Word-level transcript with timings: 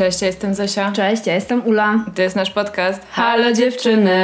Cześć, 0.00 0.20
ja 0.22 0.26
jestem 0.26 0.54
Zosia. 0.54 0.92
Cześć, 0.92 1.26
ja 1.26 1.34
jestem 1.34 1.66
Ula. 1.66 2.04
I 2.08 2.10
to 2.10 2.22
jest 2.22 2.36
nasz 2.36 2.50
podcast 2.50 3.06
Halo 3.10 3.52
dziewczyny! 3.52 4.16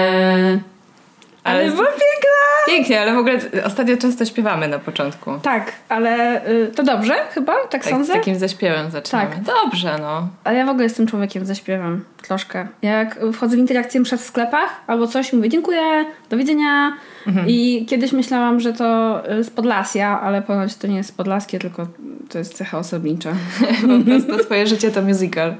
Ale 1.44 1.60
Ale 1.60 1.70
była 1.70 1.86
piękna! 1.86 2.36
pięknie, 2.66 3.00
ale 3.00 3.14
w 3.14 3.18
ogóle 3.18 3.38
ostatnio 3.64 3.96
często 3.96 4.24
śpiewamy 4.24 4.68
na 4.68 4.78
początku. 4.78 5.38
Tak, 5.42 5.72
ale 5.88 6.42
y, 6.48 6.72
to 6.74 6.82
dobrze 6.82 7.14
chyba, 7.34 7.52
tak, 7.54 7.70
Tak, 7.70 7.84
z 7.84 7.88
sądzę? 7.88 8.12
takim 8.12 8.38
zaśpiewem 8.38 8.90
zaczynamy. 8.90 9.30
Tak. 9.30 9.40
Dobrze, 9.42 9.98
no. 10.00 10.28
Ale 10.44 10.58
ja 10.58 10.66
w 10.66 10.68
ogóle 10.68 10.84
jestem 10.84 11.06
człowiekiem 11.06 11.46
ze 11.46 11.54
śpiewem, 11.54 12.04
troszkę. 12.22 12.66
Jak 12.82 13.18
wchodzę 13.32 13.56
w 13.56 13.58
interakcję 13.58 14.00
mszę 14.00 14.16
w 14.18 14.20
sklepach 14.20 14.80
albo 14.86 15.06
coś, 15.06 15.32
mówię 15.32 15.48
dziękuję, 15.48 16.04
do 16.30 16.36
widzenia. 16.36 16.92
Mhm. 17.26 17.46
I 17.48 17.86
kiedyś 17.88 18.12
myślałam, 18.12 18.60
że 18.60 18.72
to 18.72 19.22
y, 19.32 19.44
z 19.44 19.50
Podlasia, 19.50 20.20
ale 20.20 20.42
ponoć 20.42 20.76
to 20.76 20.86
nie 20.86 20.96
jest 20.96 21.16
podlaskie, 21.16 21.58
tylko 21.58 21.86
to 22.28 22.38
jest 22.38 22.54
cecha 22.54 22.78
osobnicza. 22.78 23.32
Po 23.98 24.04
prostu 24.04 24.44
twoje 24.44 24.66
życie 24.66 24.90
to 24.90 25.02
musical. 25.02 25.54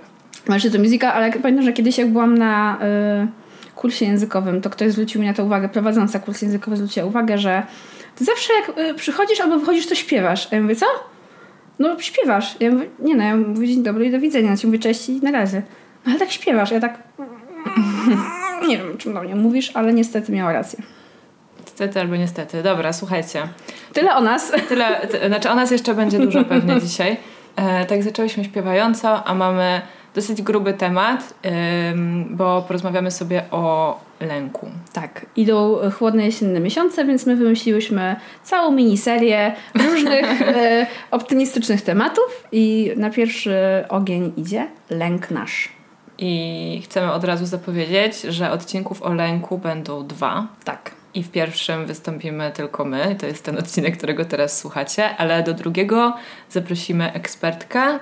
Znaczy 0.47 0.71
to 0.71 0.79
muzyka, 0.79 1.15
ale 1.15 1.33
pamiętam, 1.33 1.65
że 1.65 1.73
kiedyś 1.73 1.99
jak 1.99 2.09
byłam 2.09 2.39
na 2.39 2.79
y, 3.73 3.73
kursie 3.75 4.05
językowym, 4.05 4.61
to 4.61 4.71
ktoś 4.71 4.93
zwrócił 4.93 5.21
mi 5.21 5.27
na 5.27 5.35
to 5.35 5.45
uwagę, 5.45 5.69
prowadząca 5.69 6.19
kurs 6.19 6.43
językowy 6.43 6.77
zwróciła 6.77 7.07
uwagę, 7.07 7.39
że 7.39 7.63
ty 8.17 8.25
zawsze 8.25 8.53
jak 8.53 8.79
y, 8.79 8.95
przychodzisz 8.95 9.41
albo 9.41 9.59
wychodzisz, 9.59 9.87
to 9.87 9.95
śpiewasz. 9.95 10.49
A 10.53 10.57
ja 10.57 10.63
mówię, 10.63 10.77
co? 10.77 10.87
No 11.79 12.01
śpiewasz. 12.01 12.57
Ja 12.61 12.71
mówię, 12.71 12.87
nie 12.99 13.17
no, 13.17 13.25
ja 13.25 13.37
mówię 13.37 13.69
dzień 13.69 13.83
dobry 13.83 14.07
i 14.07 14.11
do 14.11 14.21
widzenia. 14.21 14.51
Ja 14.51 14.57
ci 14.57 14.67
mówię 14.67 14.79
cześć 14.79 15.09
i 15.09 15.21
na 15.23 15.31
razie. 15.31 15.63
No, 16.05 16.11
ale 16.11 16.19
tak 16.19 16.31
śpiewasz. 16.31 16.71
Ja 16.71 16.81
tak... 16.81 17.03
Nie 18.69 18.79
wiem, 18.79 18.97
czym 18.99 19.15
do 19.15 19.23
mnie 19.23 19.35
mówisz, 19.35 19.71
ale 19.75 19.93
niestety 19.93 20.33
miała 20.33 20.53
rację. 20.53 20.83
Niestety 21.61 22.01
albo 22.01 22.17
niestety. 22.17 22.63
Dobra, 22.63 22.93
słuchajcie. 22.93 23.43
Tyle 23.93 24.17
o 24.17 24.21
nas. 24.21 24.53
Tyle, 24.69 25.09
znaczy 25.27 25.51
o 25.51 25.55
nas 25.55 25.71
jeszcze 25.71 25.95
będzie 25.95 26.19
dużo 26.19 26.45
pewnie 26.45 26.81
dzisiaj. 26.87 27.17
E, 27.57 27.87
tak 27.87 28.03
zaczęłyśmy 28.03 28.45
śpiewająco, 28.45 29.25
a 29.25 29.35
mamy 29.35 29.81
dosyć 30.17 30.43
gruby 30.43 30.75
temat, 30.75 31.35
bo 32.31 32.63
porozmawiamy 32.63 33.11
sobie 33.11 33.43
o 33.51 34.01
lęku. 34.21 34.71
Tak, 34.93 35.27
idą 35.37 35.77
chłodne 35.99 36.25
jesienne 36.25 36.61
miesiące, 36.61 37.05
więc 37.05 37.27
my 37.27 37.37
wymyśliłyśmy 37.37 38.17
całą 38.43 38.73
miniserię 38.73 39.55
różnych 39.75 40.43
e, 40.43 40.87
optymistycznych 41.11 41.83
tematów 41.83 42.45
i 42.53 42.93
na 42.97 43.11
pierwszy 43.11 43.57
ogień 43.89 44.33
idzie 44.37 44.69
lęk 44.91 45.31
nasz. 45.31 45.69
I 46.19 46.83
chcemy 46.85 47.13
od 47.13 47.25
razu 47.25 47.47
zapowiedzieć, 47.47 48.21
że 48.21 48.51
odcinków 48.51 49.03
o 49.03 49.15
lęku 49.15 49.59
będą 49.59 50.07
dwa. 50.07 50.47
Tak. 50.65 50.91
I 51.15 51.23
w 51.23 51.31
pierwszym 51.31 51.87
wystąpimy 51.87 52.53
tylko 52.55 52.85
my, 52.85 53.17
to 53.21 53.27
jest 53.27 53.45
ten 53.45 53.59
odcinek, 53.59 53.97
którego 53.97 54.25
teraz 54.25 54.59
słuchacie, 54.59 55.17
ale 55.17 55.43
do 55.43 55.55
drugiego 55.55 56.15
zaprosimy 56.51 57.13
ekspertkę 57.13 57.99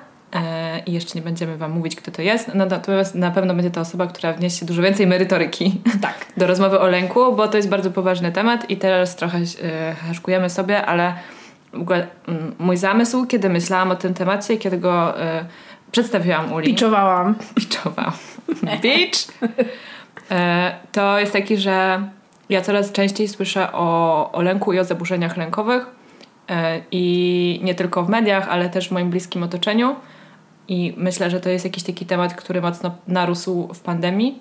i 0.86 0.92
jeszcze 0.92 1.18
nie 1.18 1.22
będziemy 1.22 1.56
Wam 1.56 1.72
mówić, 1.72 1.96
kto 1.96 2.10
to 2.10 2.22
jest, 2.22 2.54
no, 2.54 2.66
natomiast 2.66 3.14
na 3.14 3.31
pewno 3.31 3.54
będzie 3.54 3.70
to 3.70 3.81
osoba, 3.81 4.06
która 4.06 4.32
wniesie 4.32 4.66
dużo 4.66 4.82
więcej 4.82 5.06
merytoryki 5.06 5.81
Tak. 6.03 6.26
do 6.36 6.47
rozmowy 6.47 6.81
o 6.81 6.86
lęku, 6.86 7.32
bo 7.36 7.48
to 7.48 7.56
jest 7.56 7.69
bardzo 7.69 7.91
poważny 7.91 8.32
temat 8.32 8.70
i 8.70 8.76
teraz 8.76 9.16
trochę 9.16 9.38
e, 9.38 9.94
haszkujemy 9.94 10.50
sobie, 10.50 10.86
ale 10.86 11.14
w 11.72 11.81
ogóle 11.81 12.06
mm, 12.28 12.54
mój 12.59 12.76
zamysł, 12.76 13.26
kiedy 13.26 13.48
myślałam 13.48 13.91
o 13.91 13.97
tym 13.97 14.14
temacie, 14.14 14.56
kiedy 14.56 14.78
go 14.78 15.20
e, 15.20 15.44
przedstawiłam 15.92 16.53
Uli, 16.53 16.66
Piczowałam. 16.66 17.34
Biczowa. 17.56 18.12
Beach. 18.62 19.50
E, 20.30 20.75
to 20.92 21.19
jest 21.19 21.32
taki, 21.32 21.56
że 21.56 22.03
ja 22.48 22.60
coraz 22.60 22.92
częściej 22.92 23.28
słyszę 23.28 23.72
o, 23.72 24.32
o 24.32 24.42
lęku 24.42 24.72
i 24.72 24.78
o 24.78 24.84
zaburzeniach 24.84 25.36
lękowych 25.36 25.86
e, 26.50 26.80
i 26.91 27.60
nie 27.62 27.75
tylko 27.75 28.04
w 28.04 28.09
mediach, 28.09 28.48
ale 28.48 28.70
też 28.70 28.88
w 28.88 28.92
moim 28.92 29.10
bliskim 29.10 29.42
otoczeniu 29.42 29.97
i 30.69 30.94
myślę, 30.97 31.30
że 31.30 31.41
to 31.41 31.48
jest 31.48 31.64
jakiś 31.64 31.82
taki 31.82 32.06
temat, 32.06 32.34
który 32.34 32.62
mocno 32.62 32.91
narósł 33.08 33.69
w 33.75 33.80
pandemii. 33.80 34.38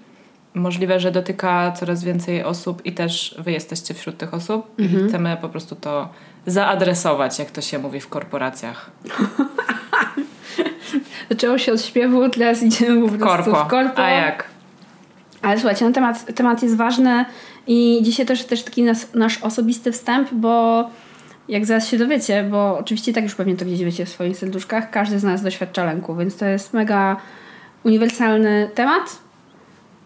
Możliwe, 0.53 0.99
że 0.99 1.11
dotyka 1.11 1.71
coraz 1.71 2.03
więcej 2.03 2.43
osób 2.43 2.85
i 2.85 2.91
też 2.91 3.35
wy 3.39 3.51
jesteście 3.51 3.93
wśród 3.93 4.17
tych 4.17 4.33
osób 4.33 4.71
i 4.77 4.89
chcemy 5.07 5.37
po 5.41 5.49
prostu 5.49 5.75
to 5.75 6.09
zaadresować, 6.45 7.39
jak 7.39 7.51
to 7.51 7.61
się 7.61 7.79
mówi 7.79 7.99
w 7.99 8.09
korporacjach. 8.09 8.91
Zaczęło 11.29 11.57
się 11.57 11.73
od 11.73 11.81
śpiewu, 11.81 12.29
teraz 12.29 12.63
idziemy 12.63 13.01
po 13.01 13.17
prostu 13.17 13.27
Korpo. 13.27 13.65
w 13.65 13.67
korpo. 13.67 14.03
A 14.03 14.09
jak? 14.09 14.45
Ale 15.41 15.59
słuchajcie, 15.59 15.85
no 15.85 15.91
temat, 15.91 16.35
temat 16.35 16.63
jest 16.63 16.77
ważny 16.77 17.25
i 17.67 17.99
dzisiaj 18.03 18.25
też, 18.25 18.45
też 18.45 18.63
taki 18.63 18.83
nas, 18.83 19.13
nasz 19.13 19.41
osobisty 19.41 19.91
wstęp, 19.91 20.33
bo 20.33 20.89
jak 21.49 21.65
zaraz 21.65 21.87
się 21.87 21.97
dowiecie, 21.97 22.47
bo 22.51 22.77
oczywiście 22.77 23.13
tak 23.13 23.23
już 23.23 23.35
pewnie 23.35 23.55
to 23.55 23.65
gdzieś 23.65 23.83
wiecie 23.83 24.05
w 24.05 24.09
swoich 24.09 24.37
serduszkach, 24.37 24.89
każdy 24.91 25.19
z 25.19 25.23
nas 25.23 25.41
doświadcza 25.41 25.85
lęku, 25.85 26.15
więc 26.15 26.37
to 26.37 26.45
jest 26.45 26.73
mega 26.73 27.17
uniwersalny 27.83 28.69
temat. 28.75 29.19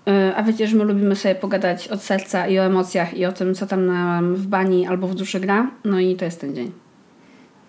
Yy, 0.06 0.36
A 0.36 0.44
wiecie, 0.44 0.68
że 0.68 0.76
my 0.76 0.84
lubimy 0.84 1.16
sobie 1.16 1.36
pogadać 1.36 1.88
od 1.88 2.04
serca 2.04 2.48
i 2.48 2.60
o 2.60 2.64
emocjach 2.64 3.18
i 3.18 3.26
o 3.26 3.32
tym, 3.32 3.56
co 3.56 3.68
tam 3.68 3.86
nam 3.86 4.36
w 4.36 4.48
bani 4.48 4.88
albo 4.88 5.08
w 5.08 5.16
duszy 5.16 5.40
gra. 5.40 5.68
No 5.86 6.00
i 6.00 6.16
to 6.16 6.26
jest 6.26 6.42
ten 6.42 6.56
dzień. 6.56 6.72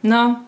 No, 0.02 0.40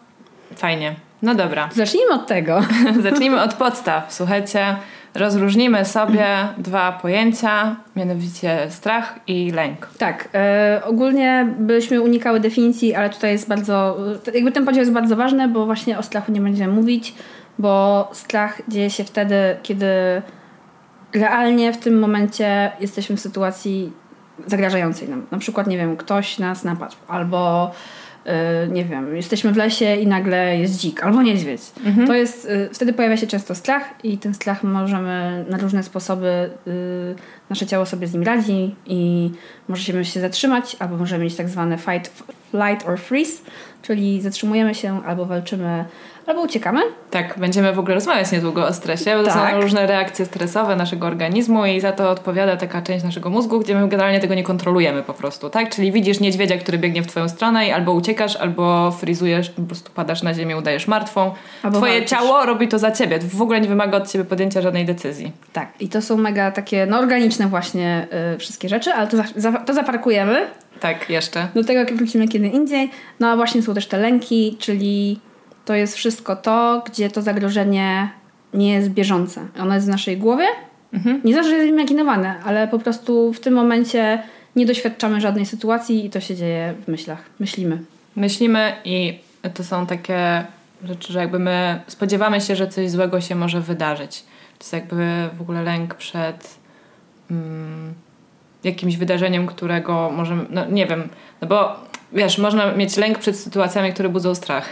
fajnie. 0.56 0.94
No 1.22 1.34
dobra. 1.34 1.68
Zacznijmy 1.72 2.14
od 2.14 2.26
tego. 2.26 2.60
Zacznijmy 3.02 3.42
od 3.42 3.54
podstaw. 3.54 4.12
Słuchajcie, 4.14 4.76
rozróżnimy 5.14 5.84
sobie 5.84 6.26
dwa 6.58 6.92
pojęcia, 6.92 7.76
mianowicie 7.96 8.66
strach 8.68 9.14
i 9.26 9.50
lęk. 9.50 9.88
Tak, 9.98 10.28
e, 10.34 10.82
ogólnie 10.84 11.54
byśmy 11.58 12.00
unikały 12.00 12.40
definicji, 12.40 12.94
ale 12.94 13.10
tutaj 13.10 13.32
jest 13.32 13.48
bardzo, 13.48 13.96
e, 14.26 14.32
jakby 14.34 14.52
ten 14.52 14.64
podział 14.64 14.80
jest 14.80 14.92
bardzo 14.92 15.16
ważny, 15.16 15.48
bo 15.48 15.66
właśnie 15.66 15.98
o 15.98 16.02
strachu 16.02 16.32
nie 16.32 16.40
będziemy 16.40 16.72
mówić, 16.72 17.14
bo 17.58 18.08
strach 18.12 18.62
dzieje 18.68 18.90
się 18.90 19.04
wtedy, 19.04 19.36
kiedy 19.62 19.86
realnie 21.14 21.72
w 21.72 21.78
tym 21.78 21.98
momencie 21.98 22.72
jesteśmy 22.80 23.16
w 23.16 23.20
sytuacji 23.20 23.92
zagrażającej 24.46 25.08
nam. 25.08 25.26
Na 25.30 25.38
przykład, 25.38 25.66
nie 25.66 25.76
wiem, 25.76 25.96
ktoś 25.96 26.38
nas 26.38 26.64
napadł, 26.64 26.96
albo 27.08 27.70
nie 28.70 28.84
wiem, 28.84 29.16
jesteśmy 29.16 29.52
w 29.52 29.56
lesie 29.56 29.96
i 29.96 30.06
nagle 30.06 30.58
jest 30.58 30.80
dzik, 30.80 31.04
albo 31.04 31.22
niedźwiedź. 31.22 31.60
To 32.06 32.14
jest, 32.14 32.48
e, 32.50 32.74
wtedy 32.74 32.92
pojawia 32.92 33.16
się 33.16 33.26
często 33.26 33.54
strach 33.54 33.82
i 34.04 34.18
ten 34.18 34.34
strach 34.34 34.62
możemy 34.62 35.44
na 35.48 35.58
różne 35.58 35.82
sposoby, 35.82 36.26
e, 36.28 36.50
nasze 37.50 37.66
ciało 37.66 37.86
sobie 37.86 38.06
z 38.06 38.12
nim 38.14 38.22
radzi 38.22 38.74
i 38.86 39.30
możemy 39.68 40.04
się 40.04 40.20
zatrzymać, 40.20 40.76
albo 40.78 40.96
możemy 40.96 41.24
mieć 41.24 41.36
tak 41.36 41.48
zwane 41.48 41.78
fight, 41.78 42.24
flight 42.50 42.88
or 42.88 42.98
freeze, 42.98 43.42
czyli 43.82 44.20
zatrzymujemy 44.20 44.74
się, 44.74 45.04
albo 45.04 45.26
walczymy, 45.26 45.84
albo 46.26 46.42
uciekamy. 46.42 46.80
Tak, 47.10 47.38
będziemy 47.38 47.72
w 47.72 47.78
ogóle 47.78 47.94
rozmawiać 47.94 48.32
niedługo 48.32 48.66
o 48.66 48.72
stresie, 48.72 49.16
bo 49.16 49.22
to 49.22 49.28
Tak. 49.34 49.54
są 49.54 49.60
różne 49.60 49.86
reakcje 49.86 50.24
stresowe 50.26 50.76
naszego 50.76 51.06
organizmu 51.06 51.66
i 51.66 51.80
za 51.80 51.92
to 51.92 52.10
odpowiada 52.10 52.56
taka 52.56 52.82
część 52.82 53.04
naszego 53.04 53.30
mózgu, 53.30 53.60
gdzie 53.60 53.74
my 53.74 53.88
generalnie 53.88 54.20
tego 54.20 54.34
nie 54.34 54.42
kontrolujemy 54.42 55.02
po 55.02 55.14
prostu, 55.14 55.50
tak? 55.50 55.70
Czyli 55.74 55.92
widzisz 55.92 56.20
niedźwiedzia, 56.20 56.58
który 56.58 56.78
biegnie 56.78 57.02
w 57.02 57.06
twoją 57.06 57.28
stronę 57.28 57.66
i 57.68 57.70
albo 57.70 57.92
uciekasz, 57.92 58.36
albo 58.36 58.90
frizujesz, 58.90 59.50
po 59.50 59.62
prostu 59.62 59.90
padasz 59.94 60.22
na 60.22 60.34
ziemię, 60.34 60.56
udajesz 60.56 60.86
martwą. 60.88 61.34
Albo 61.62 61.76
Twoje 61.78 61.92
walczysz. 61.92 62.10
ciało 62.10 62.46
robi 62.46 62.68
to 62.68 62.78
za 62.78 62.90
ciebie, 62.90 63.18
w 63.18 63.42
ogóle 63.42 63.60
nie 63.60 63.68
wymaga 63.68 63.96
od 63.98 64.12
ciebie 64.12 64.24
podjęcia 64.24 64.60
żadnej 64.62 64.84
decyzji. 64.84 65.32
Tak, 65.52 65.68
i 65.80 65.88
to 65.88 66.02
są 66.02 66.16
mega 66.16 66.50
takie 66.50 66.86
no, 66.86 66.98
organiczne 66.98 67.46
właśnie 67.46 68.06
y, 68.34 68.38
wszystkie 68.38 68.68
rzeczy, 68.68 68.92
ale 68.92 69.06
to, 69.08 69.16
za, 69.36 69.52
to 69.52 69.74
zaparkujemy. 69.74 70.46
Tak, 70.80 71.10
jeszcze. 71.10 71.48
Do 71.54 71.64
tego 71.64 71.94
wrócimy 71.96 72.28
kiedy 72.28 72.48
indziej. 72.48 72.90
No 73.20 73.28
a 73.28 73.36
właśnie 73.36 73.62
są 73.62 73.74
też 73.74 73.86
te 73.86 73.98
lęki, 73.98 74.56
czyli 74.60 75.20
to 75.64 75.74
jest 75.74 75.96
wszystko 75.96 76.36
to, 76.36 76.82
gdzie 76.86 77.10
to 77.10 77.22
zagrożenie 77.22 78.10
nie 78.54 78.72
jest 78.72 78.88
bieżące. 78.88 79.46
Ono 79.60 79.74
jest 79.74 79.86
w 79.86 79.90
naszej 79.90 80.16
głowie. 80.16 80.46
Nie 81.24 81.34
zawsze 81.34 81.50
jest 81.50 81.68
imaginowane, 81.68 82.34
ale 82.44 82.68
po 82.68 82.78
prostu 82.78 83.32
w 83.32 83.40
tym 83.40 83.54
momencie 83.54 84.22
nie 84.56 84.66
doświadczamy 84.66 85.20
żadnej 85.20 85.46
sytuacji 85.46 86.06
i 86.06 86.10
to 86.10 86.20
się 86.20 86.36
dzieje 86.36 86.74
w 86.84 86.88
myślach. 86.88 87.24
Myślimy. 87.40 87.78
Myślimy 88.16 88.72
i 88.84 89.18
to 89.54 89.64
są 89.64 89.86
takie 89.86 90.44
rzeczy, 90.84 91.12
że 91.12 91.18
jakby 91.18 91.38
my 91.38 91.80
spodziewamy 91.86 92.40
się, 92.40 92.56
że 92.56 92.68
coś 92.68 92.90
złego 92.90 93.20
się 93.20 93.34
może 93.34 93.60
wydarzyć. 93.60 94.22
To 94.58 94.64
jest 94.64 94.72
jakby 94.72 95.28
w 95.38 95.40
ogóle 95.40 95.62
lęk 95.62 95.94
przed 95.94 96.58
mm, 97.30 97.94
jakimś 98.64 98.96
wydarzeniem, 98.96 99.46
którego 99.46 100.10
możemy, 100.10 100.46
no 100.50 100.66
nie 100.70 100.86
wiem, 100.86 101.08
no 101.40 101.48
bo 101.48 101.76
wiesz, 102.12 102.38
można 102.38 102.72
mieć 102.72 102.96
lęk 102.96 103.18
przed 103.18 103.36
sytuacjami, 103.36 103.92
które 103.92 104.08
budzą 104.08 104.34
strach. 104.34 104.68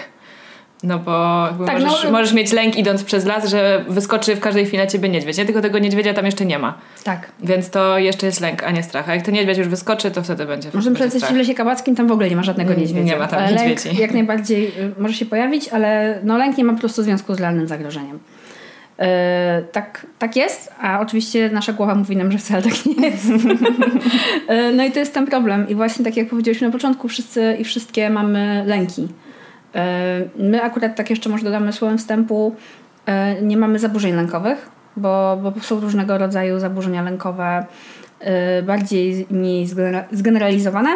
No 0.82 0.98
bo 0.98 1.48
Tak, 1.66 1.80
możesz, 1.80 2.04
no- 2.04 2.10
możesz 2.10 2.32
mieć 2.32 2.52
lęk 2.52 2.76
idąc 2.76 3.04
przez 3.04 3.24
las, 3.24 3.48
że 3.48 3.84
wyskoczy 3.88 4.36
w 4.36 4.40
każdej 4.40 4.66
chwili 4.66 4.78
na 4.78 4.86
ciebie 4.86 5.08
niedźwiedź, 5.08 5.38
nie? 5.38 5.44
Tylko 5.44 5.60
tego 5.60 5.78
niedźwiedzia 5.78 6.14
tam 6.14 6.26
jeszcze 6.26 6.44
nie 6.44 6.58
ma. 6.58 6.74
Tak. 7.04 7.28
Więc 7.42 7.70
to 7.70 7.98
jeszcze 7.98 8.26
jest 8.26 8.40
lęk, 8.40 8.62
a 8.62 8.70
nie 8.70 8.82
strach. 8.82 9.08
A 9.08 9.14
jak 9.14 9.24
ten 9.24 9.34
niedźwiedź 9.34 9.58
już 9.58 9.68
wyskoczy, 9.68 10.10
to 10.10 10.22
wtedy 10.22 10.46
będzie 10.46 10.68
Możemy 10.74 10.94
przelecieć 10.96 11.24
w 11.24 11.30
lesie 11.36 11.54
kabackim, 11.54 11.96
tam 11.96 12.06
w 12.06 12.12
ogóle 12.12 12.30
nie 12.30 12.36
ma 12.36 12.42
żadnego 12.42 12.74
niedźwiedzia. 12.74 13.14
nie 13.14 13.16
ma 13.16 13.26
tam 13.26 13.38
Ale 13.38 13.50
lęk 13.50 13.68
niedźwiedzi. 13.68 14.00
jak 14.00 14.12
najbardziej 14.14 14.66
y, 14.66 14.92
może 14.98 15.14
się 15.14 15.26
pojawić, 15.26 15.68
ale 15.68 16.20
no, 16.24 16.38
lęk 16.38 16.58
nie 16.58 16.64
ma 16.64 16.72
po 16.72 16.80
prostu 16.80 17.02
związku 17.02 17.34
z 17.34 17.40
realnym 17.40 17.68
zagrożeniem. 17.68 18.18
Yy, 18.98 19.04
tak, 19.72 20.06
tak 20.18 20.36
jest, 20.36 20.72
a 20.80 21.00
oczywiście 21.00 21.50
nasza 21.52 21.72
głowa 21.72 21.94
mówi 21.94 22.16
nam, 22.16 22.32
że 22.32 22.38
wcale 22.38 22.62
tak 22.62 22.86
nie 22.86 23.08
jest. 23.08 23.28
Yy, 24.48 24.72
no 24.76 24.84
i 24.84 24.90
to 24.90 24.98
jest 24.98 25.14
ten 25.14 25.26
problem. 25.26 25.68
I 25.68 25.74
właśnie 25.74 26.04
tak 26.04 26.16
jak 26.16 26.28
powiedzieliśmy 26.28 26.66
na 26.66 26.72
początku, 26.72 27.08
wszyscy 27.08 27.56
i 27.60 27.64
wszystkie 27.64 28.10
mamy 28.10 28.64
lęki. 28.66 29.08
Yy, 29.74 29.80
my 30.48 30.62
akurat 30.62 30.96
tak 30.96 31.10
jeszcze 31.10 31.28
może 31.30 31.44
dodamy 31.44 31.72
słowem 31.72 31.98
wstępu, 31.98 32.56
yy, 33.06 33.42
nie 33.42 33.56
mamy 33.56 33.78
zaburzeń 33.78 34.14
lękowych, 34.14 34.68
bo, 34.96 35.38
bo 35.42 35.52
są 35.60 35.80
różnego 35.80 36.18
rodzaju 36.18 36.60
zaburzenia 36.60 37.02
lękowe, 37.02 37.66
yy, 38.20 38.26
bardziej 38.62 39.26
mniej 39.30 39.66
zgenera- 39.66 40.04
zgeneralizowane, 40.12 40.90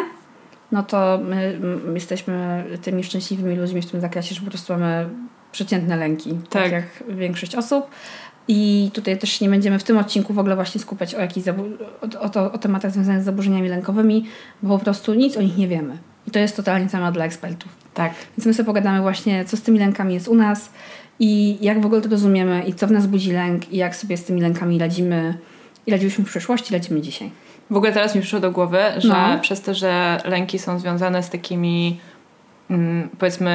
no 0.71 0.83
to 0.83 1.19
my 1.23 1.59
jesteśmy 1.93 2.63
tymi 2.81 3.03
szczęśliwymi 3.03 3.55
ludźmi 3.55 3.81
w 3.81 3.91
tym 3.91 4.01
zakresie, 4.01 4.35
że 4.35 4.41
po 4.41 4.49
prostu 4.49 4.73
mamy 4.73 5.09
przeciętne 5.51 5.97
lęki, 5.97 6.29
tak, 6.49 6.63
Tak. 6.63 6.71
jak 6.71 6.85
większość 7.09 7.55
osób. 7.55 7.85
I 8.47 8.91
tutaj 8.93 9.17
też 9.17 9.41
nie 9.41 9.49
będziemy 9.49 9.79
w 9.79 9.83
tym 9.83 9.97
odcinku 9.97 10.33
w 10.33 10.39
ogóle 10.39 10.55
właśnie 10.55 10.81
skupiać 10.81 11.15
o, 11.15 11.19
jakichś 11.21 11.47
zabu- 11.47 11.77
o, 12.01 12.19
o, 12.19 12.29
to, 12.29 12.51
o 12.51 12.57
tematach 12.57 12.91
związanych 12.91 13.21
z 13.21 13.25
zaburzeniami 13.25 13.69
lękowymi, 13.69 14.25
bo 14.63 14.77
po 14.77 14.83
prostu 14.83 15.13
nic 15.13 15.37
o 15.37 15.41
nich 15.41 15.57
nie 15.57 15.67
wiemy. 15.67 15.97
I 16.27 16.31
to 16.31 16.39
jest 16.39 16.55
totalnie 16.55 16.89
temat 16.89 17.13
dla 17.13 17.25
ekspertów. 17.25 17.82
Tak. 17.93 18.13
Więc 18.37 18.45
my 18.45 18.53
sobie 18.53 18.65
pogadamy 18.65 19.01
właśnie, 19.01 19.45
co 19.45 19.57
z 19.57 19.61
tymi 19.61 19.79
lękami 19.79 20.13
jest 20.13 20.27
u 20.27 20.35
nas 20.35 20.69
i 21.19 21.57
jak 21.61 21.81
w 21.81 21.85
ogóle 21.85 22.01
to 22.01 22.09
rozumiemy 22.09 22.63
i 22.67 22.73
co 22.73 22.87
w 22.87 22.91
nas 22.91 23.07
budzi 23.07 23.31
lęk 23.31 23.71
i 23.73 23.77
jak 23.77 23.95
sobie 23.95 24.17
z 24.17 24.23
tymi 24.23 24.41
lękami 24.41 24.79
radzimy 24.79 25.37
i 25.87 25.91
radziłyśmy 25.91 26.23
w 26.23 26.27
przeszłości, 26.27 26.73
radzimy 26.73 27.01
dzisiaj. 27.01 27.31
W 27.69 27.77
ogóle 27.77 27.91
teraz 27.91 28.15
mi 28.15 28.21
przyszło 28.21 28.39
do 28.39 28.51
głowy, 28.51 28.79
że 28.97 29.07
No. 29.07 29.39
przez 29.41 29.61
to, 29.61 29.73
że 29.73 30.21
lęki 30.25 30.59
są 30.59 30.79
związane 30.79 31.23
z 31.23 31.29
takimi 31.29 31.99
mm, 32.69 33.09
powiedzmy 33.19 33.51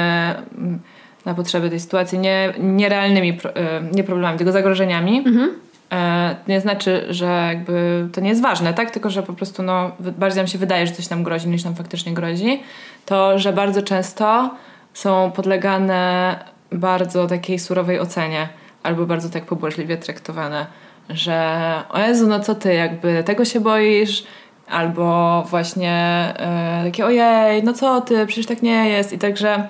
mm, 0.59 0.79
na 1.25 1.35
potrzeby 1.35 1.71
tej 1.71 1.81
sytuacji 1.81 2.19
nie, 2.19 2.55
nierealnymi 2.59 3.39
e, 3.55 3.83
nie 3.93 4.05
problemami, 4.05 4.39
tylko 4.39 4.53
zagrożeniami, 4.53 5.19
e, 5.19 5.49
to 5.89 6.51
nie 6.51 6.61
znaczy, 6.61 7.07
że 7.11 7.47
jakby 7.49 8.09
to 8.13 8.21
nie 8.21 8.29
jest 8.29 8.43
ważne, 8.43 8.75
tak? 8.75 8.91
Tylko, 8.91 9.11
że 9.11 9.23
po 9.23 9.33
prostu 9.33 9.63
no, 9.63 9.91
bardziej 10.01 10.37
nam 10.37 10.47
się 10.47 10.59
wydaje, 10.59 10.87
że 10.87 10.93
coś 10.93 11.11
nam 11.11 11.23
grozi, 11.23 11.49
niż 11.49 11.65
nam 11.65 11.75
faktycznie 11.75 12.15
grozi. 12.15 12.63
To, 13.07 13.39
że 13.39 13.53
bardzo 13.53 13.83
często 13.83 14.51
są 14.95 15.31
podlegane 15.31 16.37
bardzo 16.73 17.27
takiej 17.27 17.59
surowej 17.59 18.01
ocenie 18.01 18.49
albo 18.83 19.07
bardzo 19.07 19.31
tak 19.31 19.45
pobłażliwie 19.45 19.97
traktowane, 19.97 20.67
że 21.11 21.73
o 21.89 21.99
Jezu, 21.99 22.27
no 22.27 22.41
co 22.41 22.55
ty, 22.55 22.75
jakby 22.75 23.25
tego 23.25 23.45
się 23.45 23.61
boisz, 23.61 24.25
albo 24.69 25.43
właśnie 25.51 25.93
e, 26.37 26.83
takie 26.85 27.07
ojej, 27.07 27.63
no 27.65 27.73
co 27.73 28.01
ty, 28.01 28.27
przecież 28.27 28.47
tak 28.47 28.63
nie 28.63 28.89
jest 28.89 29.13
i 29.13 29.19
także 29.19 29.69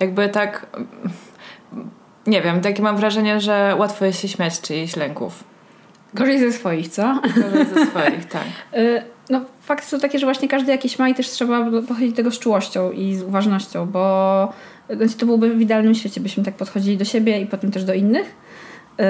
jakby 0.00 0.28
tak 0.28 0.66
nie 2.26 2.42
wiem, 2.42 2.60
takie 2.60 2.82
mam 2.82 2.96
wrażenie, 2.96 3.40
że 3.40 3.74
łatwo 3.78 4.04
jest 4.04 4.20
się 4.20 4.28
śmiać 4.28 4.60
czyichś 4.60 4.96
lęków. 4.96 5.44
Gorzej 6.14 6.38
ze 6.38 6.52
swoich, 6.52 6.88
co? 6.88 7.20
Gorzej 7.22 7.66
ze 7.74 7.86
swoich, 7.86 8.24
tak. 8.24 8.42
Y, 8.78 9.02
No, 9.30 9.40
fakty 9.60 9.86
są 9.86 10.00
takie, 10.00 10.18
że 10.18 10.26
właśnie 10.26 10.48
każdy 10.48 10.72
jakieś 10.72 10.98
ma 10.98 11.08
i 11.08 11.14
też 11.14 11.28
trzeba 11.28 11.70
podchodzić 11.70 12.10
do 12.10 12.16
tego 12.16 12.30
z 12.30 12.38
czułością 12.38 12.92
i 12.92 13.14
z 13.14 13.22
uważnością, 13.22 13.86
bo 13.86 14.52
znaczy, 14.96 15.16
to 15.18 15.26
byłby 15.26 15.54
w 15.54 15.60
idealnym 15.60 15.94
świecie, 15.94 16.20
byśmy 16.20 16.44
tak 16.44 16.54
podchodzili 16.54 16.96
do 16.96 17.04
siebie 17.04 17.40
i 17.40 17.46
potem 17.46 17.70
też 17.70 17.84
do 17.84 17.94
innych. 17.94 18.34
Yy, 18.98 19.04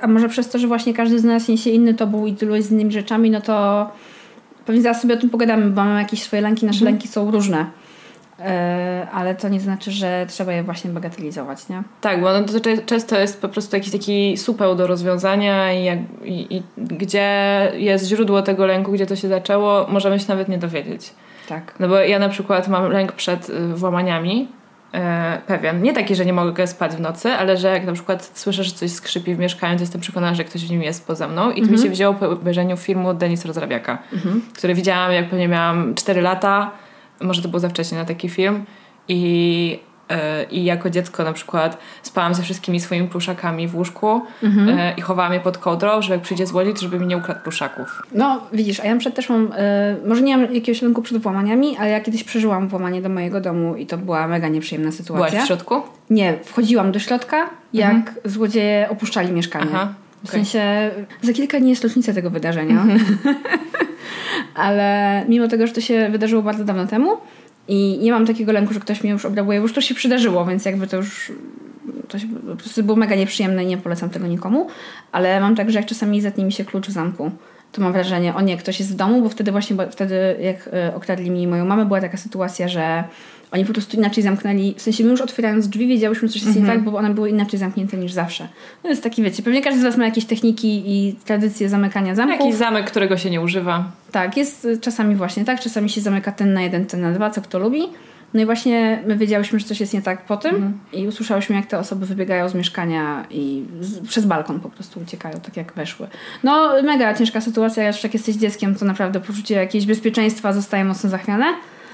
A 0.00 0.06
może 0.06 0.28
przez 0.28 0.48
to, 0.48 0.58
że 0.58 0.68
właśnie 0.68 0.94
każdy 0.94 1.18
z 1.18 1.24
nas 1.24 1.48
niesie 1.48 1.70
inny 1.70 1.94
tobuł 1.94 2.26
i 2.26 2.34
tyluje 2.34 2.62
z 2.62 2.72
innymi 2.72 2.92
rzeczami, 2.92 3.30
no 3.30 3.40
to 3.40 3.90
pewnie 4.66 4.82
zaraz 4.82 5.02
sobie 5.02 5.14
o 5.14 5.16
tym 5.16 5.30
pogadamy, 5.30 5.70
bo 5.70 5.84
mamy 5.84 6.00
jakieś 6.00 6.22
swoje 6.22 6.42
lęki, 6.42 6.66
nasze 6.66 6.84
lęki 6.84 7.08
są 7.08 7.30
różne. 7.30 7.66
Yy, 8.38 8.44
Ale 9.12 9.34
to 9.34 9.48
nie 9.48 9.60
znaczy, 9.60 9.90
że 9.90 10.26
trzeba 10.28 10.52
je 10.52 10.62
właśnie 10.62 10.90
bagatelizować, 10.90 11.68
nie? 11.68 11.82
Tak, 12.00 12.20
bo 12.20 12.32
no 12.32 12.42
to 12.42 12.70
często 12.86 13.18
jest 13.18 13.40
po 13.40 13.48
prostu 13.48 13.76
jakiś 13.76 13.92
taki 13.92 14.36
supeł 14.36 14.74
do 14.74 14.86
rozwiązania 14.86 15.72
i, 15.72 15.84
jak, 15.84 15.98
i, 16.24 16.56
i 16.56 16.62
gdzie 16.76 17.28
jest 17.74 18.06
źródło 18.06 18.42
tego 18.42 18.66
lęku, 18.66 18.92
gdzie 18.92 19.06
to 19.06 19.16
się 19.16 19.28
zaczęło, 19.28 19.86
możemy 19.88 20.20
się 20.20 20.24
nawet 20.28 20.48
nie 20.48 20.58
dowiedzieć. 20.58 21.12
Tak. 21.48 21.74
No 21.80 21.88
bo 21.88 21.96
ja 21.96 22.18
na 22.18 22.28
przykład 22.28 22.68
mam 22.68 22.92
lęk 22.92 23.12
przed 23.12 23.48
y, 23.48 23.74
włamaniami, 23.74 24.48
e, 24.94 25.40
pewien. 25.46 25.82
Nie 25.82 25.92
taki, 25.92 26.14
że 26.14 26.26
nie 26.26 26.32
mogę 26.32 26.66
spać 26.66 26.92
w 26.92 27.00
nocy, 27.00 27.30
ale 27.30 27.56
że 27.56 27.68
jak 27.68 27.84
na 27.86 27.92
przykład 27.92 28.30
słyszę, 28.34 28.64
że 28.64 28.70
coś 28.70 28.90
skrzypi 28.90 29.34
w 29.34 29.38
mieszkaniu, 29.38 29.76
to 29.76 29.82
jestem 29.82 30.00
przekonana, 30.00 30.34
że 30.34 30.44
ktoś 30.44 30.66
w 30.66 30.70
nim 30.70 30.82
jest 30.82 31.06
poza 31.06 31.28
mną. 31.28 31.50
I 31.50 31.62
to 31.62 31.72
mi 31.72 31.78
się 31.78 31.90
wzięło 31.90 32.14
po 32.14 32.30
obejrzeniu 32.30 32.76
filmu 32.76 33.14
Denis 33.14 33.44
Rozrabiaka, 33.44 33.98
który 34.54 34.74
widziałam 34.74 35.12
jak 35.12 35.28
pewnie 35.28 35.48
miałam 35.48 35.94
4 35.94 36.20
lata. 36.20 36.70
Może 37.20 37.42
to 37.42 37.48
było 37.48 37.60
za 37.60 37.68
wcześnie 37.68 37.98
na 37.98 38.04
taki 38.04 38.28
film. 38.28 38.64
I, 39.08 39.78
e, 40.08 40.44
I 40.44 40.64
jako 40.64 40.90
dziecko 40.90 41.24
na 41.24 41.32
przykład 41.32 41.78
spałam 42.02 42.34
ze 42.34 42.42
wszystkimi 42.42 42.80
swoimi 42.80 43.08
pluszakami 43.08 43.68
w 43.68 43.74
łóżku 43.76 44.22
e, 44.42 44.94
i 44.96 45.00
chowałam 45.00 45.32
je 45.32 45.40
pod 45.40 45.58
kołdrą, 45.58 46.02
żeby 46.02 46.14
jak 46.14 46.22
przyjdzie 46.22 46.46
złodziej, 46.46 46.74
żeby 46.80 46.98
mi 47.00 47.06
nie 47.06 47.16
ukradł 47.16 47.40
pluszaków. 47.40 48.02
No, 48.12 48.40
widzisz, 48.52 48.80
a 48.80 48.84
ja 48.84 48.96
przykład 48.96 49.14
też 49.16 49.28
mam, 49.28 49.52
e, 49.56 49.96
może 50.06 50.22
nie 50.22 50.36
mam 50.36 50.54
jakiegoś 50.54 50.82
lęku 50.82 51.02
przed 51.02 51.18
włamaniami, 51.22 51.76
ale 51.76 51.90
ja 51.90 52.00
kiedyś 52.00 52.24
przeżyłam 52.24 52.68
włamanie 52.68 53.02
do 53.02 53.08
mojego 53.08 53.40
domu 53.40 53.76
i 53.76 53.86
to 53.86 53.98
była 53.98 54.28
mega 54.28 54.48
nieprzyjemna 54.48 54.90
Byłaś 54.90 54.96
sytuacja. 54.96 55.42
w 55.42 55.46
środku? 55.46 55.82
Nie, 56.10 56.38
wchodziłam 56.44 56.92
do 56.92 56.98
środka, 56.98 57.50
jak 57.72 58.14
złodzieje 58.24 58.88
opuszczali 58.90 59.32
mieszkanie. 59.32 59.70
Aha, 59.74 59.94
W 60.24 60.28
okej. 60.28 60.44
sensie, 60.44 60.90
za 61.22 61.32
kilka 61.32 61.58
dni 61.60 61.70
jest 61.70 61.82
rocznica 61.84 62.12
tego 62.12 62.30
wydarzenia. 62.30 62.84
ale 64.54 65.24
mimo 65.28 65.48
tego, 65.48 65.66
że 65.66 65.72
to 65.72 65.80
się 65.80 66.08
wydarzyło 66.08 66.42
bardzo 66.42 66.64
dawno 66.64 66.86
temu 66.86 67.16
i 67.68 67.98
nie 68.02 68.12
mam 68.12 68.26
takiego 68.26 68.52
lęku, 68.52 68.74
że 68.74 68.80
ktoś 68.80 69.02
mnie 69.02 69.12
już 69.12 69.24
obrabuje, 69.24 69.58
bo 69.58 69.62
już 69.62 69.72
to 69.72 69.80
się 69.80 69.94
przydarzyło, 69.94 70.44
więc 70.44 70.64
jakby 70.64 70.86
to 70.86 70.96
już 70.96 71.32
to 72.08 72.18
się, 72.18 72.28
po 72.28 72.56
prostu 72.56 72.82
było 72.82 72.96
mega 72.96 73.14
nieprzyjemne 73.14 73.64
i 73.64 73.66
nie 73.66 73.78
polecam 73.78 74.10
tego 74.10 74.26
nikomu. 74.26 74.66
Ale 75.12 75.40
mam 75.40 75.56
tak, 75.56 75.70
że 75.70 75.78
jak 75.78 75.88
czasami 75.88 76.20
zetnie 76.20 76.44
mi 76.44 76.52
się 76.52 76.64
klucz 76.64 76.86
w 76.88 76.90
zamku, 76.90 77.30
to 77.72 77.82
mam 77.82 77.92
wrażenie, 77.92 78.34
o 78.34 78.40
nie, 78.40 78.56
ktoś 78.56 78.78
jest 78.78 78.92
w 78.92 78.96
domu, 78.96 79.22
bo 79.22 79.28
wtedy 79.28 79.52
właśnie, 79.52 79.76
bo 79.76 79.90
wtedy 79.90 80.36
jak 80.40 80.66
y, 80.66 80.94
okradli 80.94 81.30
mi 81.30 81.46
moją 81.46 81.64
mamę, 81.64 81.84
była 81.84 82.00
taka 82.00 82.16
sytuacja, 82.16 82.68
że 82.68 83.04
oni 83.56 83.64
po 83.64 83.72
prostu 83.72 83.96
inaczej 83.96 84.22
zamknęli, 84.22 84.74
w 84.76 84.82
sensie 84.82 85.04
my 85.04 85.10
już 85.10 85.20
otwierając 85.20 85.68
drzwi 85.68 85.86
wiedziałyśmy, 85.86 86.28
coś 86.28 86.42
jest 86.42 86.60
nie 86.60 86.66
tak, 86.66 86.84
bo 86.84 86.98
one 86.98 87.14
były 87.14 87.30
inaczej 87.30 87.58
zamknięte 87.58 87.96
niż 87.96 88.12
zawsze. 88.12 88.48
No 88.84 88.90
jest 88.90 89.02
taki, 89.02 89.22
wiecie, 89.22 89.42
pewnie 89.42 89.62
każdy 89.62 89.80
z 89.80 89.82
Was 89.82 89.96
ma 89.96 90.04
jakieś 90.04 90.24
techniki 90.24 90.82
i 90.86 91.14
tradycje 91.24 91.68
zamykania 91.68 92.14
zamków. 92.14 92.40
Jakiś 92.40 92.54
zamek, 92.54 92.86
którego 92.86 93.16
się 93.16 93.30
nie 93.30 93.40
używa. 93.40 93.84
Tak, 94.12 94.36
jest 94.36 94.64
y, 94.64 94.78
czasami 94.78 95.14
właśnie 95.16 95.44
tak, 95.44 95.60
czasami 95.60 95.90
się 95.90 96.00
zamyka 96.00 96.32
ten 96.32 96.52
na 96.52 96.62
jeden, 96.62 96.86
ten 96.86 97.00
na 97.00 97.12
dwa, 97.12 97.30
co 97.30 97.42
kto 97.42 97.58
lubi. 97.58 97.82
No 98.34 98.42
i 98.42 98.44
właśnie 98.44 99.02
my 99.06 99.16
wiedziałyśmy, 99.16 99.58
że 99.58 99.66
coś 99.66 99.80
jest 99.80 99.94
nie 99.94 100.02
tak 100.02 100.24
po 100.24 100.36
tym 100.36 100.78
i 100.92 101.08
usłyszałyśmy, 101.08 101.56
jak 101.56 101.66
te 101.66 101.78
osoby 101.78 102.06
wybiegają 102.06 102.48
z 102.48 102.54
mieszkania 102.54 103.26
i 103.30 103.64
z, 103.80 104.08
przez 104.08 104.26
balkon 104.26 104.60
po 104.60 104.68
prostu 104.68 105.00
uciekają, 105.00 105.40
tak 105.40 105.56
jak 105.56 105.72
weszły. 105.72 106.06
No 106.42 106.82
mega 106.82 107.14
ciężka 107.14 107.40
sytuacja, 107.40 107.86
już 107.86 108.02
jak 108.02 108.14
jesteś 108.14 108.36
dzieckiem, 108.36 108.74
to 108.74 108.84
naprawdę 108.84 109.20
poczucie 109.20 109.54
jakiegoś 109.54 109.86
bezpieczeństwa 109.86 110.52
zostaje 110.52 110.84
mocno 110.84 111.10
zachwiane. 111.10 111.46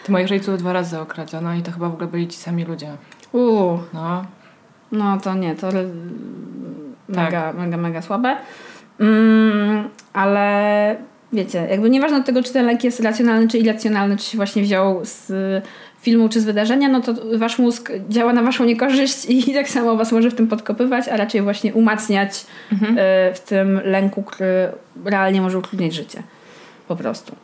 To 0.07 0.13
moich 0.13 0.29
rodziców 0.29 0.59
dwa 0.59 0.73
razy 0.73 0.99
okradziono 0.99 1.55
i 1.55 1.63
to 1.63 1.73
chyba 1.73 1.89
w 1.89 1.93
ogóle 1.93 2.09
byli 2.09 2.29
ci 2.29 2.39
sami 2.39 2.65
ludzie. 2.65 2.89
Uuu, 3.33 3.79
No, 3.93 4.25
no 4.93 5.19
to 5.21 5.35
nie, 5.35 5.55
to 5.55 5.69
re- 5.69 5.85
mega, 7.09 7.53
mega, 7.53 7.77
mega 7.77 8.03
słabe. 8.03 8.37
Mm, 9.01 9.89
ale 10.13 10.97
wiecie, 11.33 11.67
jakby 11.71 11.91
nieważne 11.91 12.17
od 12.17 12.25
tego, 12.27 12.43
czy 12.43 12.53
ten 12.53 12.67
lek 12.67 12.85
jest 12.85 13.01
racjonalny, 13.01 13.49
czy 13.49 13.59
irracjonalny, 13.59 14.17
czy 14.17 14.25
się 14.25 14.37
właśnie 14.37 14.63
wziął 14.63 15.01
z 15.05 15.33
filmu, 16.01 16.29
czy 16.29 16.41
z 16.41 16.45
wydarzenia, 16.45 16.89
no 16.89 17.01
to 17.01 17.15
wasz 17.39 17.59
mózg 17.59 17.93
działa 18.09 18.33
na 18.33 18.43
waszą 18.43 18.65
niekorzyść 18.65 19.25
i 19.29 19.55
tak 19.55 19.69
samo 19.69 19.97
was 19.97 20.13
może 20.13 20.31
w 20.31 20.35
tym 20.35 20.49
podkopywać, 20.49 21.09
a 21.09 21.17
raczej 21.17 21.43
właśnie 21.43 21.75
umacniać 21.75 22.47
y, 22.73 22.77
w 23.35 23.41
tym 23.41 23.81
lęku, 23.85 24.23
który 24.23 24.69
realnie 25.05 25.41
może 25.41 25.59
utrudniać 25.59 25.95
życie. 25.95 26.23
Po 26.89 26.97
prostu. 26.97 27.37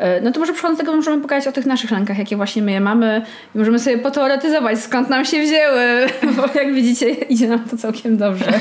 Y, 0.00 0.20
No 0.22 0.32
to 0.32 0.40
może 0.40 0.52
przechodząc 0.52 0.78
do 0.78 0.84
tego 0.84 0.96
możemy 0.96 1.22
pogadać 1.22 1.46
o 1.46 1.52
tych 1.52 1.66
naszych 1.66 1.90
lękach, 1.90 2.18
jakie 2.18 2.36
właśnie 2.36 2.62
my 2.62 2.72
je 2.72 2.80
mamy 2.80 3.22
i 3.54 3.58
możemy 3.58 3.78
sobie 3.78 3.98
poteoretyzować, 3.98 4.78
skąd 4.78 5.10
nam 5.10 5.24
się 5.24 5.42
wzięły, 5.42 6.06
bo 6.36 6.60
jak 6.60 6.74
widzicie 6.74 7.10
idzie 7.10 7.48
nam 7.48 7.64
to 7.64 7.76
całkiem 7.76 8.16
dobrze. 8.16 8.52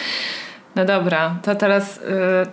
no 0.76 0.84
dobra, 0.84 1.36
to 1.42 1.54
teraz 1.54 2.00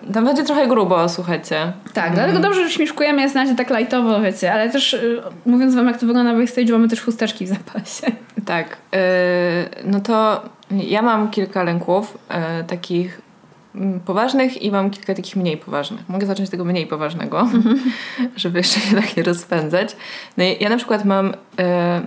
yy, 0.04 0.13
to 0.13 0.22
będzie 0.22 0.44
trochę 0.44 0.68
grubo, 0.68 1.10
słuchajcie. 1.10 1.74
Tak, 1.94 2.13
dlatego 2.13 2.40
dobrze, 2.40 2.63
że 2.63 2.70
śmieszkujemy, 2.70 3.22
jest 3.22 3.36
na 3.36 3.42
razie 3.42 3.56
tak 3.56 3.70
lajtowo, 3.70 4.22
wiecie, 4.22 4.54
ale 4.54 4.70
też 4.70 4.94
y, 4.94 5.22
mówiąc 5.46 5.75
wam, 5.75 5.88
jak 5.88 5.98
to 5.98 6.06
wygląda 6.06 6.34
na 6.34 6.40
backstage, 6.40 6.72
mamy 6.72 6.88
też 6.88 7.01
chusteczki 7.01 7.46
w 7.46 7.50
zapasie. 7.50 8.08
Tak, 8.46 8.78
yy, 8.92 9.00
no 9.86 10.00
to 10.00 10.42
ja 10.72 11.01
mam 11.01 11.30
kilka 11.30 11.63
lęków 11.63 12.18
yy, 12.30 12.63
takich 12.63 13.13
mm, 13.13 13.31
poważnych 14.06 14.62
i 14.62 14.72
mam 14.72 14.90
kilka 14.90 15.16
takich 15.16 15.36
mniej 15.36 15.58
poważnych. 15.58 16.10
Mogę 16.10 16.25
zacząć 16.25 16.48
od 16.48 16.51
tego 16.51 16.66
mniej 16.66 16.88
poważnego, 16.88 17.50
żeby 18.36 18.58
jeszcze 18.58 18.80
się 18.80 18.96
tak 18.96 19.18
nie 19.18 19.24
rozpędzać. 19.24 19.96
No 20.38 20.44
i 20.44 20.58
ja 20.60 20.70
na 20.70 20.78
przykład 20.78 21.06
mam 21.06 21.34
e, 21.60 22.01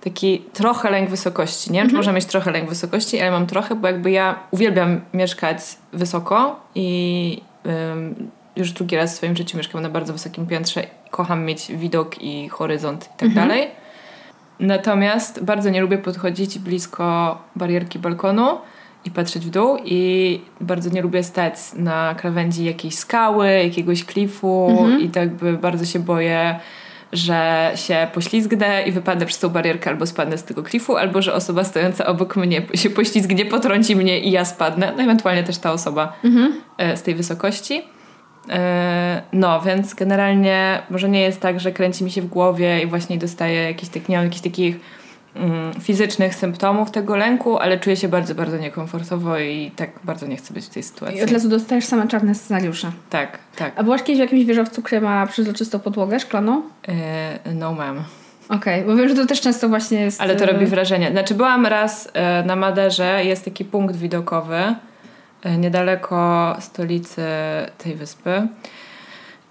taki 0.00 0.42
trochę 0.52 0.90
lęk 0.90 1.10
wysokości. 1.10 1.72
Nie 1.72 1.80
wiem, 1.80 1.88
czy 1.88 1.96
można 1.96 2.12
mieć 2.12 2.24
trochę 2.24 2.50
lęk 2.50 2.68
wysokości, 2.68 3.20
ale 3.20 3.30
mam 3.30 3.46
trochę, 3.46 3.74
bo 3.74 3.86
jakby 3.86 4.10
ja 4.10 4.38
uwielbiam 4.50 5.00
mieszkać 5.14 5.58
wysoko 5.92 6.60
i 6.74 7.42
ym, 7.66 8.30
już 8.56 8.72
drugi 8.72 8.96
raz 8.96 9.12
w 9.12 9.16
swoim 9.16 9.36
życiu 9.36 9.56
mieszkam 9.56 9.82
na 9.82 9.90
bardzo 9.90 10.12
wysokim 10.12 10.46
piętrze. 10.46 10.86
Kocham 11.10 11.44
mieć 11.44 11.72
widok 11.72 12.22
i 12.22 12.48
horyzont 12.48 13.04
i 13.04 13.18
tak 13.18 13.34
dalej. 13.34 13.68
Natomiast 14.60 15.44
bardzo 15.44 15.70
nie 15.70 15.80
lubię 15.80 15.98
podchodzić 15.98 16.58
blisko 16.58 17.38
barierki 17.56 17.98
balkonu 17.98 18.58
i 19.04 19.10
patrzeć 19.10 19.46
w 19.46 19.50
dół 19.50 19.76
i 19.84 20.40
bardzo 20.60 20.90
nie 20.90 21.02
lubię 21.02 21.22
stać 21.22 21.54
na 21.76 22.14
krawędzi 22.14 22.64
jakiejś 22.64 22.94
skały, 22.94 23.48
jakiegoś 23.48 24.04
klifu 24.04 24.86
i 25.00 25.08
tak 25.08 25.34
by 25.34 25.52
bardzo 25.52 25.84
się 25.84 25.98
boję, 25.98 26.60
że 27.12 27.70
się 27.74 28.08
poślizgnę 28.14 28.82
i 28.82 28.92
wypadnę 28.92 29.26
przez 29.26 29.38
tą 29.38 29.48
barierkę 29.48 29.90
albo 29.90 30.06
spadnę 30.06 30.38
z 30.38 30.44
tego 30.44 30.62
klifu, 30.62 30.96
albo 30.96 31.22
że 31.22 31.34
osoba 31.34 31.64
stojąca 31.64 32.06
obok 32.06 32.36
mnie 32.36 32.62
się 32.74 32.90
poślizgnie, 32.90 33.46
potrąci 33.46 33.96
mnie 33.96 34.20
i 34.20 34.30
ja 34.30 34.44
spadnę, 34.44 34.92
no 34.96 35.02
ewentualnie 35.02 35.42
też 35.44 35.58
ta 35.58 35.72
osoba 35.72 36.12
e, 36.78 36.96
z 36.96 37.02
tej 37.02 37.14
wysokości. 37.14 37.82
E, 38.48 39.22
No, 39.32 39.60
więc 39.60 39.94
generalnie 39.94 40.82
może 40.90 41.08
nie 41.08 41.20
jest 41.20 41.40
tak, 41.40 41.60
że 41.60 41.72
kręci 41.72 42.04
mi 42.04 42.10
się 42.10 42.22
w 42.22 42.26
głowie 42.26 42.82
i 42.82 42.86
właśnie 42.86 43.18
dostaję 43.18 43.62
jakieś 43.62 43.88
tak, 43.88 44.08
nie 44.08 44.16
mam 44.16 44.24
jakichś 44.24 44.42
takich 44.42 44.80
fizycznych 45.80 46.34
symptomów 46.34 46.90
tego 46.90 47.16
lęku, 47.16 47.58
ale 47.58 47.78
czuję 47.78 47.96
się 47.96 48.08
bardzo, 48.08 48.34
bardzo 48.34 48.58
niekomfortowo 48.58 49.38
i 49.38 49.70
tak 49.76 49.90
bardzo 50.04 50.26
nie 50.26 50.36
chcę 50.36 50.54
być 50.54 50.64
w 50.64 50.68
tej 50.68 50.82
sytuacji. 50.82 51.18
I 51.18 51.22
od 51.22 51.30
razu 51.30 51.48
dostajesz 51.48 51.84
same 51.84 52.08
czarne 52.08 52.34
scenariusze. 52.34 52.92
Tak, 53.10 53.38
tak. 53.56 53.72
A 53.76 53.82
byłaś 53.82 54.02
kiedyś 54.02 54.16
w 54.16 54.20
jakimś 54.20 54.44
wieżowcu, 54.44 54.82
który 54.82 55.00
ma 55.00 55.26
przezroczystą 55.26 55.80
podłogę 55.80 56.20
szklaną? 56.20 56.62
E, 56.88 57.54
no 57.54 57.72
mam. 57.72 58.04
Okej, 58.48 58.82
bo 58.84 58.96
wiem, 58.96 59.08
że 59.08 59.14
to 59.14 59.26
też 59.26 59.40
często 59.40 59.68
właśnie 59.68 60.00
jest... 60.00 60.20
Ale 60.20 60.36
to 60.36 60.44
e, 60.44 60.46
robi 60.46 60.66
wrażenie. 60.66 61.10
Znaczy 61.10 61.34
byłam 61.34 61.66
raz 61.66 62.08
e, 62.12 62.42
na 62.42 62.56
Maderze, 62.56 63.24
jest 63.24 63.44
taki 63.44 63.64
punkt 63.64 63.96
widokowy 63.96 64.74
e, 65.42 65.58
niedaleko 65.58 66.56
stolicy 66.60 67.22
tej 67.78 67.94
wyspy 67.94 68.48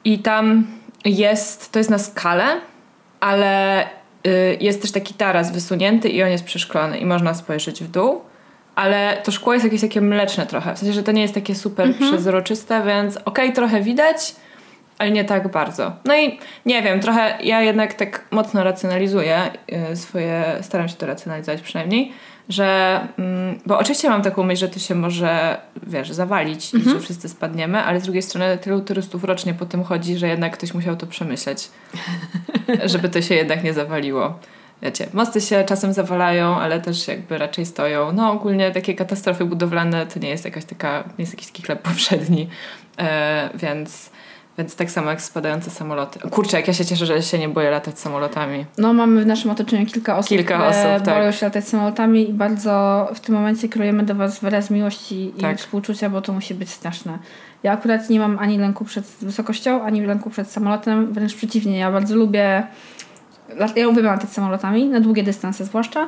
i 0.03 0.19
tam 0.19 0.67
jest, 1.05 1.71
to 1.71 1.79
jest 1.79 1.89
na 1.89 1.97
skalę, 1.97 2.45
ale 3.19 3.83
y, 3.83 3.87
jest 4.59 4.81
też 4.81 4.91
taki 4.91 5.13
taras 5.13 5.51
wysunięty 5.51 6.09
i 6.09 6.23
on 6.23 6.29
jest 6.29 6.43
przeszklony 6.43 6.97
i 6.97 7.05
można 7.05 7.33
spojrzeć 7.33 7.83
w 7.83 7.91
dół. 7.91 8.21
Ale 8.75 9.17
to 9.23 9.31
szkło 9.31 9.53
jest 9.53 9.65
jakieś 9.65 9.81
takie 9.81 10.01
mleczne 10.01 10.45
trochę. 10.45 10.75
W 10.75 10.79
sensie, 10.79 10.93
że 10.93 11.03
to 11.03 11.11
nie 11.11 11.21
jest 11.21 11.33
takie 11.33 11.55
super 11.55 11.95
przezroczyste, 11.95 12.83
więc 12.85 13.17
okej, 13.25 13.53
trochę 13.53 13.81
widać, 13.81 14.35
ale 14.97 15.11
nie 15.11 15.25
tak 15.25 15.51
bardzo. 15.51 15.91
No 16.05 16.17
i 16.17 16.39
nie 16.65 16.81
wiem, 16.81 16.99
trochę 16.99 17.37
ja 17.43 17.61
jednak 17.61 17.93
tak 17.93 18.25
mocno 18.31 18.63
racjonalizuję 18.63 19.51
y, 19.91 19.95
swoje, 19.95 20.43
staram 20.61 20.89
się 20.89 20.95
to 20.95 21.05
racjonalizować 21.05 21.61
przynajmniej, 21.61 22.11
że, 22.49 22.99
mm, 23.17 23.59
bo 23.65 23.79
oczywiście 23.79 24.09
mam 24.09 24.21
taką 24.21 24.43
myśl, 24.43 24.59
że 24.59 24.69
to 24.69 24.79
się 24.79 24.95
może, 24.95 25.57
wiesz, 25.87 26.11
zawalić 26.11 26.73
i 26.73 26.81
że 26.81 26.99
wszyscy 26.99 27.29
spadniemy, 27.29 27.77
ale 27.77 27.99
z 27.99 28.03
drugiej 28.03 28.21
strony 28.21 28.57
tylu 28.57 28.81
turystów 28.81 29.23
rocznie 29.23 29.53
po 29.53 29.65
tym 29.65 29.83
chodzi, 29.83 30.17
że 30.17 30.27
jednak 30.27 30.53
ktoś 30.57 30.73
musiał 30.73 30.95
to 30.95 31.07
przemyśleć, 31.07 31.69
żeby 32.91 33.09
to 33.09 33.21
się 33.21 33.35
jednak 33.35 33.63
nie 33.63 33.73
zawaliło. 33.73 34.39
Wiecie, 34.81 35.07
mosty 35.13 35.41
się 35.41 35.63
czasem 35.63 35.93
zawalają, 35.93 36.55
ale 36.55 36.81
też 36.81 37.07
jakby 37.07 37.37
raczej 37.37 37.65
stoją. 37.65 38.11
No 38.11 38.31
ogólnie 38.31 38.71
takie 38.71 38.95
katastrofy 38.95 39.45
budowlane 39.45 40.05
to 40.05 40.19
nie 40.19 40.29
jest 40.29 40.45
jakaś 40.45 40.65
taka, 40.65 41.03
nie 41.17 41.23
jest 41.23 41.33
jakiś 41.33 41.47
taki 41.47 41.63
chleb 41.63 41.81
powszedni, 41.81 42.49
e, 42.97 43.49
więc... 43.55 44.09
Więc 44.59 44.75
tak 44.75 44.91
samo 44.91 45.09
jak 45.09 45.21
spadające 45.21 45.69
samoloty. 45.71 46.19
Kurczę, 46.19 46.57
jak 46.57 46.67
ja 46.67 46.73
się 46.73 46.85
cieszę, 46.85 47.05
że 47.05 47.21
się 47.21 47.39
nie 47.39 47.49
boję 47.49 47.71
latać 47.71 47.99
samolotami. 47.99 48.65
No 48.77 48.93
mamy 48.93 49.21
w 49.23 49.25
naszym 49.25 49.51
otoczeniu 49.51 49.85
kilka 49.85 50.17
osób, 50.17 50.29
Kilka 50.29 50.53
które 50.57 50.69
osób, 50.93 51.05
tak. 51.05 51.15
boją 51.15 51.31
się 51.31 51.45
latać 51.45 51.67
samolotami 51.67 52.29
i 52.29 52.33
bardzo 52.33 53.07
w 53.15 53.19
tym 53.19 53.35
momencie 53.35 53.69
kierujemy 53.69 54.03
do 54.03 54.15
Was 54.15 54.39
wyraz 54.39 54.69
miłości 54.69 55.33
i 55.37 55.41
Tak. 55.41 55.57
współczucia, 55.57 56.09
bo 56.09 56.21
to 56.21 56.33
musi 56.33 56.53
być 56.55 56.69
straszne. 56.69 57.19
Ja 57.63 57.71
akurat 57.71 58.09
nie 58.09 58.19
mam 58.19 58.39
ani 58.39 58.57
lęku 58.57 58.85
przed 58.85 59.05
wysokością, 59.21 59.83
ani 59.83 60.01
lęku 60.05 60.29
przed 60.29 60.51
samolotem, 60.51 61.13
wręcz 61.13 61.35
przeciwnie, 61.35 61.77
ja 61.77 61.91
bardzo 61.91 62.15
lubię 62.15 62.63
ja 63.75 63.87
uwielbiam 63.87 64.13
latać 64.13 64.29
samolotami, 64.29 64.85
na 64.85 64.99
długie 64.99 65.23
dystanse 65.23 65.65
zwłaszcza 65.65 66.07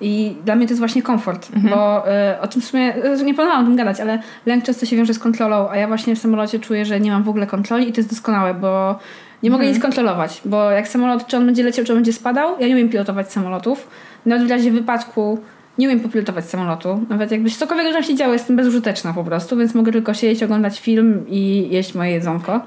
i 0.00 0.36
dla 0.44 0.54
mnie 0.56 0.66
to 0.66 0.70
jest 0.70 0.78
właśnie 0.78 1.02
komfort, 1.02 1.48
Mhm. 1.56 1.74
bo 1.74 2.08
y, 2.34 2.40
o 2.40 2.46
tym 2.48 2.62
w 2.62 2.64
sumie 2.64 2.94
y, 3.20 3.24
nie 3.24 3.34
planowałam 3.34 3.62
o 3.64 3.66
tym 3.66 3.76
gadać, 3.76 4.00
ale 4.00 4.18
lęk 4.46 4.64
często 4.64 4.86
się 4.86 4.96
wiąże 4.96 5.14
z 5.14 5.18
kontrolą, 5.18 5.68
a 5.70 5.76
ja 5.76 5.88
właśnie 5.88 6.16
w 6.16 6.18
samolocie 6.18 6.58
czuję, 6.58 6.84
że 6.84 7.00
nie 7.00 7.10
mam 7.10 7.22
w 7.22 7.28
ogóle 7.28 7.46
kontroli 7.46 7.88
i 7.88 7.92
to 7.92 8.00
jest 8.00 8.10
doskonałe, 8.10 8.54
bo 8.54 8.98
nie 9.42 9.50
mogę 9.50 9.62
Mhm. 9.62 9.74
nic 9.74 9.82
kontrolować, 9.82 10.42
bo 10.44 10.70
jak 10.70 10.88
samolot, 10.88 11.26
czy 11.26 11.36
on 11.36 11.46
będzie 11.46 11.62
leciał, 11.62 11.84
czy 11.84 11.92
on 11.92 11.98
będzie 11.98 12.12
spadał, 12.12 12.60
ja 12.60 12.66
nie 12.68 12.74
umiem 12.74 12.88
pilotować 12.88 13.32
samolotów. 13.32 13.88
Nawet 14.26 14.46
w 14.46 14.50
razie 14.50 14.70
wypadku 14.70 15.38
nie 15.78 15.86
umiem 15.88 16.00
popilotować 16.00 16.44
samolotu. 16.44 17.00
Nawet 17.08 17.30
jakby 17.32 17.50
się 17.50 17.58
cokolwiek 17.58 18.04
się 18.04 18.14
działo, 18.14 18.32
jestem 18.32 18.56
bezużyteczna 18.56 19.12
po 19.12 19.24
prostu, 19.24 19.56
więc 19.56 19.74
mogę 19.74 19.92
tylko 19.92 20.14
siedzieć, 20.14 20.42
oglądać 20.42 20.80
film 20.80 21.24
i 21.28 21.68
jeść 21.70 21.94
moje 21.94 22.10
jedzonko. 22.10 22.60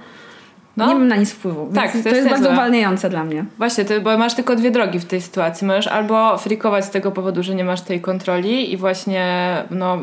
No. 0.77 0.87
Nie 0.87 0.93
mam 0.93 1.07
na 1.07 1.15
nic 1.15 1.31
wpływu. 1.31 1.71
Tak, 1.75 1.91
to 1.91 1.91
to, 1.91 1.97
jest 1.97 2.05
jest 2.15 2.29
bardzo 2.29 2.49
uwalniające 2.49 3.09
dla 3.09 3.23
mnie. 3.23 3.45
Właśnie, 3.57 3.85
ty, 3.85 4.01
bo 4.01 4.17
masz 4.17 4.33
tylko 4.33 4.55
dwie 4.55 4.71
drogi 4.71 4.99
w 4.99 5.05
tej 5.05 5.21
sytuacji. 5.21 5.67
Możesz 5.67 5.87
albo 5.87 6.37
frikować 6.37 6.85
z 6.85 6.89
tego 6.89 7.11
powodu, 7.11 7.43
że 7.43 7.55
nie 7.55 7.63
masz 7.63 7.81
tej 7.81 8.01
kontroli 8.01 8.73
i 8.73 8.77
właśnie 8.77 9.55
no, 9.71 9.97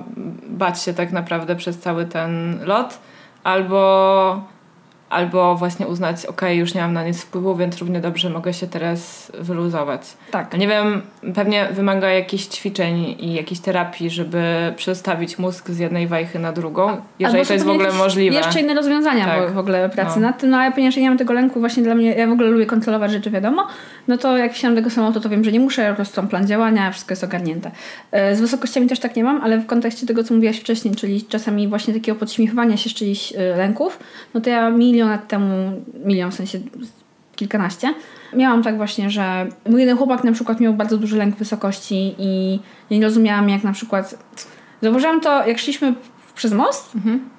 bać 0.48 0.82
się 0.82 0.94
tak 0.94 1.12
naprawdę 1.12 1.56
przez 1.56 1.78
cały 1.78 2.04
ten 2.04 2.60
lot, 2.64 2.98
albo, 3.44 4.44
albo 5.12 5.54
właśnie 5.56 5.86
uznać, 5.86 6.26
ok, 6.26 6.42
już 6.54 6.74
nie 6.74 6.80
mam 6.80 6.92
na 6.92 7.04
nic 7.04 7.22
wpływu, 7.22 7.56
więc 7.56 7.78
równie 7.78 8.00
dobrze 8.00 8.30
mogę 8.30 8.52
się 8.52 8.66
teraz 8.66 9.32
wyluzować. 9.38 10.02
Tak. 10.30 10.58
Nie 10.58 10.68
wiem, 10.68 11.02
pewnie 11.34 11.68
wymaga 11.72 12.08
jakichś 12.08 12.44
ćwiczeń 12.46 13.16
i 13.18 13.34
jakiejś 13.34 13.60
terapii, 13.60 14.10
żeby 14.10 14.42
przestawić 14.76 15.38
mózg 15.38 15.70
z 15.70 15.78
jednej 15.78 16.06
wajchy 16.06 16.38
na 16.38 16.52
drugą, 16.52 16.96
jeżeli 17.18 17.46
to 17.46 17.52
jest 17.52 17.64
w 17.64 17.70
ogóle 17.70 17.92
możliwe. 17.92 18.36
Jeszcze 18.36 18.60
inne 18.60 18.74
rozwiązania 18.74 19.24
Tak. 19.26 19.52
w- 19.52 19.58
ogóle 19.58 19.88
pracy 19.88 20.20
No. 20.20 20.26
nad 20.26 20.38
tym, 20.40 20.50
no 20.50 20.56
ale 20.58 20.72
ponieważ 20.72 20.96
ja 20.96 21.02
nie 21.02 21.08
mam 21.08 21.18
tego 21.18 21.32
lęku 21.32 21.60
właśnie 21.60 21.82
dla 21.82 21.94
mnie, 21.94 22.14
ja 22.14 22.26
w 22.26 22.32
ogóle 22.32 22.48
lubię 22.48 22.66
kontrolować 22.66 23.10
rzeczy, 23.12 23.30
wiadomo, 23.30 23.66
no 24.08 24.18
to 24.18 24.36
jak 24.38 24.52
do 24.62 24.74
tego 24.74 24.90
samolotu, 24.90 25.20
to 25.20 25.28
wiem, 25.28 25.44
że 25.44 25.52
nie 25.52 25.60
muszę, 25.60 25.90
po 25.90 25.96
prostu 25.96 26.20
mam 26.20 26.28
plan 26.28 26.46
działania, 26.46 26.90
wszystko 26.90 27.12
jest 27.12 27.24
ogarnięte. 27.24 27.70
E, 28.12 28.36
Z 28.36 28.40
wysokościami 28.40 28.86
też 28.86 29.00
tak 29.00 29.16
nie 29.16 29.24
mam, 29.24 29.40
ale 29.42 29.58
w 29.58 29.66
kontekście 29.66 30.06
tego, 30.06 30.24
co 30.24 30.34
mówiłaś 30.34 30.56
wcześniej, 30.60 30.94
czyli 30.94 31.22
czasami 31.24 31.68
właśnie 31.68 31.94
takiego 31.94 32.18
podśmiechowania 32.18 32.76
się 32.76 32.90
z 32.90 32.94
czyichś 32.94 33.32
e, 33.32 33.56
lęków, 33.56 33.98
no 34.34 34.40
to 34.40 34.50
ja 34.50 34.70
milion 34.70 35.01
lat 35.08 35.28
temu, 35.28 35.82
milion 36.04 36.30
w 36.30 36.34
sensie 36.34 36.58
kilkanaście, 37.36 37.94
miałam 38.36 38.62
tak 38.62 38.76
właśnie, 38.76 39.10
że 39.10 39.46
mój 39.68 39.80
jeden 39.80 39.96
chłopak 39.96 40.24
na 40.24 40.32
przykład 40.32 40.60
miał 40.60 40.74
bardzo 40.74 40.98
duży 40.98 41.16
lęk 41.16 41.36
wysokości 41.36 42.14
i 42.18 42.60
nie 42.90 43.02
rozumiałam 43.02 43.48
jak 43.48 43.64
na 43.64 43.72
przykład... 43.72 44.18
Zauważyłam 44.82 45.20
to, 45.20 45.46
jak 45.46 45.58
szliśmy 45.58 45.94
przez 46.34 46.52
most 46.52 46.92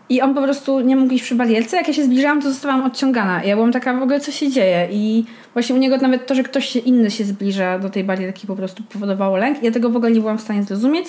i 0.09 0.21
on 0.21 0.35
po 0.35 0.41
prostu 0.41 0.79
nie 0.79 0.95
mógł 0.95 1.13
iść 1.13 1.23
przy 1.23 1.35
barierce. 1.35 1.77
Jak 1.77 1.87
ja 1.87 1.93
się 1.93 2.03
zbliżałam, 2.03 2.41
to 2.41 2.49
zostałam 2.49 2.83
odciągana. 2.83 3.43
Ja 3.43 3.55
byłam 3.55 3.71
taka 3.71 3.93
w 3.93 4.03
ogóle, 4.03 4.19
co 4.19 4.31
się 4.31 4.51
dzieje. 4.51 4.87
I 4.91 5.25
właśnie 5.53 5.75
u 5.75 5.77
niego 5.77 5.97
nawet 5.97 6.27
to, 6.27 6.35
że 6.35 6.43
ktoś 6.43 6.75
inny 6.75 7.11
się 7.11 7.23
zbliża 7.23 7.79
do 7.79 7.89
tej 7.89 8.03
barierki 8.03 8.47
po 8.47 8.55
prostu 8.55 8.83
powodowało 8.83 9.37
lęk. 9.37 9.63
Ja 9.63 9.71
tego 9.71 9.89
w 9.89 9.95
ogóle 9.95 10.11
nie 10.11 10.19
byłam 10.19 10.37
w 10.37 10.41
stanie 10.41 10.63
zrozumieć. 10.63 11.05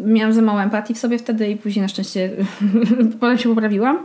Miałam 0.00 0.32
za 0.32 0.42
mało 0.42 0.62
empatii 0.62 0.94
w 0.94 0.98
sobie 0.98 1.18
wtedy 1.18 1.48
i 1.48 1.56
później 1.56 1.82
na 1.82 1.88
szczęście 1.88 2.30
potem 3.20 3.38
się 3.38 3.48
poprawiłam. 3.48 3.98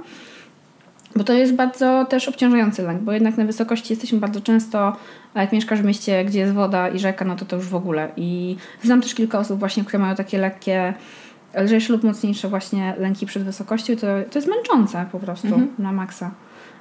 Bo 1.17 1.23
to 1.23 1.33
jest 1.33 1.53
bardzo 1.53 2.05
też 2.05 2.27
obciążający 2.27 2.81
lęk, 2.81 3.01
bo 3.01 3.11
jednak 3.11 3.37
na 3.37 3.45
wysokości 3.45 3.93
jesteśmy 3.93 4.19
bardzo 4.19 4.41
często, 4.41 4.95
a 5.33 5.41
jak 5.41 5.51
mieszkasz 5.51 5.81
w 5.81 5.85
mieście, 5.85 6.25
gdzie 6.25 6.39
jest 6.39 6.53
woda 6.53 6.89
i 6.89 6.99
rzeka, 6.99 7.25
no 7.25 7.35
to 7.35 7.45
to 7.45 7.55
już 7.55 7.65
w 7.65 7.75
ogóle. 7.75 8.11
I 8.17 8.55
znam 8.83 9.01
też 9.01 9.13
kilka 9.13 9.39
osób 9.39 9.59
właśnie, 9.59 9.83
które 9.83 9.99
mają 9.99 10.15
takie 10.15 10.37
lekkie, 10.37 10.93
lżejsze 11.63 11.93
lub 11.93 12.03
mocniejsze 12.03 12.49
właśnie 12.49 12.95
lęki 12.97 13.25
przed 13.25 13.43
wysokością. 13.43 13.95
To, 13.95 14.07
to 14.31 14.39
jest 14.39 14.47
męczące 14.47 15.05
po 15.11 15.19
prostu 15.19 15.61
na 15.79 15.91
maksa. 15.91 16.31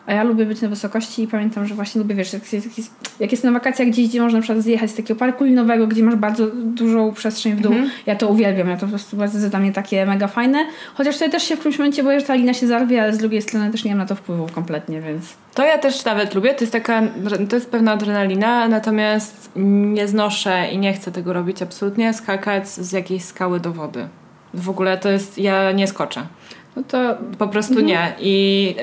A 0.07 0.13
ja 0.13 0.25
lubię 0.25 0.47
być 0.47 0.61
na 0.61 0.69
wysokości 0.69 1.23
i 1.23 1.29
pamiętam, 1.29 1.67
że 1.67 1.75
właśnie 1.75 1.99
lubię, 1.99 2.15
wiesz, 2.15 2.33
jak 2.33 2.53
jest, 2.53 2.91
jak 3.21 3.33
jest, 3.33 3.45
na 3.45 3.53
wakacjach 3.53 3.89
gdzieś, 3.89 4.09
gdzie 4.09 4.21
można 4.21 4.39
na 4.39 4.43
przykład 4.43 4.65
zjechać 4.65 4.91
z 4.91 4.95
takiego 4.95 5.19
parku 5.21 5.45
linowego, 5.45 5.87
gdzie 5.87 6.03
masz 6.03 6.17
bardzo 6.17 6.47
dużą 6.65 7.13
przestrzeń 7.13 7.55
w 7.55 7.61
dół. 7.61 7.75
Ja 8.07 8.17
to 8.17 8.29
uwielbiam, 8.29 8.69
ja 8.69 8.77
to 8.77 8.81
po 8.81 8.91
prostu 8.91 9.17
bardzo 9.17 9.39
jest 9.39 9.51
dla 9.51 9.61
mnie 9.61 9.73
takie 9.73 10.07
mega 10.07 10.29
fajne. 10.29 10.67
Chociaż 10.95 11.15
tutaj 11.15 11.31
też 11.31 11.43
się 11.43 11.57
w 11.57 11.59
którymś 11.59 11.79
momencie 11.79 12.03
boję, 12.03 12.21
że 12.21 12.27
ta 12.27 12.35
lina 12.35 12.55
się 12.55 12.67
zarwie, 12.67 13.03
ale 13.03 13.13
z 13.13 13.19
drugiej 13.19 13.43
strony 13.43 13.71
też 13.71 13.85
nie 13.85 13.91
mam 13.91 13.99
na 13.99 14.07
to 14.07 14.15
wpływu 14.15 14.49
kompletnie, 14.55 15.01
więc... 15.01 15.25
To 15.55 15.67
ja 15.67 15.79
też 15.79 16.05
nawet 16.05 16.35
lubię, 16.35 16.55
to 16.55 16.61
jest 16.61 16.73
taka, 16.73 17.03
to 17.49 17.57
jest 17.57 17.71
pewna 17.71 17.93
adrenalina, 17.93 18.69
natomiast 18.69 19.51
nie 19.57 20.09
znoszę 20.09 20.69
i 20.73 20.79
nie 20.79 20.93
chcę 20.93 21.13
tego 21.13 21.33
robić 21.33 21.63
absolutnie, 21.63 22.15
skakać 22.15 22.69
z 22.69 22.93
jakiejś 22.93 23.25
skały 23.25 23.61
do 23.61 23.73
wody. 23.73 24.09
W 24.55 24.71
ogóle 24.71 24.99
to 24.99 25.09
jest, 25.09 25.39
ja 25.39 25.73
nie 25.73 25.87
skoczę. 25.87 26.27
No 26.77 26.83
to 26.89 27.17
Po 27.39 27.49
prostu 27.49 27.81
nie. 27.81 28.13
I 28.21 28.75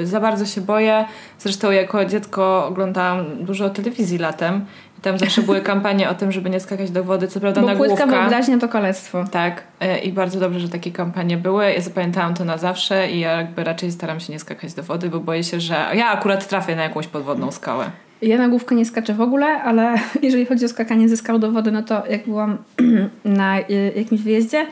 y, 0.00 0.06
za 0.06 0.20
bardzo 0.20 0.46
się 0.46 0.60
boję. 0.60 1.04
Zresztą 1.38 1.70
jako 1.70 2.04
dziecko 2.04 2.66
oglądałam 2.66 3.44
dużo 3.44 3.70
telewizji 3.70 4.18
latem 4.18 4.64
I 4.98 5.00
tam 5.00 5.18
zawsze 5.18 5.42
były 5.42 5.60
kampanie 5.72 6.08
o 6.08 6.14
tym, 6.14 6.32
żeby 6.32 6.50
nie 6.50 6.60
skakać 6.60 6.90
do 6.90 7.04
wody, 7.04 7.28
co 7.28 7.40
prawda 7.40 7.60
Bo 7.60 7.66
na 7.66 7.76
płytka 7.76 8.06
wyobraźnia 8.06 8.58
to 8.58 8.68
kalectwo. 8.68 9.24
Tak, 9.30 9.62
e, 9.80 9.98
i 9.98 10.12
bardzo 10.12 10.40
dobrze, 10.40 10.60
że 10.60 10.68
takie 10.68 10.92
kampanie 10.92 11.36
były. 11.36 11.72
Ja 11.72 11.80
zapamiętałam 11.80 12.34
to 12.34 12.44
na 12.44 12.58
zawsze 12.58 13.10
i 13.10 13.20
ja 13.20 13.32
jakby 13.32 13.64
raczej 13.64 13.92
staram 13.92 14.20
się 14.20 14.32
nie 14.32 14.38
skakać 14.38 14.74
do 14.74 14.82
wody, 14.82 15.08
bo 15.08 15.20
boję 15.20 15.44
się, 15.44 15.60
że 15.60 15.74
ja 15.94 16.08
akurat 16.08 16.48
trafię 16.48 16.76
na 16.76 16.82
jakąś 16.82 17.06
podwodną 17.06 17.50
skałę. 17.50 17.90
Ja 18.22 18.38
na 18.38 18.48
główkę 18.48 18.74
nie 18.74 18.84
skaczę 18.84 19.14
w 19.14 19.20
ogóle, 19.20 19.46
ale 19.46 19.94
jeżeli 20.22 20.46
chodzi 20.46 20.64
o 20.64 20.68
skakanie 20.68 21.08
ze 21.08 21.16
skał 21.16 21.38
do 21.38 21.52
wody, 21.52 21.72
no 21.72 21.82
to 21.82 22.06
jak 22.06 22.24
byłam 22.24 22.58
na 23.24 23.60
y, 23.60 23.92
jakimś 23.96 24.20
wyjeździe 24.20 24.66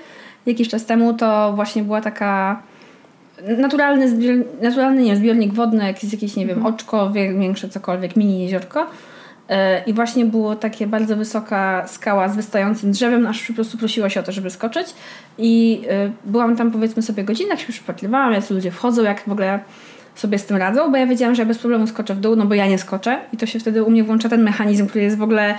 jakiś 0.46 0.68
czas 0.68 0.86
temu, 0.86 1.14
to 1.14 1.52
właśnie 1.52 1.82
była 1.82 2.00
taka 2.00 2.62
naturalny, 3.58 4.08
zbior, 4.08 4.36
naturalny 4.62 5.02
nie, 5.02 5.16
zbiornik 5.16 5.54
wodny, 5.54 5.86
jakieś, 5.86 6.12
jakieś 6.12 6.36
nie 6.36 6.46
wiem, 6.46 6.66
oczko, 6.66 7.10
wie- 7.10 7.38
większe 7.38 7.68
cokolwiek, 7.68 8.16
mini 8.16 8.42
jeziorko. 8.42 8.80
Y, 8.82 9.54
I 9.86 9.92
właśnie 9.92 10.24
było 10.24 10.56
takie 10.56 10.86
bardzo 10.86 11.16
wysoka 11.16 11.86
skała 11.86 12.28
z 12.28 12.36
wystającym 12.36 12.92
drzewem, 12.92 13.26
aż 13.26 13.46
po 13.46 13.54
prostu 13.54 13.78
prosiło 13.78 14.08
się 14.08 14.20
o 14.20 14.22
to, 14.22 14.32
żeby 14.32 14.50
skoczyć. 14.50 14.86
I 15.38 15.82
y, 16.06 16.30
byłam 16.30 16.56
tam 16.56 16.70
powiedzmy 16.70 17.02
sobie 17.02 17.24
godzinę, 17.24 17.50
jak 17.50 17.60
się 17.60 17.72
przypatrywałam, 17.72 18.32
jak 18.32 18.50
ludzie 18.50 18.70
wchodzą, 18.70 19.02
jak 19.02 19.20
w 19.20 19.32
ogóle 19.32 19.60
sobie 20.14 20.38
z 20.38 20.46
tym 20.46 20.56
radzą, 20.56 20.90
bo 20.90 20.96
ja 20.96 21.06
wiedziałam, 21.06 21.34
że 21.34 21.42
ja 21.42 21.46
bez 21.46 21.58
problemu 21.58 21.86
skoczę 21.86 22.14
w 22.14 22.20
dół, 22.20 22.36
no 22.36 22.46
bo 22.46 22.54
ja 22.54 22.66
nie 22.66 22.78
skoczę 22.78 23.18
i 23.32 23.36
to 23.36 23.46
się 23.46 23.58
wtedy 23.58 23.84
u 23.84 23.90
mnie 23.90 24.04
włącza 24.04 24.28
ten 24.28 24.42
mechanizm, 24.42 24.86
który 24.86 25.04
jest 25.04 25.16
w 25.16 25.22
ogóle 25.22 25.54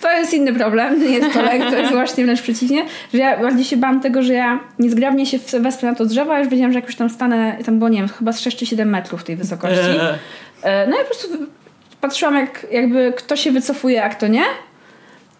to 0.00 0.12
jest 0.12 0.34
inny 0.34 0.52
problem, 0.52 1.00
nie 1.00 1.10
jest 1.18 1.34
to 1.34 1.42
lek, 1.42 1.62
to 1.70 1.76
jest 1.76 1.92
właśnie 1.92 2.24
wręcz 2.24 2.42
przeciwnie, 2.42 2.84
że 3.14 3.18
ja 3.18 3.40
bardziej 3.40 3.64
się 3.64 3.76
bałam 3.76 4.00
tego, 4.00 4.22
że 4.22 4.32
ja 4.32 4.60
niezgrabnie 4.78 5.26
się 5.26 5.38
wesprę 5.60 5.88
na 5.90 5.94
to 5.94 6.06
drzewo, 6.06 6.34
a 6.34 6.38
już 6.38 6.48
wiedziałam, 6.48 6.72
że 6.72 6.78
jak 6.78 6.86
już 6.86 6.96
tam 6.96 7.10
stanę, 7.10 7.56
tam 7.64 7.78
było, 7.78 7.88
nie 7.88 7.98
wiem, 7.98 8.08
chyba 8.08 8.32
z 8.32 8.40
6 8.40 8.56
czy 8.56 8.66
7 8.66 8.88
metrów 8.90 9.24
tej 9.24 9.36
wysokości. 9.36 9.78
E, 10.62 10.86
No 10.86 10.96
i 10.96 10.98
po 11.00 11.04
prostu 11.04 11.28
patrzyłam, 12.00 12.34
jak 12.34 12.66
jakby 12.72 13.12
kto 13.16 13.36
się 13.36 13.52
wycofuje, 13.52 14.04
a 14.04 14.08
kto 14.08 14.26
nie. 14.26 14.42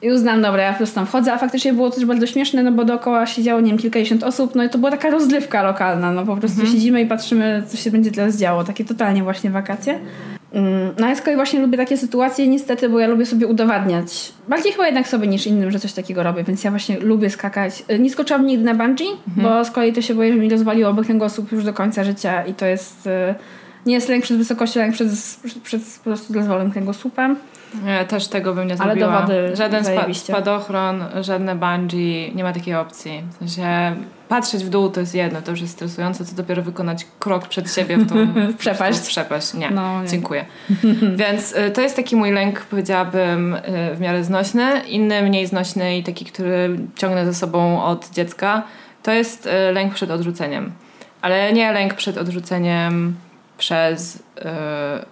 I 0.02 0.10
uznałam, 0.10 0.42
dobra, 0.42 0.62
ja 0.62 0.70
po 0.72 0.76
prostu 0.76 0.94
tam 0.94 1.06
wchodzę, 1.06 1.32
a 1.32 1.38
faktycznie 1.38 1.72
było 1.72 1.90
też 1.90 2.04
bardzo 2.04 2.26
śmieszne, 2.26 2.62
no 2.62 2.72
bo 2.72 2.84
dookoła 2.84 3.26
siedziało, 3.26 3.60
nie 3.60 3.68
wiem, 3.68 3.78
kilkadziesiąt 3.78 4.22
osób, 4.22 4.54
no 4.54 4.64
i 4.64 4.68
to 4.70 4.78
była 4.78 4.90
taka 4.90 5.10
rozrywka 5.10 5.62
lokalna, 5.62 6.12
no 6.12 6.26
po 6.26 6.36
prostu 6.36 6.66
siedzimy 6.66 7.00
i 7.02 7.06
patrzymy, 7.06 7.62
co 7.68 7.76
się 7.76 7.90
będzie 7.90 8.10
teraz 8.10 8.36
działo, 8.36 8.64
takie 8.64 8.84
totalnie 8.84 9.22
właśnie 9.22 9.50
wakacje. 9.50 9.98
Mm, 10.52 10.94
No 10.98 11.08
ja 11.08 11.14
z 11.14 11.20
kolei 11.22 11.36
właśnie 11.36 11.60
lubię 11.60 11.78
takie 11.78 11.96
sytuacje 11.96 12.48
niestety, 12.48 12.88
bo 12.88 12.98
ja 13.00 13.06
lubię 13.06 13.26
sobie 13.26 13.46
udowadniać, 13.46 14.32
bardziej 14.48 14.72
chyba 14.72 14.86
jednak 14.86 15.08
sobie 15.08 15.26
niż 15.28 15.46
innym, 15.46 15.70
że 15.70 15.78
coś 15.78 15.92
takiego 15.92 16.22
robię, 16.22 16.44
więc 16.44 16.64
ja 16.64 16.70
właśnie 16.70 16.98
lubię 17.00 17.30
skakać. 17.30 17.84
Y, 17.90 17.98
Nie 17.98 18.10
skoczyłam 18.10 18.46
nigdy 18.46 18.64
na 18.64 18.74
bungee, 18.74 19.04
bo 19.26 19.64
z 19.64 19.70
kolei 19.70 19.92
to 19.92 20.02
się 20.02 20.14
boję, 20.14 20.32
że 20.32 20.38
mi 20.38 20.48
rozwaliło 20.50 20.90
obok 20.90 21.04
kręgosłup 21.04 21.52
już 21.52 21.64
do 21.64 21.72
końca 21.74 22.04
życia 22.04 22.44
i 22.44 22.54
to 22.54 22.66
jest... 22.66 23.06
y, 23.06 23.10
Nie 23.86 23.94
jest 23.94 24.08
lęk 24.08 24.24
przed 24.24 24.36
wysokością, 24.36 24.80
lęk 24.80 24.94
przed, 24.94 25.08
przed 25.62 25.82
po 25.98 26.04
prostu 26.04 26.32
rozwalonym 26.34 26.72
kręgosłupem. 26.72 27.36
Ja 27.86 28.04
też 28.04 28.28
tego 28.28 28.54
bym 28.54 28.66
nie 28.68 28.74
Ale 28.78 28.94
do 28.94 29.00
zrobiła. 29.00 29.20
wody 29.20 29.56
Żaden 29.56 29.84
zajebiście. 29.84 30.32
spadochron, 30.32 31.04
żadne 31.20 31.54
bungee, 31.54 32.32
nie 32.34 32.44
ma 32.44 32.52
takiej 32.52 32.74
opcji. 32.74 33.22
W 33.30 33.36
sensie 33.38 33.96
patrzeć 34.28 34.64
w 34.64 34.68
dół 34.68 34.90
to 34.90 35.00
jest 35.00 35.14
jedno, 35.14 35.42
to 35.42 35.50
już 35.50 35.60
jest 35.60 35.72
stresujące, 35.72 36.24
co 36.24 36.36
dopiero 36.36 36.62
wykonać 36.62 37.06
krok 37.18 37.48
przed 37.48 37.74
siebie 37.74 37.96
w 37.96 38.08
tą 38.08 38.14
Przepaść. 38.58 38.98
w 38.98 39.06
przepaść. 39.06 39.54
Nie, 39.54 39.70
No, 39.70 40.02
nie. 40.02 40.08
dziękuję. 40.08 40.44
Więc 41.16 41.52
y, 41.56 41.70
to 41.70 41.80
jest 41.80 41.96
taki 41.96 42.16
mój 42.16 42.30
lęk, 42.32 42.60
powiedziałabym, 42.60 43.54
y, 43.54 43.60
w 43.94 44.00
miarę 44.00 44.24
znośny. 44.24 44.80
Inny, 44.88 45.22
mniej 45.22 45.46
znośny 45.46 45.98
i 45.98 46.02
taki, 46.02 46.24
który 46.24 46.78
ciągnę 46.96 47.26
ze 47.26 47.34
sobą 47.34 47.82
od 47.84 48.10
dziecka, 48.10 48.62
to 49.02 49.12
jest 49.12 49.46
y, 49.46 49.72
lęk 49.72 49.94
przed 49.94 50.10
odrzuceniem. 50.10 50.72
Ale 51.22 51.52
nie 51.52 51.72
lęk 51.72 51.94
przed 51.94 52.18
odrzuceniem 52.18 53.16
przez 53.58 54.16
y, 54.16 54.20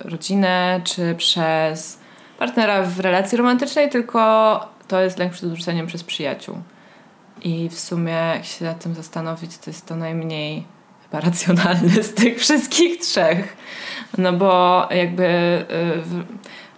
rodzinę 0.01 0.81
czy 0.85 1.15
przez 1.15 2.04
partnera 2.39 2.83
w 2.83 3.01
relacji 3.01 3.39
romantycznej, 3.39 3.91
tylko 3.91 4.61
to 4.89 5.01
jest 5.01 5.19
lęk 5.19 5.33
przed 5.33 5.45
odrzuceniem 5.51 5.87
przez 5.87 6.05
przyjaciół. 6.05 6.59
I 7.43 7.69
w 7.69 7.81
sumie, 7.81 8.13
jak 8.35 8.45
się 8.45 8.65
nad 8.65 8.83
tym 8.83 8.95
zastanowić, 8.95 9.59
to 9.59 9.71
jest 9.71 9.87
to 9.87 9.97
najmniej 9.97 10.67
chyba 11.03 11.21
racjonalny 11.21 12.03
z 12.03 12.15
tych 12.15 12.39
wszystkich 12.39 13.01
trzech. 13.01 13.57
No 14.19 14.33
bo 14.33 14.87
jakby 14.91 15.25
y, 15.25 16.03
w- 16.03 16.25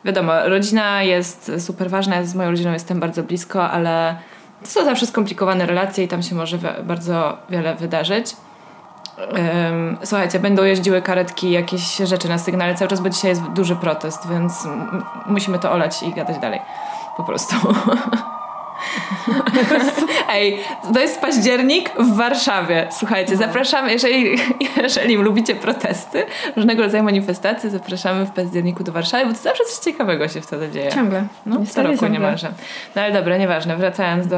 wiadomo, 0.04 0.32
rodzina 0.48 1.02
jest 1.02 1.52
super 1.58 1.90
ważna, 1.90 2.16
ja 2.16 2.24
z 2.24 2.34
moją 2.34 2.50
rodziną 2.50 2.72
jestem 2.72 3.00
bardzo 3.00 3.22
blisko, 3.22 3.70
ale 3.70 4.16
to 4.62 4.66
są 4.68 4.84
zawsze 4.84 5.06
skomplikowane 5.06 5.66
relacje 5.66 6.04
i 6.04 6.08
tam 6.08 6.22
się 6.22 6.34
może 6.34 6.58
bardzo 6.84 7.38
wiele 7.50 7.74
wydarzyć. 7.74 8.36
Słuchajcie, 10.04 10.38
będą 10.38 10.64
jeździły 10.64 11.02
karetki, 11.02 11.50
jakieś 11.50 11.96
rzeczy 11.96 12.28
na 12.28 12.38
sygnale 12.38 12.74
cały 12.74 12.88
czas, 12.88 13.00
bo 13.00 13.10
dzisiaj 13.10 13.30
jest 13.30 13.42
duży 13.42 13.76
protest, 13.76 14.28
więc 14.28 14.68
musimy 15.26 15.58
to 15.58 15.72
olać 15.72 16.02
i 16.02 16.12
gadać 16.12 16.38
dalej. 16.38 16.60
Po 17.16 17.24
prostu. 17.24 17.54
Ej, 20.32 20.58
to 20.94 21.00
jest 21.00 21.20
październik 21.20 21.90
w 21.98 22.16
Warszawie. 22.16 22.88
Słuchajcie, 22.90 23.36
zapraszamy, 23.36 23.92
jeżeli, 23.92 24.38
jeżeli 24.82 25.16
lubicie 25.16 25.54
protesty, 25.54 26.26
różnego 26.56 26.82
rodzaju 26.82 27.04
manifestacje, 27.04 27.70
zapraszamy 27.70 28.26
w 28.26 28.30
październiku 28.30 28.84
do 28.84 28.92
Warszawy, 28.92 29.26
bo 29.26 29.32
to 29.32 29.38
zawsze 29.38 29.64
coś 29.64 29.84
ciekawego 29.84 30.28
się 30.28 30.40
wtedy 30.40 30.70
dzieje. 30.70 30.92
Ciągle. 30.92 31.26
No, 31.46 31.56
co 31.68 31.82
roku 31.82 31.94
ciągle. 31.94 32.10
niemalże. 32.10 32.48
No 32.96 33.02
ale 33.02 33.12
dobra, 33.12 33.36
nieważne. 33.36 33.76
Wracając 33.76 34.26
do 34.26 34.36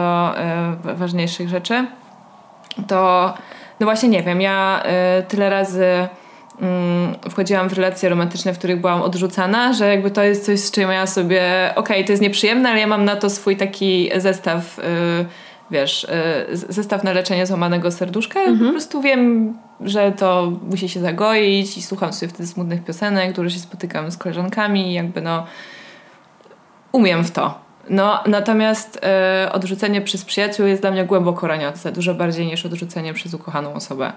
wa- 0.83 0.95
ważniejszych 0.95 1.49
rzeczy, 1.49 1.87
to 2.87 3.35
no 3.81 3.87
właśnie 3.87 4.09
nie 4.09 4.23
wiem, 4.23 4.41
ja 4.41 4.83
e, 4.85 5.23
tyle 5.29 5.51
razy 5.51 5.85
mm, 6.61 7.15
wchodziłam 7.31 7.69
w 7.69 7.73
relacje 7.73 8.09
romantyczne, 8.09 8.55
w 8.55 8.59
których 8.59 8.81
byłam 8.81 9.03
odrzucana, 9.03 9.73
że 9.73 9.89
jakby 9.89 10.11
to 10.11 10.23
jest 10.23 10.47
coś, 10.47 10.61
z 10.61 10.71
czym 10.71 10.91
ja 10.91 11.07
sobie, 11.07 11.43
okej, 11.77 12.05
to 12.05 12.13
jest 12.13 12.23
nieprzyjemne, 12.23 12.71
ale 12.71 12.81
ja 12.81 12.87
mam 12.87 13.05
na 13.05 13.17
to 13.17 13.31
swój 13.31 13.57
taki 13.57 14.11
zestaw, 14.17 14.79
e, 14.79 14.83
wiesz, 15.71 16.07
z- 16.53 16.75
zestaw 16.75 17.05
na 17.05 17.13
leczenie 17.13 17.47
złamanego 17.47 17.91
serduszka. 17.91 18.41
Po 18.67 18.71
prostu 18.73 19.01
wiem, 19.01 19.55
że 19.81 20.13
to 20.13 20.53
musi 20.71 20.89
się 20.89 21.01
zagoić 21.01 21.79
i 21.79 21.83
słucham 21.83 22.13
sobie 22.13 22.31
wtedy 22.31 22.47
smutnych 22.47 22.85
piosenek, 22.85 23.33
dużo 23.33 23.51
się 23.51 23.59
spotykam 23.59 24.11
z 24.11 24.17
koleżankami 24.17 24.91
i 24.91 24.95
jakby 24.95 25.21
no 25.21 25.47
umiem 26.93 27.25
w 27.25 27.31
to. 27.31 27.68
No, 27.91 28.21
natomiast 28.27 29.01
e, 29.03 29.49
odrzucenie 29.53 30.01
przez 30.01 30.25
przyjaciół 30.25 30.67
jest 30.67 30.83
dla 30.83 30.91
mnie 30.91 31.05
głęboko 31.05 31.47
raniące, 31.47 31.93
dużo 31.93 32.15
bardziej 32.15 32.47
niż 32.47 32.67
odrzucenie 32.67 33.15
przez 33.15 33.35
ukochaną 33.35 33.75
osobę, 33.75 34.13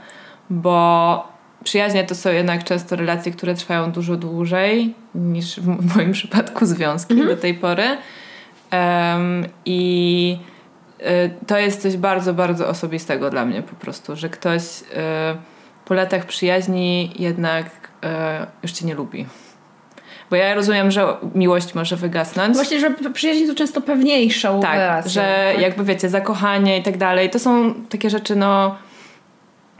bo 0.49 1.27
przyjaźnie 1.63 2.03
to 2.03 2.15
są 2.15 2.31
jednak 2.31 2.63
często 2.63 2.95
relacje, 2.95 3.31
które 3.31 3.55
trwają 3.55 3.91
dużo 3.91 4.17
dłużej 4.17 4.93
niż 5.15 5.59
w, 5.59 5.95
moim 5.95 6.11
przypadku 6.11 6.65
związki 6.65 7.15
do 7.25 7.37
tej 7.37 7.53
pory. 7.53 7.83
Em, 8.71 9.45
I 9.65 10.37
e, 10.99 11.29
to 11.29 11.57
jest 11.57 11.81
coś 11.81 11.97
bardzo, 11.97 12.33
bardzo 12.33 12.67
osobistego 12.67 13.29
dla 13.29 13.45
mnie 13.45 13.61
po 13.61 13.75
prostu, 13.75 14.15
że 14.15 14.29
ktoś 14.29 14.61
e, 14.95 15.35
po 15.85 15.93
latach 15.93 16.25
przyjaźni 16.25 17.11
jednak 17.19 17.65
już 18.63 18.71
cię 18.71 18.85
nie 18.85 18.95
lubi. 18.95 19.25
Bo 20.31 20.35
ja 20.35 20.53
rozumiem, 20.53 20.91
że 20.91 21.07
miłość 21.35 21.75
może 21.75 21.95
wygasnąć. 21.95 22.55
Właśnie, 22.55 22.79
że 22.79 22.93
przyjaźń 23.13 23.47
to 23.47 23.55
często 23.55 23.81
pewniejszą 23.81 24.59
Tak, 24.61 24.75
relacją. 24.75 25.11
że 25.11 25.51
tak? 25.53 25.61
jakby 25.61 25.83
wiecie, 25.83 26.09
zakochanie 26.09 26.77
i 26.77 26.83
tak 26.83 26.97
dalej, 26.97 27.29
to 27.29 27.39
są 27.39 27.73
takie 27.73 28.09
rzeczy, 28.09 28.35
no, 28.35 28.75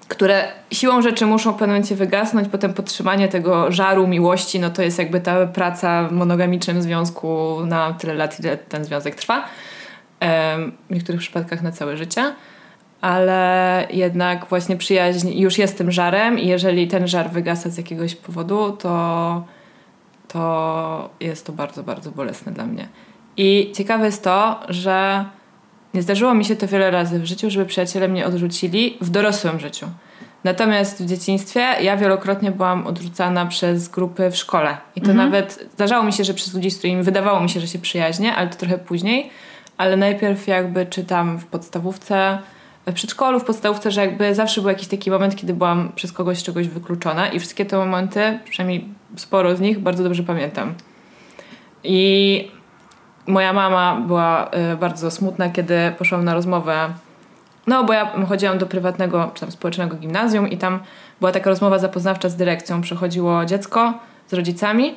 które 0.07 0.43
siłą 0.71 1.01
rzeczy 1.01 1.25
muszą 1.25 1.51
w 1.51 1.53
pewnym 1.53 1.69
momencie 1.69 1.95
wygasnąć, 1.95 2.47
potem 2.47 2.73
podtrzymanie 2.73 3.27
tego 3.27 3.71
żaru 3.71 4.07
miłości, 4.07 4.59
no 4.59 4.69
to 4.69 4.81
jest 4.81 4.99
jakby 4.99 5.19
ta 5.21 5.47
praca 5.47 6.07
w 6.07 6.11
monogamicznym 6.11 6.81
związku 6.81 7.57
na 7.65 7.93
tyle 7.93 8.13
lat, 8.13 8.39
ile 8.39 8.57
ten 8.57 8.85
związek 8.85 9.15
trwa. 9.15 9.43
W 10.89 10.93
niektórych 10.93 11.21
przypadkach 11.21 11.61
na 11.61 11.71
całe 11.71 11.97
życie. 11.97 12.33
Ale 13.01 13.87
jednak 13.91 14.45
właśnie 14.45 14.77
przyjaźń 14.77 15.29
już 15.39 15.57
jest 15.57 15.77
tym 15.77 15.91
żarem 15.91 16.39
i 16.39 16.47
jeżeli 16.47 16.87
ten 16.87 17.07
żar 17.07 17.29
wygasa 17.29 17.69
z 17.69 17.77
jakiegoś 17.77 18.15
powodu, 18.15 18.71
to, 18.71 19.43
to 20.33 21.09
jest 21.19 21.45
to 21.45 21.53
bardzo, 21.53 21.83
bardzo 21.83 22.11
bolesne 22.11 22.51
dla 22.51 22.65
mnie. 22.65 22.87
I 23.37 23.71
ciekawe 23.75 24.05
jest 24.05 24.23
to, 24.23 24.59
że 24.69 25.25
nie 25.93 26.01
zdarzyło 26.01 26.33
mi 26.33 26.45
się 26.45 26.55
to 26.55 26.67
wiele 26.67 26.91
razy 26.91 27.19
w 27.19 27.25
życiu, 27.25 27.49
żeby 27.49 27.65
przyjaciele 27.65 28.07
mnie 28.07 28.25
odrzucili 28.25 28.97
w 29.01 29.09
dorosłym 29.09 29.59
życiu. 29.59 29.87
Natomiast 30.43 31.03
w 31.03 31.05
dzieciństwie 31.05 31.59
ja 31.59 31.97
wielokrotnie 31.97 32.51
byłam 32.51 32.87
odrzucana 32.87 33.45
przez 33.45 33.89
grupy 33.89 34.31
w 34.31 34.37
szkole. 34.37 34.77
I 34.95 35.01
to 35.01 35.13
nawet 35.13 35.67
zdarzało 35.73 36.03
mi 36.03 36.13
się, 36.13 36.23
że 36.23 36.33
przez 36.33 36.53
ludzi, 36.53 36.71
z 36.71 36.77
którymi 36.77 37.03
wydawało 37.03 37.41
mi 37.41 37.49
się, 37.49 37.59
że 37.59 37.67
się 37.67 37.79
przyjaźnię, 37.79 38.35
ale 38.35 38.49
to 38.49 38.55
trochę 38.55 38.77
później. 38.77 39.29
Ale 39.77 39.97
najpierw 39.97 40.47
jakby 40.47 40.85
czytam 40.85 41.37
w 41.39 41.45
podstawówce, 41.45 42.39
w 42.85 42.93
przedszkolu, 42.93 43.39
w 43.39 43.43
podstawówce, 43.43 43.91
że 43.91 44.01
jakby 44.01 44.35
zawsze 44.35 44.61
był 44.61 44.69
jakiś 44.69 44.87
taki 44.87 45.11
moment, 45.11 45.35
kiedy 45.35 45.53
byłam 45.53 45.91
przez 45.95 46.11
kogoś 46.11 46.43
czegoś 46.43 46.67
wykluczona 46.67 47.27
i 47.27 47.39
wszystkie 47.39 47.65
te 47.65 47.77
momenty, 47.77 48.39
przynajmniej 48.49 49.00
sporo 49.15 49.55
z 49.55 49.59
nich, 49.59 49.79
bardzo 49.79 50.03
dobrze 50.03 50.23
pamiętam. 50.23 50.73
I 51.83 52.51
moja 53.27 53.53
mama 53.53 54.01
była 54.07 54.49
y, 54.73 54.77
bardzo 54.77 55.11
smutna, 55.11 55.49
kiedy 55.49 55.75
poszłam 55.97 56.25
na 56.25 56.33
rozmowę. 56.33 56.89
No, 57.67 57.83
bo 57.83 57.93
ja 57.93 58.25
chodziłam 58.25 58.57
do 58.57 58.65
prywatnego, 58.65 59.31
czy 59.33 59.41
tam 59.41 59.51
społecznego 59.51 59.95
gimnazjum 59.95 60.49
i 60.49 60.57
tam 60.57 60.79
była 61.19 61.31
taka 61.31 61.49
rozmowa 61.49 61.79
zapoznawcza 61.79 62.29
z 62.29 62.35
dyrekcją. 62.35 62.81
Przychodziło 62.81 63.45
dziecko 63.45 63.93
z 64.27 64.33
rodzicami 64.33 64.95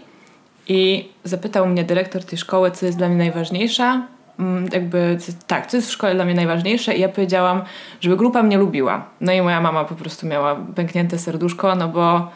I 0.69 1.09
zapytał 1.25 1.67
mnie 1.67 1.85
dyrektor 1.85 2.25
tej 2.25 2.39
szkoły, 2.39 2.71
co 2.71 2.87
jest 2.87 2.99
dla 2.99 3.09
mnie 3.09 3.17
najważniejsze. 3.17 4.03
Mm, 4.39 4.69
Jakby, 4.73 5.19
tak, 5.47 5.67
co 5.67 5.77
jest 5.77 5.89
w 5.89 5.93
szkole 5.93 6.15
dla 6.15 6.25
mnie 6.25 6.35
najważniejsze 6.35 6.95
i 6.95 7.01
ja 7.01 7.09
powiedziałam, 7.09 7.63
żeby 8.01 8.17
grupa 8.17 8.43
mnie 8.43 8.59
lubiła. 8.59 9.07
No 9.21 9.33
i 9.33 9.43
moja 9.43 9.61
mama 9.61 9.85
po 9.85 9.95
prostu 9.95 10.27
miała 10.27 10.57
pęknięte 10.75 11.19
serduszko, 11.19 11.75
no 11.75 11.89
bo 11.89 12.31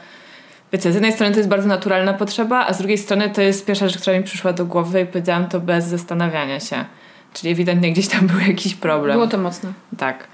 wiecie, 0.72 0.92
z 0.92 0.94
jednej 0.94 1.12
strony 1.12 1.32
to 1.32 1.38
jest 1.38 1.48
bardzo 1.48 1.68
naturalna 1.68 2.14
potrzeba, 2.14 2.66
a 2.66 2.72
z 2.72 2.78
drugiej 2.78 2.98
strony 2.98 3.30
to 3.30 3.42
jest 3.42 3.66
pierwsza 3.66 3.88
rzecz, 3.88 4.00
która 4.00 4.18
mi 4.18 4.24
przyszła 4.24 4.52
do 4.52 4.66
głowy 4.66 5.00
i 5.00 5.06
powiedziałam 5.06 5.48
to 5.48 5.60
bez 5.60 5.84
zastanawiania 5.84 6.60
się. 6.60 6.84
Czyli 7.32 7.52
ewidentnie 7.52 7.92
gdzieś 7.92 8.08
tam 8.08 8.26
był 8.30 8.40
jakiś 8.40 8.74
problem. 8.74 9.16
Było 9.16 9.26
to 9.26 9.38
mocne. 9.38 9.72
Tak. 9.98 10.28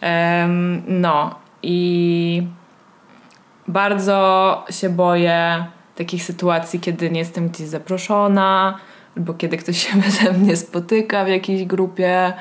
Em, 0.00 0.82
no 0.88 1.34
i 1.62 2.46
bardzo 3.68 4.64
się 4.70 4.88
boję 4.88 5.64
takich 5.96 6.22
sytuacji, 6.22 6.80
kiedy 6.80 7.10
nie 7.10 7.18
jestem 7.18 7.48
gdzieś 7.48 7.66
zaproszona, 7.66 8.78
albo 9.16 9.34
kiedy 9.34 9.56
ktoś 9.56 9.86
się 9.86 9.98
beze 10.02 10.32
mnie 10.32 10.56
spotyka 10.56 11.24
w 11.24 11.28
jakiejś 11.28 11.64
grupie. 11.64 12.32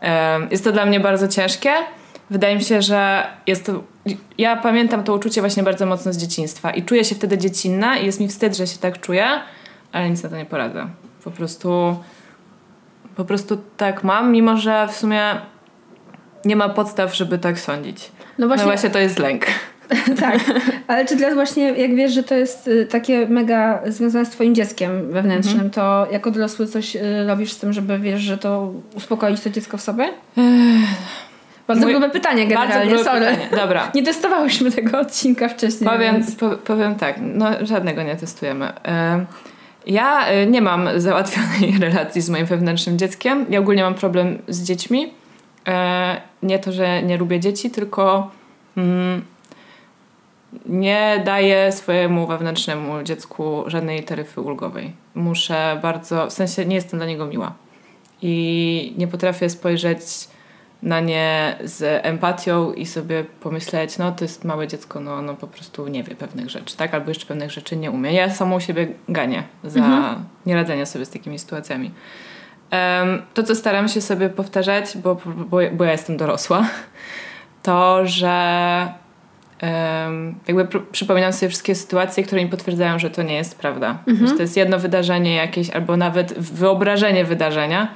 Em, 0.00 0.48
jest 0.50 0.64
to 0.64 0.72
dla 0.72 0.86
mnie 0.86 1.00
bardzo 1.00 1.28
ciężkie. 1.28 1.70
Wydaje 2.30 2.56
mi 2.56 2.62
się, 2.64 2.82
że 2.82 3.26
jest 3.46 3.66
to. 3.66 3.82
Ja 4.38 4.56
pamiętam 4.56 5.04
to 5.04 5.14
uczucie 5.14 5.40
właśnie 5.40 5.62
bardzo 5.62 5.86
mocno 5.86 6.12
z 6.12 6.16
dzieciństwa 6.16 6.70
i 6.70 6.82
czuję 6.82 7.04
się 7.04 7.14
wtedy 7.14 7.38
dziecinna 7.38 7.96
i 7.98 8.06
jest 8.06 8.20
mi 8.20 8.28
wstyd, 8.28 8.56
że 8.56 8.66
się 8.66 8.78
tak 8.78 9.00
czuję, 9.00 9.26
ale 9.92 10.10
nic 10.10 10.22
na 10.22 10.28
to 10.28 10.36
nie 10.36 10.46
poradzę. 10.46 10.86
Po 11.24 11.30
prostu. 11.30 11.96
Po 13.16 13.24
prostu 13.24 13.58
tak 13.76 14.04
mam, 14.04 14.32
mimo 14.32 14.56
że 14.56 14.88
w 14.88 14.96
sumie 14.96 15.20
nie 16.44 16.56
ma 16.56 16.68
podstaw, 16.68 17.16
żeby 17.16 17.38
tak 17.38 17.60
sądzić. 17.60 18.12
No 18.18 18.32
No 18.38 18.46
właśnie, 18.46 18.64
właśnie 18.66 18.90
to 18.90 18.98
jest 18.98 19.18
lęk. 19.18 19.46
tak. 20.20 20.38
Ale 20.86 21.04
czy 21.06 21.16
teraz 21.16 21.34
właśnie, 21.34 21.62
jak 21.72 21.94
wiesz, 21.94 22.12
że 22.12 22.22
to 22.22 22.34
jest 22.34 22.68
y, 22.68 22.86
takie 22.86 23.26
mega 23.28 23.80
związane 23.86 24.26
z 24.26 24.30
twoim 24.30 24.54
dzieckiem 24.54 25.12
wewnętrznym, 25.12 25.54
Mhm. 25.54 25.70
to 25.70 26.06
jako 26.12 26.30
dorosły 26.30 26.66
coś 26.66 26.96
y, 26.96 27.00
robisz 27.26 27.52
z 27.52 27.58
tym, 27.58 27.72
żeby 27.72 27.98
wiesz, 27.98 28.20
że 28.20 28.38
to 28.38 28.72
uspokoić 28.94 29.40
to 29.40 29.50
dziecko 29.50 29.76
w 29.76 29.80
sobie? 29.80 30.08
Bardzo 31.66 31.82
Mój- 31.82 31.92
grube 31.92 32.10
pytanie 32.10 32.46
generalnie, 32.46 32.86
grube 32.90 33.04
sorry. 33.04 33.26
pytanie. 33.26 33.48
Dobra. 33.62 33.90
Nie 33.94 34.02
testowałyśmy 34.02 34.70
tego 34.70 34.98
odcinka 35.00 35.48
wcześniej. 35.48 35.90
Powiem, 35.90 36.14
więc... 36.14 36.36
po, 36.36 36.50
powiem 36.50 36.94
tak, 36.94 37.16
no 37.20 37.46
żadnego 37.62 38.02
nie 38.02 38.16
testujemy. 38.16 38.72
Ja 39.86 40.26
e, 40.26 40.46
nie 40.46 40.62
mam 40.62 40.88
załatwionej 41.00 41.78
relacji 41.90 42.20
z 42.22 42.30
moim 42.30 42.46
wewnętrznym 42.46 42.98
dzieckiem. 42.98 43.46
Ja 43.50 43.60
ogólnie 43.60 43.82
mam 43.82 43.94
problem 43.94 44.38
z 44.48 44.62
dziećmi. 44.62 45.12
E, 45.68 46.20
Nie 46.42 46.58
to, 46.58 46.72
że 46.72 47.02
nie 47.02 47.16
lubię 47.16 47.40
dzieci, 47.40 47.70
tylko 47.70 48.30
mm, 48.76 49.22
nie 50.66 51.22
daję 51.24 51.72
swojemu 51.72 52.26
wewnętrznemu 52.26 53.02
dziecku 53.02 53.64
żadnej 53.66 54.02
taryfy 54.04 54.40
ulgowej. 54.40 54.92
Muszę 55.14 55.78
bardzo, 55.82 56.26
w 56.26 56.32
sensie 56.32 56.64
nie 56.64 56.74
jestem 56.74 56.98
dla 56.98 57.06
niego 57.08 57.26
miła. 57.26 57.52
I 58.22 58.94
nie 58.98 59.08
potrafię 59.08 59.50
spojrzeć 59.50 60.00
na 60.84 61.00
nie 61.00 61.56
z 61.64 62.04
empatią 62.06 62.72
i 62.72 62.86
sobie 62.86 63.24
pomyśleć, 63.40 63.98
no 63.98 64.12
to 64.12 64.24
jest 64.24 64.44
małe 64.44 64.68
dziecko, 64.68 65.00
no 65.00 65.14
ono 65.14 65.34
po 65.34 65.46
prostu 65.46 65.88
nie 65.88 66.02
wie 66.02 66.14
pewnych 66.14 66.50
rzeczy, 66.50 66.76
tak? 66.76 66.94
Albo 66.94 67.08
jeszcze 67.08 67.26
pewnych 67.26 67.50
rzeczy 67.50 67.76
nie 67.76 67.90
umie. 67.90 68.12
Ja 68.12 68.30
samą 68.30 68.60
siebie 68.60 68.88
ganię 69.08 69.42
za 69.64 69.80
Mhm. 69.80 70.24
nieradzenie 70.46 70.86
sobie 70.86 71.04
z 71.04 71.10
takimi 71.10 71.38
sytuacjami. 71.38 71.90
Em, 72.70 73.22
to, 73.34 73.42
co 73.42 73.54
staram 73.54 73.88
się 73.88 74.00
sobie 74.00 74.28
powtarzać, 74.28 74.96
bo, 74.98 75.14
bo, 75.24 75.58
bo 75.72 75.84
ja 75.84 75.92
jestem 75.92 76.16
dorosła, 76.16 76.66
to, 77.62 78.06
że 78.06 78.88
em, 79.60 80.34
jakby 80.48 80.64
pr- 80.64 80.82
przypominam 80.92 81.32
sobie 81.32 81.48
wszystkie 81.50 81.74
sytuacje, 81.74 82.24
które 82.24 82.44
mi 82.44 82.50
potwierdzają, 82.50 82.98
że 82.98 83.10
to 83.10 83.22
nie 83.22 83.34
jest 83.34 83.58
prawda. 83.58 83.98
Że 84.28 84.34
to 84.34 84.42
jest 84.42 84.56
jedno 84.56 84.78
wydarzenie 84.78 85.34
jakieś, 85.34 85.70
albo 85.70 85.96
nawet 85.96 86.32
wyobrażenie 86.38 87.24
wydarzenia, 87.24 87.88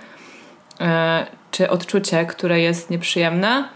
czy 1.51 1.71
odczucie, 1.71 2.27
które 2.27 2.61
jest 2.61 2.91
nieprzyjemne, 2.91 3.69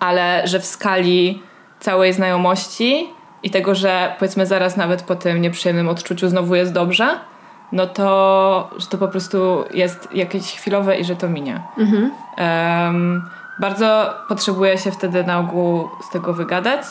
ale 0.00 0.42
że 0.44 0.60
w 0.60 0.64
skali 0.64 1.42
całej 1.80 2.12
znajomości 2.12 3.06
i 3.42 3.50
tego, 3.50 3.74
że 3.74 4.14
powiedzmy 4.18 4.46
zaraz 4.46 4.76
nawet 4.76 5.02
po 5.02 5.14
tym 5.16 5.40
nieprzyjemnym 5.40 5.88
odczuciu 5.88 6.28
znowu 6.28 6.54
jest 6.54 6.72
dobrze, 6.72 7.18
no 7.72 7.86
to, 7.86 8.70
że 8.78 8.86
to 8.86 8.98
po 8.98 9.08
prostu 9.08 9.64
jest 9.74 10.08
jakieś 10.14 10.42
chwilowe 10.52 10.96
i 10.96 11.04
że 11.04 11.16
to 11.16 11.28
minie. 11.28 11.62
Em, 12.36 13.22
bardzo 13.60 14.14
potrzebuję 14.28 14.78
się 14.78 14.90
wtedy 14.90 15.24
na 15.24 15.38
ogół 15.38 15.88
z 16.08 16.10
tego 16.10 16.32
wygadać 16.32 16.82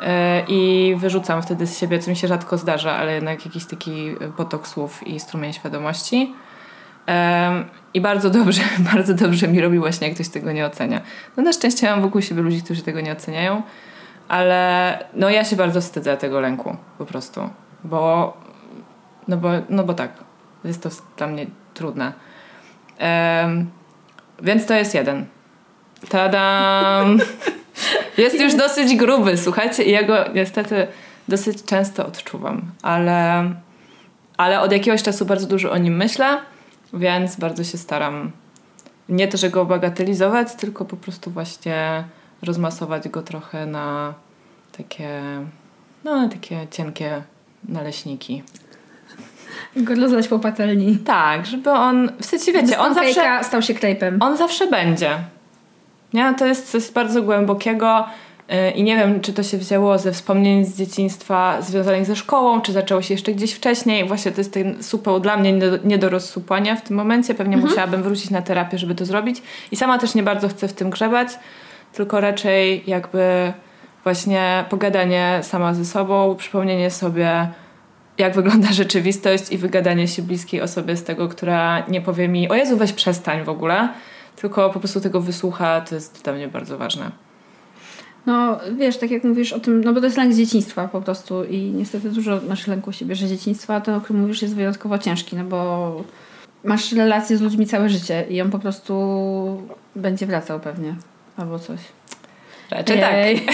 e, 0.00 0.42
i 0.48 0.94
wyrzucam 0.98 1.42
wtedy 1.42 1.66
z 1.66 1.78
siebie, 1.78 1.98
co 1.98 2.10
mi 2.10 2.16
się 2.16 2.28
rzadko 2.28 2.58
zdarza, 2.58 2.92
ale 2.92 3.14
jednak 3.14 3.44
jakiś 3.44 3.64
taki 3.66 4.16
potok 4.36 4.68
słów 4.68 5.06
i 5.06 5.20
strumień 5.20 5.52
świadomości. 5.52 6.34
I 7.94 8.00
bardzo 8.00 8.30
dobrze, 8.30 8.62
bardzo 8.92 9.14
dobrze 9.14 9.48
mi 9.48 9.60
robi 9.60 9.78
właśnie, 9.78 10.06
jak 10.06 10.14
ktoś 10.14 10.28
tego 10.28 10.52
nie 10.52 10.66
ocenia. 10.66 11.00
No 11.36 11.42
na 11.42 11.52
szczęście 11.52 11.90
mam 11.90 12.02
wokół 12.02 12.22
siebie 12.22 12.42
ludzi, 12.42 12.62
którzy 12.62 12.82
tego 12.82 13.00
nie 13.00 13.12
oceniają, 13.12 13.62
ale 14.28 14.98
no 15.14 15.30
ja 15.30 15.44
się 15.44 15.56
bardzo 15.56 15.80
wstydzę 15.80 16.16
tego 16.16 16.40
lęku 16.40 16.76
po 16.98 17.06
prostu, 17.06 17.50
bo 17.84 18.32
no 19.28 19.36
bo, 19.36 19.48
no 19.68 19.84
bo 19.84 19.94
tak, 19.94 20.10
jest 20.64 20.82
to 20.82 20.88
dla 21.16 21.26
mnie 21.26 21.46
trudne. 21.74 22.12
Em, 22.98 23.70
więc 24.42 24.66
to 24.66 24.74
jest 24.74 24.94
jeden. 24.94 25.26
Tadam! 26.08 27.18
Jest 28.18 28.40
już 28.40 28.54
dosyć 28.54 28.96
gruby, 28.96 29.36
słuchajcie, 29.36 29.82
i 29.84 29.90
ja 29.90 30.02
go 30.02 30.24
niestety 30.34 30.86
dosyć 31.28 31.64
często 31.64 32.06
odczuwam, 32.06 32.62
ale, 32.82 33.50
ale 34.36 34.60
od 34.60 34.72
jakiegoś 34.72 35.02
czasu 35.02 35.26
bardzo 35.26 35.46
dużo 35.46 35.70
o 35.70 35.78
nim 35.78 35.96
myślę, 35.96 36.38
więc 36.92 37.36
bardzo 37.36 37.64
się 37.64 37.78
staram 37.78 38.32
nie 39.08 39.28
to, 39.28 39.36
że 39.36 39.50
go 39.50 39.64
bagatelizować, 39.64 40.54
tylko 40.54 40.84
po 40.84 40.96
prostu 40.96 41.30
właśnie 41.30 42.04
rozmasować 42.42 43.08
go 43.08 43.22
trochę 43.22 43.66
na 43.66 44.14
takie, 44.76 45.20
no, 46.04 46.28
takie 46.28 46.66
cienkie 46.70 47.22
naleśniki. 47.68 48.42
Go 49.76 49.94
rozlać 49.94 50.28
po 50.28 50.38
patelni. 50.38 50.98
Tak, 50.98 51.46
żeby 51.46 51.70
on, 51.70 52.10
w 52.20 52.24
sensie 52.24 52.52
wiecie, 52.52 52.78
on 52.78 52.94
zawsze, 52.94 53.44
stał 53.44 53.62
się 53.62 53.74
krejpem. 53.74 54.22
on 54.22 54.36
zawsze 54.36 54.66
będzie. 54.66 55.18
Nie? 56.12 56.34
To 56.34 56.46
jest 56.46 56.70
coś 56.70 56.90
bardzo 56.90 57.22
głębokiego 57.22 58.06
i 58.74 58.82
nie 58.82 58.96
wiem, 58.96 59.20
czy 59.20 59.32
to 59.32 59.42
się 59.42 59.58
wzięło 59.58 59.98
ze 59.98 60.12
wspomnień 60.12 60.64
z 60.64 60.76
dzieciństwa 60.76 61.62
związanych 61.62 62.06
ze 62.06 62.16
szkołą, 62.16 62.60
czy 62.60 62.72
zaczęło 62.72 63.02
się 63.02 63.14
jeszcze 63.14 63.32
gdzieś 63.32 63.52
wcześniej. 63.52 64.08
Właśnie 64.08 64.32
to 64.32 64.40
jest 64.40 64.52
ten 64.52 64.82
supeł 64.82 65.20
dla 65.20 65.36
mnie 65.36 65.52
nie 65.52 65.70
do, 65.70 65.78
nie 65.84 65.98
do 65.98 66.08
rozsupania 66.08 66.76
w 66.76 66.82
tym 66.82 66.96
momencie. 66.96 67.34
Pewnie 67.34 67.56
musiałabym 67.56 68.02
wrócić 68.02 68.30
na 68.30 68.42
terapię, 68.42 68.78
żeby 68.78 68.94
to 68.94 69.04
zrobić. 69.04 69.42
I 69.72 69.76
sama 69.76 69.98
też 69.98 70.14
nie 70.14 70.22
bardzo 70.22 70.48
chcę 70.48 70.68
w 70.68 70.72
tym 70.72 70.90
grzebać, 70.90 71.28
tylko 71.92 72.20
raczej 72.20 72.82
jakby 72.86 73.52
właśnie 74.04 74.64
pogadanie 74.70 75.40
sama 75.42 75.74
ze 75.74 75.84
sobą, 75.84 76.36
przypomnienie 76.36 76.90
sobie 76.90 77.48
jak 78.18 78.34
wygląda 78.34 78.72
rzeczywistość 78.82 79.52
i 79.52 79.58
wygadanie 79.58 80.08
się 80.08 80.22
bliskiej 80.22 80.62
osobie 80.62 80.96
z 80.96 81.04
tego, 81.04 81.28
która 81.28 81.86
nie 81.88 82.00
powie 82.00 82.28
mi 82.28 82.48
o 82.48 82.54
Jezu, 82.54 82.76
weź 82.76 82.92
przestań 82.92 83.44
w 83.44 83.48
ogóle, 83.48 83.88
tylko 84.36 84.70
po 84.70 84.78
prostu 84.78 85.00
tego 85.00 85.20
wysłucha, 85.20 85.80
to 85.80 85.94
jest 85.94 86.24
dla 86.24 86.32
mnie 86.32 86.48
bardzo 86.48 86.78
ważne. 86.78 87.29
No 88.26 88.60
wiesz, 88.78 88.96
tak 88.96 89.10
jak 89.10 89.24
mówisz 89.24 89.52
o 89.52 89.60
tym, 89.60 89.84
no 89.84 89.92
bo 89.92 90.00
to 90.00 90.06
jest 90.06 90.16
lęk 90.16 90.32
z 90.32 90.36
dzieciństwa 90.36 90.88
po 90.88 91.00
prostu 91.00 91.44
i 91.44 91.58
niestety 91.62 92.10
dużo 92.10 92.40
naszych 92.48 92.68
lęków 92.68 92.94
się 92.94 93.04
bierze 93.04 93.26
z 93.26 93.30
dzieciństwa, 93.30 93.80
ten, 93.80 93.94
o 93.94 94.00
którym 94.00 94.22
mówisz 94.22 94.42
jest 94.42 94.54
wyjątkowo 94.54 94.98
ciężki, 94.98 95.36
no 95.36 95.44
bo 95.44 96.02
masz 96.64 96.92
relacje 96.92 97.36
z 97.36 97.40
ludźmi 97.40 97.66
całe 97.66 97.88
życie 97.88 98.26
i 98.30 98.40
on 98.40 98.50
po 98.50 98.58
prostu 98.58 99.62
będzie 99.96 100.26
wracał 100.26 100.60
pewnie 100.60 100.94
albo 101.36 101.58
coś. 101.58 101.80
Raczej 102.70 103.00
tak. 103.00 103.10
Ej. 103.14 103.40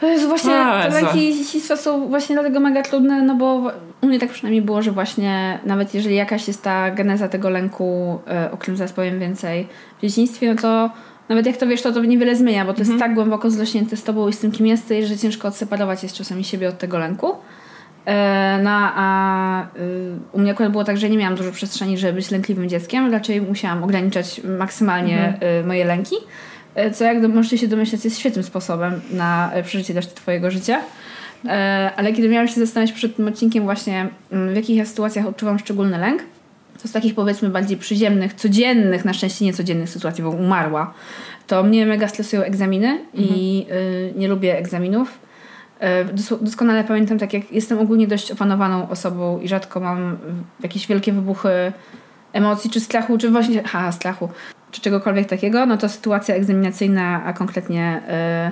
To 0.00 0.06
jest 0.06 0.26
właśnie, 0.26 0.54
O 0.54 0.82
te 0.82 0.84
Jezu. 0.84 1.06
lęki 1.06 1.32
z 1.32 1.38
dzieciństwa 1.38 1.76
są 1.76 2.08
właśnie 2.08 2.34
dlatego 2.34 2.60
mega 2.60 2.82
trudne, 2.82 3.22
no 3.22 3.34
bo 3.34 3.72
u 4.00 4.06
mnie 4.06 4.18
tak 4.18 4.30
przynajmniej 4.30 4.62
było, 4.62 4.82
że 4.82 4.92
właśnie 4.92 5.58
nawet 5.64 5.94
jeżeli 5.94 6.16
jakaś 6.16 6.48
jest 6.48 6.62
ta 6.62 6.90
geneza 6.90 7.28
tego 7.28 7.50
lęku, 7.50 8.18
e, 8.26 8.50
o 8.52 8.56
którym 8.56 8.76
zaraz 8.76 8.92
powiem 8.92 9.20
więcej, 9.20 9.68
w 9.98 10.02
dzieciństwie, 10.02 10.54
no 10.54 10.62
to 10.62 10.90
nawet 11.28 11.46
jak 11.46 11.56
to 11.56 11.66
wiesz, 11.66 11.82
to 11.82 11.92
to 11.92 12.04
niewiele 12.04 12.36
zmienia, 12.36 12.64
bo 12.64 12.74
to 12.74 12.78
jest 12.80 12.98
tak 12.98 13.14
głęboko 13.14 13.50
zrośnięte 13.50 13.96
z 13.96 14.04
tobą 14.04 14.28
i 14.28 14.32
z 14.32 14.38
tym, 14.38 14.52
kim 14.52 14.66
jesteś, 14.66 15.06
że 15.06 15.18
ciężko 15.18 15.48
odseparować 15.48 16.02
jest 16.02 16.14
czasami 16.14 16.44
siebie 16.44 16.68
od 16.68 16.78
tego 16.78 16.98
lęku. 16.98 17.32
E, 18.06 18.60
No 18.62 18.70
a 18.72 19.62
y, 19.62 19.66
u 20.32 20.40
mnie 20.40 20.50
akurat 20.50 20.72
było 20.72 20.84
tak, 20.84 20.96
że 20.96 21.10
nie 21.10 21.18
miałam 21.18 21.36
dużo 21.36 21.52
przestrzeni, 21.52 21.98
żeby 21.98 22.12
być 22.12 22.30
lękliwym 22.30 22.68
dzieckiem. 22.68 23.12
Raczej 23.12 23.42
musiałam 23.42 23.84
ograniczać 23.84 24.40
maksymalnie 24.58 25.38
y, 25.62 25.66
moje 25.66 25.84
lęki. 25.84 26.16
E, 26.74 26.90
Co 26.90 27.04
jak 27.04 27.22
możecie 27.22 27.58
się 27.58 27.68
domyśleć 27.68 28.04
jest 28.04 28.18
świetnym 28.18 28.44
sposobem 28.44 29.00
na 29.10 29.52
e, 29.52 29.62
przeżycie 29.62 29.94
reszty 29.94 30.14
twojego 30.14 30.50
życia. 30.50 30.80
Ale 31.96 32.12
kiedy 32.12 32.28
miałam 32.28 32.48
się 32.48 32.60
zastanawiać 32.60 32.92
przed 32.92 33.16
tym 33.16 33.28
odcinkiem 33.28 33.64
właśnie 33.64 34.08
mm, 34.32 34.52
w 34.52 34.56
jakich 34.56 34.76
ja 34.76 34.84
sytuacjach 34.84 35.26
odczuwam 35.26 35.58
szczególny 35.58 35.98
lęk, 35.98 36.22
z 36.84 36.92
takich 36.92 37.14
powiedzmy 37.14 37.48
bardziej 37.48 37.76
przyziemnych, 37.76 38.34
codziennych, 38.34 39.04
na 39.04 39.12
szczęście 39.12 39.44
nie 39.44 39.52
codziennych 39.52 39.88
sytuacji, 39.88 40.24
bo 40.24 40.30
umarła, 40.30 40.94
to 41.46 41.62
mnie 41.62 41.86
mega 41.86 42.08
stresują 42.08 42.42
egzaminy 42.42 43.00
i 43.14 43.66
y, 43.70 44.12
nie 44.16 44.28
lubię 44.28 44.58
egzaminów. 44.58 45.18
E, 45.80 46.04
doskonale 46.40 46.84
pamiętam, 46.84 47.18
tak 47.18 47.32
jak 47.32 47.52
jestem 47.52 47.78
ogólnie 47.78 48.06
dość 48.06 48.32
opanowaną 48.32 48.88
osobą 48.88 49.40
i 49.40 49.48
rzadko 49.48 49.80
mam 49.80 50.18
jakieś 50.62 50.86
wielkie 50.86 51.12
wybuchy 51.12 51.72
emocji, 52.32 52.70
czy 52.70 52.80
strachu, 52.80 53.18
czy 53.18 53.30
właśnie, 53.30 53.62
ha, 53.62 53.92
strachu, 53.92 54.28
czy 54.70 54.80
czegokolwiek 54.80 55.28
takiego, 55.28 55.66
no 55.66 55.76
to 55.76 55.88
sytuacja 55.88 56.34
egzaminacyjna, 56.34 57.24
a 57.24 57.32
konkretnie 57.32 58.02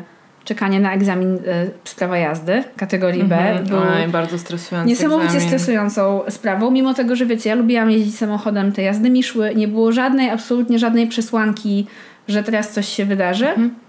y, 0.01 0.16
czekanie 0.47 0.81
na 0.81 0.93
egzamin 0.93 1.35
y, 1.35 1.41
z 1.85 1.95
prawa 1.95 2.19
jazdy 2.19 2.65
kategorii 2.77 3.25
B 3.25 3.37
mhm. 3.37 3.67
był 3.67 3.79
Oj, 3.79 4.09
bardzo 4.09 4.39
stresujący 4.39 4.89
niesamowicie 4.89 5.27
egzamin. 5.29 5.49
stresującą 5.49 6.23
sprawą, 6.29 6.71
mimo 6.71 6.95
tego, 6.95 7.17
że 7.17 7.27
wiecie, 7.27 7.51
ja 7.51 7.55
lubiłam 7.55 7.91
jeździć 7.91 8.19
samochodem, 8.19 8.73
te 8.73 8.83
jazdy 8.83 9.11
mi 9.11 9.23
szły, 9.23 9.55
nie 9.55 9.69
było 9.69 9.93
żadnej, 9.93 10.31
absolutnie 10.31 10.79
żadnej 10.79 11.07
przesłanki, 11.07 11.87
że 12.29 12.43
teraz 12.43 12.73
coś 12.73 12.89
się 12.89 13.05
wydarzy. 13.05 13.49
Mhm. 13.49 13.86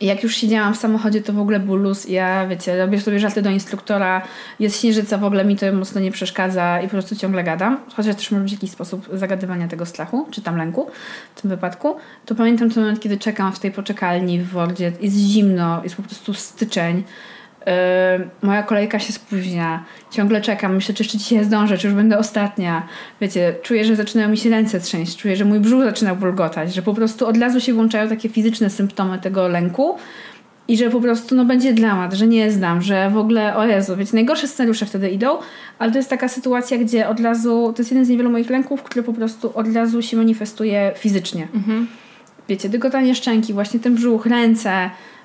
Jak 0.00 0.22
już 0.22 0.36
siedziałam 0.36 0.74
w 0.74 0.76
samochodzie, 0.76 1.22
to 1.22 1.32
w 1.32 1.38
ogóle 1.38 1.60
był 1.60 1.76
luz. 1.76 2.08
Ja, 2.08 2.46
wiecie, 2.46 2.78
robię 2.78 3.00
sobie 3.00 3.18
żarty 3.18 3.42
do 3.42 3.50
instruktora, 3.50 4.22
jest 4.60 4.80
śnieżyca, 4.80 5.18
w 5.18 5.24
ogóle 5.24 5.44
mi 5.44 5.56
to 5.56 5.72
mocno 5.72 6.00
nie 6.00 6.12
przeszkadza 6.12 6.80
i 6.80 6.84
po 6.84 6.90
prostu 6.90 7.16
ciągle 7.16 7.44
gadam. 7.44 7.80
Chociaż 7.96 8.16
też 8.16 8.30
może 8.30 8.42
być 8.42 8.52
jakiś 8.52 8.70
sposób 8.70 9.08
zagadywania 9.12 9.68
tego 9.68 9.86
strachu, 9.86 10.26
czy 10.30 10.42
tam 10.42 10.56
lęku 10.56 10.90
w 11.34 11.40
tym 11.40 11.50
wypadku. 11.50 11.96
To 12.26 12.34
pamiętam 12.34 12.70
ten 12.70 12.82
moment, 12.82 13.00
kiedy 13.00 13.16
czekam 13.16 13.52
w 13.52 13.58
tej 13.58 13.70
poczekalni 13.70 14.40
w 14.40 14.48
Wordzie, 14.48 14.92
jest 15.00 15.16
zimno, 15.16 15.80
jest 15.84 15.96
po 15.96 16.02
prostu 16.02 16.34
styczeń 16.34 17.02
moja 18.42 18.62
kolejka 18.62 18.98
się 18.98 19.12
spóźnia, 19.12 19.84
ciągle 20.10 20.40
czekam, 20.40 20.74
myślę, 20.74 20.94
czy 20.94 21.02
jeszcze 21.02 21.18
dzisiaj 21.18 21.44
zdążę, 21.44 21.78
czy 21.78 21.86
już 21.86 21.96
będę 21.96 22.18
ostatnia. 22.18 22.86
Wiecie, 23.20 23.54
czuję, 23.62 23.84
że 23.84 23.96
zaczynają 23.96 24.28
mi 24.28 24.36
się 24.36 24.50
ręce 24.50 24.80
trzęść, 24.80 25.16
czuję, 25.16 25.36
że 25.36 25.44
mój 25.44 25.60
brzuch 25.60 25.84
zaczyna 25.84 26.14
bulgotać, 26.14 26.74
że 26.74 26.82
po 26.82 26.94
prostu 26.94 27.26
od 27.26 27.36
razu 27.36 27.60
się 27.60 27.74
włączają 27.74 28.08
takie 28.08 28.28
fizyczne 28.28 28.70
symptomy 28.70 29.18
tego 29.18 29.48
lęku 29.48 29.96
i 30.68 30.76
że 30.76 30.90
po 30.90 31.00
prostu 31.00 31.34
no, 31.34 31.44
będzie 31.44 31.72
dramat, 31.72 32.14
że 32.14 32.26
nie 32.26 32.50
znam, 32.50 32.82
że 32.82 33.10
w 33.10 33.16
ogóle, 33.16 33.56
o 33.56 33.66
Jezu, 33.66 33.96
wiecie, 33.96 34.10
najgorsze 34.14 34.48
scenariusze 34.48 34.86
wtedy 34.86 35.10
idą, 35.10 35.38
ale 35.78 35.92
to 35.92 35.98
jest 35.98 36.10
taka 36.10 36.28
sytuacja, 36.28 36.78
gdzie 36.78 37.08
od 37.08 37.20
razu, 37.20 37.72
to 37.76 37.82
jest 37.82 37.90
jeden 37.90 38.04
z 38.04 38.08
niewielu 38.08 38.30
moich 38.30 38.50
lęków, 38.50 38.82
który 38.82 39.02
po 39.02 39.12
prostu 39.12 39.58
od 39.58 39.74
razu 39.74 40.02
się 40.02 40.16
manifestuje 40.16 40.92
fizycznie. 40.96 41.48
Mhm. 41.54 41.86
Wiecie, 42.48 42.68
dygotanie 42.68 43.14
szczęki, 43.14 43.52
właśnie 43.52 43.80
ten 43.80 43.94
brzuch, 43.94 44.26
ręce, 44.26 44.90
Y, 44.90 45.17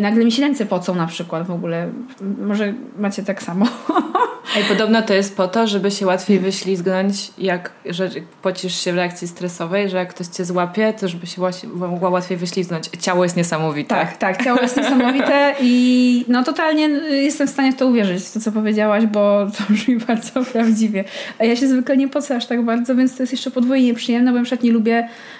nagle 0.00 0.24
mi 0.24 0.32
się 0.32 0.42
ręce 0.42 0.66
pocą 0.66 0.94
na 0.94 1.06
przykład 1.06 1.46
w 1.46 1.50
ogóle. 1.50 1.88
Może 2.38 2.74
macie 2.98 3.22
tak 3.22 3.42
samo. 3.42 3.66
Ej, 4.56 4.64
podobno 4.64 5.02
to 5.02 5.14
jest 5.14 5.36
po 5.36 5.48
to, 5.48 5.66
żeby 5.66 5.90
się 5.90 6.06
łatwiej 6.06 6.38
wyślizgnąć, 6.38 7.30
jak 7.38 7.70
że 7.86 8.10
pocisz 8.42 8.74
się 8.74 8.92
w 8.92 8.96
reakcji 8.96 9.28
stresowej, 9.28 9.88
że 9.88 9.96
jak 9.96 10.14
ktoś 10.14 10.26
cię 10.26 10.44
złapie, 10.44 10.92
to 11.00 11.08
żeby 11.08 11.26
się 11.26 11.42
mogła 11.74 12.10
łatwiej 12.10 12.36
wyślizgnąć. 12.36 12.88
Ciało 13.00 13.24
jest 13.24 13.36
niesamowite. 13.36 13.88
Tak, 13.88 14.16
tak, 14.16 14.44
ciało 14.44 14.60
jest 14.60 14.76
niesamowite 14.76 15.54
i 15.60 16.24
no 16.28 16.44
totalnie 16.44 16.88
jestem 17.10 17.46
w 17.46 17.50
stanie 17.50 17.72
w 17.72 17.76
to 17.76 17.86
uwierzyć, 17.86 18.24
w 18.24 18.32
to 18.32 18.40
co 18.40 18.52
powiedziałaś, 18.52 19.06
bo 19.06 19.46
to 19.58 19.72
brzmi 19.72 19.96
bardzo 20.06 20.44
prawdziwie. 20.44 21.04
A 21.38 21.44
ja 21.44 21.56
się 21.56 21.68
zwykle 21.68 21.96
nie 21.96 22.08
pocę 22.08 22.36
aż 22.36 22.46
tak 22.46 22.64
bardzo, 22.64 22.94
więc 22.94 23.16
to 23.16 23.22
jest 23.22 23.32
jeszcze 23.32 23.50
podwójnie 23.50 23.94
przyjemne, 23.94 24.32
bo 24.32 24.38
na 24.38 24.44
przykład 24.44 24.64
nie 24.64 24.72
lubię 24.72 25.08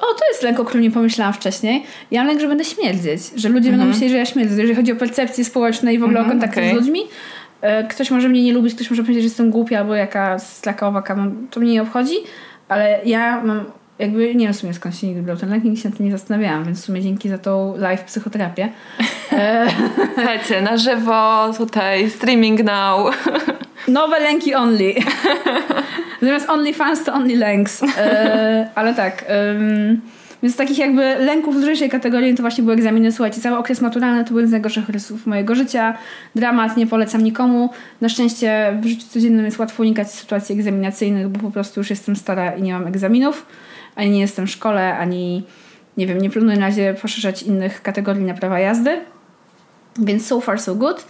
o, 0.00 0.14
to 0.14 0.28
jest 0.28 0.42
lęk, 0.42 0.60
o 0.60 0.64
którym 0.64 0.82
nie 0.82 0.90
pomyślałam 0.90 1.34
wcześniej. 1.34 1.82
Ja 2.10 2.20
mam 2.20 2.28
lęk, 2.28 2.40
że 2.40 2.48
będę 2.48 2.64
śmierdzieć, 2.64 3.20
że 3.36 3.48
ludzie 3.48 3.70
będą 3.70 3.84
mhm. 3.84 3.88
myśleć, 3.88 4.10
że 4.10 4.16
ja 4.16 4.26
śmierdzę. 4.26 4.54
Jeżeli 4.54 4.74
chodzi 4.74 4.92
o 4.92 4.96
percepcję 4.96 5.44
społeczną 5.44 5.90
i 5.90 5.98
w 5.98 6.04
ogóle 6.04 6.18
o 6.18 6.22
mhm, 6.22 6.40
kontakty 6.40 6.60
okay. 6.60 6.72
z 6.72 6.76
ludźmi, 6.76 7.00
e, 7.60 7.84
ktoś 7.84 8.10
może 8.10 8.28
mnie 8.28 8.42
nie 8.42 8.52
lubić, 8.52 8.74
ktoś 8.74 8.90
może 8.90 9.02
powiedzieć, 9.02 9.22
że 9.22 9.28
jestem 9.28 9.50
głupia 9.50 9.78
albo 9.78 9.94
jaka 9.94 10.38
slaka 10.38 11.04
to 11.50 11.60
mnie 11.60 11.72
nie 11.72 11.82
obchodzi, 11.82 12.14
ale 12.68 13.00
ja 13.04 13.42
mam 13.44 13.64
jakby 13.98 14.34
nie 14.34 14.44
wiem 14.44 14.54
w 14.54 14.56
sumie 14.56 14.74
skąd 14.74 14.96
się 14.96 15.06
nigdy 15.06 15.22
brał 15.22 15.36
ten 15.36 15.50
lęk, 15.50 15.64
nigdy 15.64 15.80
się 15.80 15.88
nad 15.88 15.98
tym 15.98 16.06
nie 16.06 16.12
zastanawiałam, 16.12 16.64
więc 16.64 16.80
w 16.82 16.84
sumie 16.84 17.02
dzięki 17.02 17.28
za 17.28 17.38
tą 17.38 17.76
live 17.76 18.04
psychoterapię. 18.04 18.68
E, 19.32 19.66
Słuchajcie, 20.14 20.62
na 20.62 20.76
żywo 20.76 21.52
tutaj, 21.56 22.10
streaming 22.10 22.64
now. 22.64 23.26
Nowe 23.88 24.20
lęki 24.20 24.54
only. 24.54 24.94
Zamiast 26.22 26.50
OnlyFans 26.50 27.04
to 27.04 27.12
Only 27.12 27.36
Lęks. 27.36 27.82
E, 27.98 28.68
ale 28.74 28.94
tak. 28.94 29.24
więc 30.42 30.56
takich 30.56 30.78
jakby 30.78 31.02
lęków 31.02 31.56
lżejszej 31.56 31.88
kategorii 31.88 32.34
to 32.34 32.42
właśnie 32.42 32.64
były 32.64 32.74
egzaminy. 32.74 33.12
Słuchajcie, 33.12 33.40
cały 33.40 33.58
okres 33.58 33.80
maturalny 33.80 34.24
to 34.24 34.28
był 34.28 34.38
jeden 34.38 34.48
z 34.48 34.52
najgorszych 34.52 34.88
rysów 34.88 35.26
mojego 35.26 35.54
życia. 35.54 35.94
Dramat, 36.34 36.76
nie 36.76 36.86
polecam 36.86 37.24
nikomu. 37.24 37.70
Na 38.00 38.08
szczęście 38.08 38.78
w 38.80 38.86
życiu 38.86 39.06
codziennym 39.10 39.44
jest 39.44 39.58
łatwo 39.58 39.82
unikać 39.82 40.10
sytuacji 40.10 40.54
egzaminacyjnych, 40.54 41.28
bo 41.28 41.40
po 41.40 41.50
prostu 41.50 41.80
już 41.80 41.90
jestem 41.90 42.16
stara 42.16 42.50
i 42.50 42.62
nie 42.62 42.72
mam 42.72 42.86
egzaminów. 42.86 43.46
Ani 43.96 44.10
nie 44.10 44.20
jestem 44.20 44.46
w 44.46 44.50
szkole, 44.50 44.98
ani 44.98 45.42
nie 45.96 46.06
wiem, 46.06 46.20
nie 46.20 46.30
planuję 46.30 46.56
na 46.56 46.66
razie 46.66 46.94
poszerzać 47.02 47.42
innych 47.42 47.82
kategorii 47.82 48.24
na 48.24 48.34
prawa 48.34 48.60
jazdy. 48.60 49.00
Więc 49.98 50.26
so 50.26 50.40
far 50.40 50.60
so 50.60 50.74
good. 50.74 51.06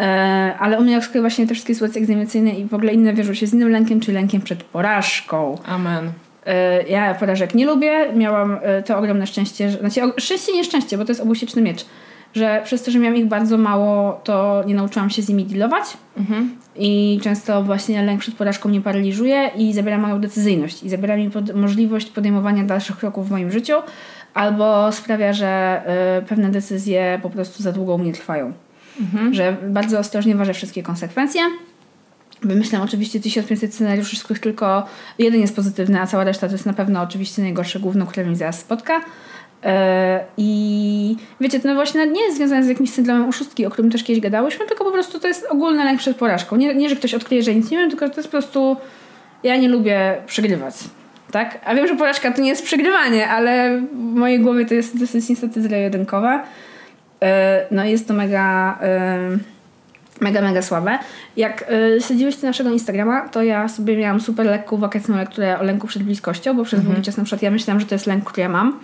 E, 0.00 0.54
ale 0.58 0.78
u 0.78 0.82
mnie 0.82 1.00
właśnie 1.20 1.46
te 1.46 1.54
wszystkie 1.54 1.74
sytuacje 1.74 2.00
egzaminacyjne 2.00 2.50
i 2.50 2.64
w 2.64 2.74
ogóle 2.74 2.92
inne 2.92 3.14
wierzą 3.14 3.34
się 3.34 3.46
z 3.46 3.54
innym 3.54 3.70
lękiem, 3.70 4.00
czyli 4.00 4.14
lękiem 4.14 4.42
przed 4.42 4.64
porażką. 4.64 5.58
Amen. 5.66 6.12
E, 6.46 6.82
ja 6.82 7.14
porażek 7.14 7.54
nie 7.54 7.66
lubię. 7.66 8.12
Miałam 8.14 8.58
e, 8.62 8.82
to 8.82 8.98
ogromne 8.98 9.26
szczęście, 9.26 9.70
że, 9.70 9.78
znaczy 9.78 10.00
szczęście 10.18 10.52
nieszczęście, 10.52 10.98
bo 10.98 11.04
to 11.04 11.10
jest 11.10 11.20
obusieczny 11.20 11.62
miecz, 11.62 11.86
że 12.34 12.60
przez 12.64 12.82
to, 12.82 12.90
że 12.90 12.98
miałam 12.98 13.16
ich 13.16 13.26
bardzo 13.26 13.58
mało, 13.58 14.20
to 14.24 14.62
nie 14.66 14.74
nauczyłam 14.74 15.10
się 15.10 15.22
z 15.22 15.28
nimi 15.28 15.44
dealować 15.44 15.84
mhm. 16.16 16.56
i 16.76 17.20
często 17.22 17.62
właśnie 17.62 18.02
lęk 18.02 18.20
przed 18.20 18.34
porażką 18.34 18.68
mnie 18.68 18.80
paraliżuje 18.80 19.50
i 19.56 19.72
zabiera 19.72 19.98
moją 19.98 20.20
decyzyjność 20.20 20.82
i 20.82 20.88
zabiera 20.88 21.16
mi 21.16 21.30
pod, 21.30 21.54
możliwość 21.54 22.10
podejmowania 22.10 22.64
dalszych 22.64 22.96
kroków 22.96 23.28
w 23.28 23.30
moim 23.30 23.50
życiu 23.50 23.74
albo 24.34 24.92
sprawia, 24.92 25.32
że 25.32 25.82
y, 26.18 26.26
pewne 26.26 26.50
decyzje 26.50 27.20
po 27.22 27.30
prostu 27.30 27.62
za 27.62 27.72
długo 27.72 27.94
u 27.94 27.98
mnie 27.98 28.12
trwają 28.12 28.52
mhm. 29.00 29.34
że 29.34 29.56
bardzo 29.68 29.98
ostrożnie 29.98 30.34
ważę 30.34 30.54
wszystkie 30.54 30.82
konsekwencje. 30.82 31.42
Wymyślam 32.42 32.82
oczywiście 32.82 33.20
1500 33.20 33.74
scenariuszy, 33.74 34.16
z 34.16 34.24
których 34.24 34.40
tylko 34.40 34.86
jeden 35.18 35.40
jest 35.40 35.56
pozytywny, 35.56 36.00
a 36.00 36.06
cała 36.06 36.24
reszta 36.24 36.46
to 36.46 36.52
jest 36.52 36.66
na 36.66 36.72
pewno 36.72 37.02
oczywiście 37.02 37.42
najgorsze 37.42 37.80
główną, 37.80 38.06
które 38.06 38.26
mi 38.26 38.36
zaraz 38.36 38.60
spotka. 38.60 39.00
Yy, 39.64 39.70
I 40.36 41.16
wiecie, 41.40 41.60
to 41.60 41.68
no 41.68 41.74
właśnie 41.74 42.06
nie 42.06 42.22
jest 42.22 42.36
związane 42.36 42.64
z 42.64 42.68
jakimś 42.68 42.90
syndromem 42.90 43.28
oszustki, 43.28 43.66
o 43.66 43.70
którym 43.70 43.90
też 43.90 44.04
kiedyś 44.04 44.22
gadałyśmy, 44.22 44.66
tylko 44.66 44.84
po 44.84 44.92
prostu 44.92 45.20
to 45.20 45.28
jest 45.28 45.46
ogólny 45.50 45.84
lęk 45.84 45.98
przed 45.98 46.16
porażką. 46.16 46.56
Nie, 46.56 46.74
nie 46.74 46.88
że 46.88 46.96
ktoś 46.96 47.14
odkryje, 47.14 47.42
że 47.42 47.54
nic 47.54 47.70
nie 47.70 47.78
wiem, 47.78 47.90
tylko 47.90 48.08
to 48.08 48.16
jest 48.16 48.28
po 48.28 48.38
prostu 48.38 48.76
ja 49.42 49.56
nie 49.56 49.68
lubię 49.68 50.16
przegrywać. 50.26 50.74
Tak? 51.30 51.60
A 51.64 51.74
wiem, 51.74 51.86
że 51.86 51.96
porażka 51.96 52.32
to 52.32 52.42
nie 52.42 52.48
jest 52.48 52.64
przegrywanie, 52.64 53.28
ale 53.28 53.80
w 53.92 54.14
mojej 54.14 54.40
głowie 54.40 54.66
to 54.66 54.74
jest 54.74 54.98
dosyć 54.98 55.28
niestety 55.28 55.62
zero-jedynkowe. 55.62 56.28
E, 56.28 56.42
no 57.70 57.84
jest 57.84 58.08
to 58.08 58.14
mega 58.14 58.78
e, 58.82 59.38
mega, 60.20 60.40
mega 60.40 60.62
słabe. 60.62 60.98
Jak 61.36 61.72
y, 61.72 62.00
śledziłyście 62.06 62.46
naszego 62.46 62.70
Instagrama, 62.70 63.28
to 63.28 63.42
ja 63.42 63.68
sobie 63.68 63.96
miałam 63.96 64.20
super 64.20 64.46
lekką 64.46 64.76
wakacyjną 64.76 65.18
lekturę 65.18 65.58
o 65.58 65.62
lęku 65.62 65.86
przed 65.86 66.02
bliskością, 66.02 66.56
bo 66.56 66.64
przez 66.64 66.78
mhm. 66.78 66.94
długi 66.94 67.06
czas 67.06 67.16
na 67.16 67.24
przykład 67.24 67.42
ja 67.42 67.50
myślałam, 67.50 67.80
że 67.80 67.86
to 67.86 67.94
jest 67.94 68.06
lęk, 68.06 68.24
który 68.24 68.42
ja 68.42 68.48
mam. 68.48 68.80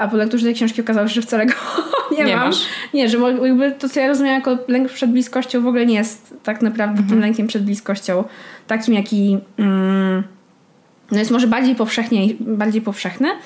a 0.00 0.08
po 0.08 0.16
lekturze 0.16 0.44
tej 0.44 0.54
książki 0.54 0.80
okazało 0.80 1.08
się, 1.08 1.14
że 1.14 1.22
wcale 1.22 1.46
go 1.46 1.54
nie, 2.18 2.24
nie 2.24 2.36
mam. 2.36 2.46
Masz. 2.46 2.66
Nie, 2.94 3.08
że 3.08 3.18
jakby 3.18 3.72
to, 3.72 3.88
co 3.88 4.00
ja 4.00 4.08
rozumiem 4.08 4.34
jako 4.34 4.58
lęk 4.68 4.88
przed 4.88 5.10
bliskością 5.10 5.62
w 5.62 5.66
ogóle 5.66 5.86
nie 5.86 5.94
jest 5.94 6.34
tak 6.42 6.62
naprawdę 6.62 7.00
mhm. 7.00 7.08
tym 7.08 7.20
lękiem 7.20 7.46
przed 7.46 7.64
bliskością 7.64 8.24
takim, 8.66 8.94
jaki 8.94 9.38
mm, 9.58 10.22
no 11.12 11.18
jest 11.18 11.30
może 11.30 11.46
bardziej 11.46 11.74
powszechnie, 11.74 12.28
bardziej 12.40 12.82
powszechny, 12.82 13.28
E, 13.28 13.38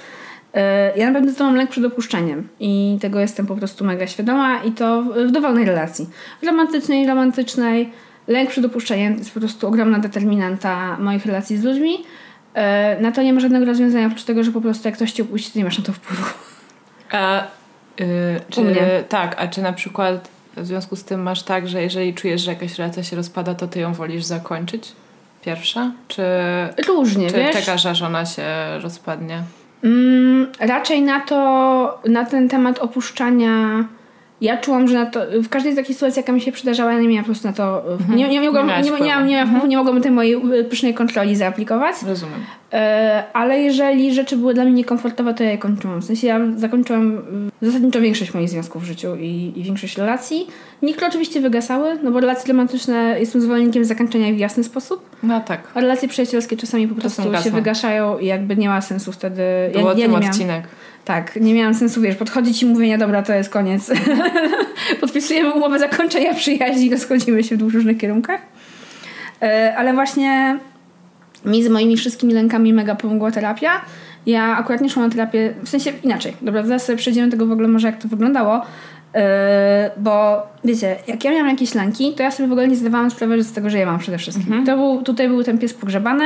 ja 0.97 1.11
na 1.11 1.21
pewno 1.21 1.35
to 1.35 1.45
mam 1.45 1.57
lęk 1.57 1.71
przed 1.71 1.85
opuszczeniem 1.85 2.49
i 2.61 2.99
tego 3.01 3.21
jestem 3.21 3.47
po 3.47 3.57
prostu 3.57 3.85
mega 3.85 4.07
świadoma 4.07 4.63
i 4.65 4.73
to 4.73 5.03
w 5.03 5.31
dowolnej 5.31 5.65
relacji. 5.65 6.11
Romantycznej, 6.43 7.07
romantycznej. 7.07 7.93
Lęk 8.29 8.51
przed 8.51 8.65
opuszczeniem 8.65 9.19
jest 9.19 9.35
po 9.35 9.41
prostu 9.41 9.67
ogromna 9.69 9.99
determinanta 9.99 10.97
moich 10.99 11.27
relacji 11.27 11.59
z 11.59 11.65
ludźmi. 11.65 11.99
E, 12.55 13.01
na 13.01 13.13
to 13.13 13.23
nie 13.23 13.33
ma 13.33 13.41
żadnego 13.41 13.65
rozwiązania, 13.65 14.07
oprócz 14.07 14.25
tego, 14.25 14.45
że 14.45 14.53
po 14.53 14.61
prostu 14.61 14.89
jak 14.89 14.95
ktoś 14.95 15.13
cię 15.13 15.23
opuści, 15.23 15.53
to 15.53 15.59
nie 15.59 15.65
masz 15.65 15.79
na 15.79 15.85
to 15.85 15.93
wpływu. 15.93 16.25
A, 17.11 17.47
yy, 17.99 18.07
czy, 18.51 18.63
tak, 19.09 19.35
a 19.39 19.49
czy 19.49 19.63
na 19.63 19.73
przykład 19.73 20.29
w 20.57 20.67
związku 20.67 20.97
z 20.97 21.05
tym 21.05 21.23
masz 21.23 21.43
tak, 21.43 21.69
że 21.69 21.83
jeżeli 21.83 22.15
czujesz, 22.15 22.41
że 22.41 22.51
jakaś 22.51 22.79
relacja 22.79 23.03
się 23.03 23.17
rozpada, 23.17 23.55
to 23.55 23.69
ty 23.69 23.81
ją 23.81 23.95
wolisz 23.95 24.25
zakończyć? 24.25 24.93
Pierwsza? 25.45 25.93
Czy, 26.09 26.23
Różnie, 26.89 27.31
czy 27.31 27.37
wiesz? 27.37 27.57
czekasz, 27.57 27.87
aż 27.87 28.03
ona 28.03 28.27
się 28.27 28.45
rozpadnie? 28.83 29.43
Mm, 29.85 30.47
raczej 30.61 31.03
na 31.03 31.21
to, 31.21 32.01
na 32.09 32.25
ten 32.25 32.49
temat 32.49 32.79
opuszczania 32.79 33.85
ja 34.45 34.57
czułam, 34.57 34.89
że 34.89 35.07
to, 35.07 35.21
w 35.43 35.49
każdej 35.49 35.77
takiej 35.77 35.95
sytuacji, 35.95 36.21
jaka 36.21 36.33
mi 36.33 36.41
się 36.41 36.53
przydarzała, 36.53 36.93
ja 36.93 37.01
nie 37.01 37.09
miałam 37.09 37.25
po 37.25 37.29
prostu 37.29 37.49
na 37.49 37.55
to. 37.55 37.93
Mhm. 37.93 38.19
Nie, 38.19 38.29
nie, 38.29 38.41
mogłam, 38.41 38.67
nie, 38.67 38.91
nie, 38.91 39.01
nie, 39.01 39.25
nie, 39.25 39.43
mhm. 39.43 39.69
nie 39.69 39.77
mogłam 39.77 40.01
tej 40.01 40.11
mojej 40.11 40.35
y, 40.61 40.65
pysznej 40.65 40.95
kontroli 40.95 41.37
zaaplikować. 41.37 41.97
Rozumiem. 42.07 42.41
E, 42.73 43.25
ale 43.33 43.61
jeżeli 43.61 44.15
rzeczy 44.15 44.37
były 44.37 44.55
dla 44.55 44.65
mnie 44.65 44.73
niekomfortowe, 44.73 45.35
to 45.35 45.45
ja 45.45 45.51
je 45.51 45.59
kończyłam. 45.59 46.01
W 46.01 46.05
sensie 46.05 46.27
ja 46.27 46.41
zakończyłam 46.57 47.23
zasadniczo 47.63 48.01
większość 48.01 48.35
moich 48.35 48.49
związków 48.49 48.83
w 48.83 48.87
życiu 48.87 49.17
i, 49.17 49.53
i 49.57 49.63
większość 49.63 49.99
relacji. 49.99 50.47
Niektóre 50.83 51.09
oczywiście 51.09 51.41
wygasały, 51.41 51.99
no 52.03 52.11
bo 52.11 52.21
relacje 52.21 52.53
romantyczne 52.53 53.17
jestem 53.21 53.41
zwolennikiem 53.41 53.85
zakończenia 53.85 54.33
w 54.33 54.39
jasny 54.39 54.65
sposób. 54.65 55.11
No 55.23 55.41
tak. 55.41 55.61
A 55.75 55.81
relacje 55.81 56.09
przyjacielskie 56.09 56.57
czasami 56.57 56.89
po 56.89 56.95
prostu 56.95 57.23
się 57.45 57.51
wygaszają 57.51 58.19
i 58.19 58.27
jakby 58.27 58.57
nie 58.57 58.69
ma 58.69 58.81
sensu 58.81 59.13
wtedy. 59.13 59.43
Było 59.73 59.93
ja, 59.93 59.99
ja 59.99 60.07
nie 60.07 60.13
miałam, 60.13 60.31
odcinek. 60.31 60.65
Tak, 61.05 61.37
nie 61.37 61.55
miałam 61.55 61.75
sensu, 61.75 62.01
wiesz, 62.01 62.17
podchodzić 62.17 62.63
i 62.63 62.67
mówienia, 62.67 62.99
dobra, 62.99 63.23
to 63.23 63.33
jest 63.33 63.51
koniec. 63.51 63.93
podpisujemy 65.01 65.53
umowę 65.53 65.79
zakończenia 65.79 66.35
przyjaźni 66.35 66.87
i 66.87 66.91
rozchodzimy 66.91 67.45
się 67.45 67.57
w 67.57 67.59
dwóch 67.59 67.73
różnych 67.73 67.99
kierunkach. 67.99 68.41
E, 69.43 69.75
ale 69.77 69.95
właśnie 69.95 70.59
mi 71.45 71.65
z 71.65 71.69
moimi 71.69 71.97
wszystkimi 71.97 72.35
lękami 72.35 72.73
mega 72.73 72.95
pomogła 72.95 73.31
terapia. 73.31 73.71
Ja 74.27 74.57
akurat 74.57 74.81
nie 74.81 74.91
szłam 74.91 75.07
na 75.07 75.13
terapię, 75.13 75.55
w 75.63 75.69
sensie 75.69 75.93
inaczej. 76.03 76.37
Dobra, 76.43 76.63
zaraz 76.63 76.85
sobie 76.85 76.99
przejdziemy 76.99 77.31
tego 77.31 77.47
w 77.47 77.53
ogóle 77.53 77.69
może 77.69 77.87
jak 77.87 78.03
to 78.03 78.09
wyglądało. 78.09 78.63
Yy, 79.15 79.21
bo 79.97 80.43
wiecie, 80.65 80.97
jak 81.09 81.25
ja 81.25 81.31
miałam 81.31 81.49
jakieś 81.49 81.75
lęki, 81.75 82.13
to 82.13 82.23
ja 82.23 82.31
sobie 82.31 82.49
w 82.49 82.53
ogóle 82.53 82.69
nie 82.69 82.77
zdawałam 82.77 83.11
sprawy 83.11 83.43
z 83.43 83.53
tego, 83.53 83.71
że 83.71 83.79
je 83.79 83.87
mam 83.87 83.99
przede 83.99 84.19
wszystkim. 84.19 84.47
Mhm. 84.47 84.67
To 84.67 84.77
był, 84.77 85.03
tutaj 85.03 85.29
był 85.29 85.45
ten 85.45 85.59
pies 85.59 85.75
pogrzebany, 85.75 86.25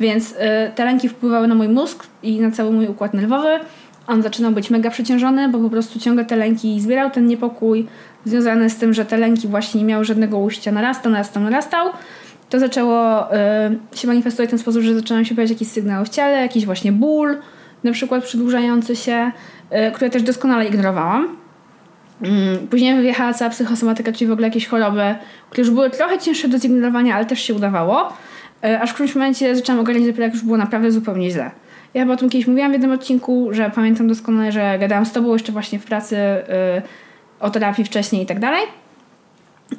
więc 0.00 0.30
yy, 0.30 0.36
te 0.74 0.84
lęki 0.84 1.08
wpływały 1.08 1.48
na 1.48 1.54
mój 1.54 1.68
mózg 1.68 2.06
i 2.22 2.40
na 2.40 2.50
cały 2.50 2.72
mój 2.72 2.86
układ 2.86 3.14
nerwowy. 3.14 3.48
On 4.10 4.22
zaczynał 4.22 4.52
być 4.52 4.70
mega 4.70 4.90
przeciążony, 4.90 5.48
bo 5.48 5.58
po 5.58 5.70
prostu 5.70 5.98
ciągle 5.98 6.24
te 6.24 6.36
lęki 6.36 6.80
zbierał 6.80 7.10
ten 7.10 7.26
niepokój 7.26 7.86
związany 8.24 8.70
z 8.70 8.76
tym, 8.76 8.94
że 8.94 9.04
te 9.04 9.16
lęki 9.16 9.48
właśnie 9.48 9.80
nie 9.80 9.86
miały 9.86 10.04
żadnego 10.04 10.38
ujścia, 10.38 10.72
narastał, 10.72 11.12
narastał, 11.12 11.42
narastał. 11.42 11.88
To 12.50 12.58
zaczęło 12.58 13.26
yy, 13.90 13.98
się 13.98 14.08
manifestować 14.08 14.48
w 14.48 14.50
ten 14.50 14.58
sposób, 14.58 14.82
że 14.82 14.94
zaczęły 14.94 15.24
się 15.24 15.34
pojawiać 15.34 15.50
jakieś 15.50 15.68
sygnały 15.68 16.04
w 16.04 16.08
ciele, 16.08 16.40
jakiś 16.40 16.66
właśnie 16.66 16.92
ból, 16.92 17.36
na 17.84 17.92
przykład 17.92 18.24
przedłużający 18.24 18.96
się, 18.96 19.32
yy, 19.70 19.92
które 19.92 20.10
też 20.10 20.22
doskonale 20.22 20.66
ignorowałam. 20.66 21.36
Mm, 22.22 22.68
później 22.68 22.96
wyjechała 22.96 23.32
cała 23.32 23.50
psychosomatyka, 23.50 24.12
czyli 24.12 24.28
w 24.28 24.32
ogóle 24.32 24.48
jakieś 24.48 24.66
choroby, 24.66 25.14
które 25.50 25.62
już 25.62 25.74
były 25.74 25.90
trochę 25.90 26.18
cięższe 26.18 26.48
do 26.48 26.58
zignorowania, 26.58 27.16
ale 27.16 27.26
też 27.26 27.40
się 27.40 27.54
udawało. 27.54 28.12
E, 28.64 28.80
aż 28.80 28.90
w 28.90 28.94
którymś 28.94 29.14
momencie 29.14 29.56
zaczęłam 29.56 29.80
ogarniać 29.80 30.06
dopiero 30.06 30.24
jak 30.24 30.32
już 30.32 30.42
było 30.42 30.56
naprawdę 30.56 30.92
zupełnie 30.92 31.30
źle. 31.30 31.50
Ja 31.94 32.02
chyba 32.02 32.14
o 32.14 32.16
tym 32.16 32.30
kiedyś 32.30 32.46
mówiłam 32.46 32.70
w 32.70 32.72
jednym 32.72 32.92
odcinku, 32.92 33.48
że 33.52 33.70
pamiętam 33.74 34.08
doskonale, 34.08 34.52
że 34.52 34.78
gadałam 34.78 35.06
z 35.06 35.12
tobą 35.12 35.32
jeszcze 35.32 35.52
właśnie 35.52 35.78
w 35.78 35.84
pracy 35.84 36.16
yy, 36.16 36.82
o 37.40 37.50
terapii 37.50 37.84
wcześniej 37.84 38.22
i 38.22 38.26
tak 38.26 38.40
dalej. 38.40 38.62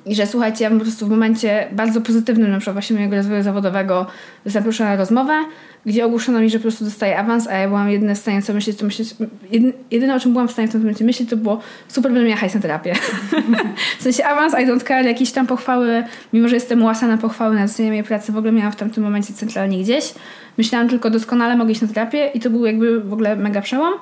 I 0.05 0.15
że 0.15 0.27
słuchajcie, 0.27 0.63
ja 0.63 0.69
po 0.69 0.79
prostu 0.79 1.05
w 1.05 1.09
momencie 1.09 1.67
bardzo 1.71 2.01
pozytywnym, 2.01 2.51
na 2.51 2.57
przykład 2.57 2.75
właśnie 2.75 2.95
mojego 2.95 3.15
rozwoju 3.15 3.43
zawodowego, 3.43 4.05
zaproszona 4.45 4.89
na 4.89 4.95
rozmowę, 4.95 5.33
gdzie 5.85 6.05
ogłoszono 6.05 6.39
mi, 6.39 6.49
że 6.49 6.57
po 6.57 6.61
prostu 6.61 6.85
dostaję 6.85 7.17
awans, 7.17 7.47
a 7.47 7.53
ja 7.53 7.67
byłam 7.67 7.89
jedyne 7.89 8.15
w 8.15 8.17
stanie 8.17 8.41
co 8.41 8.53
myśleć, 8.53 8.77
to 8.77 8.85
myśleć, 8.85 9.15
jedyne 9.91 10.15
o 10.15 10.19
czym 10.19 10.31
byłam 10.31 10.47
w 10.47 10.51
stanie 10.51 10.67
w 10.67 10.71
tym 10.71 10.81
momencie 10.81 11.05
myśleć, 11.05 11.29
to 11.29 11.37
było 11.37 11.59
super, 11.87 12.11
będę 12.11 12.27
miała 12.27 12.39
hajs 12.39 12.55
na 12.55 12.61
terapię. 12.61 12.93
w 13.99 14.03
sensie 14.03 14.25
awans, 14.25 14.53
I 14.53 14.67
don't 14.67 14.83
care, 14.83 15.05
jakieś 15.05 15.31
tam 15.31 15.47
pochwały, 15.47 16.03
mimo 16.33 16.47
że 16.47 16.55
jestem 16.55 16.83
łasa 16.83 17.07
na 17.07 17.17
pochwały 17.17 17.55
na 17.55 17.67
docenienie 17.67 17.91
mojej 17.91 18.03
pracy, 18.03 18.31
w 18.31 18.37
ogóle 18.37 18.51
miałam 18.51 18.71
w 18.71 18.75
tamtym 18.75 19.03
momencie 19.03 19.33
centralnie 19.33 19.83
gdzieś. 19.83 20.13
Myślałam 20.57 20.89
tylko 20.89 21.09
doskonale 21.09 21.55
mogę 21.55 21.71
iść 21.71 21.81
na 21.81 21.87
terapię 21.87 22.31
i 22.33 22.39
to 22.39 22.49
był 22.49 22.65
jakby 22.65 23.01
w 23.01 23.13
ogóle 23.13 23.35
mega 23.35 23.61
przełom. 23.61 23.93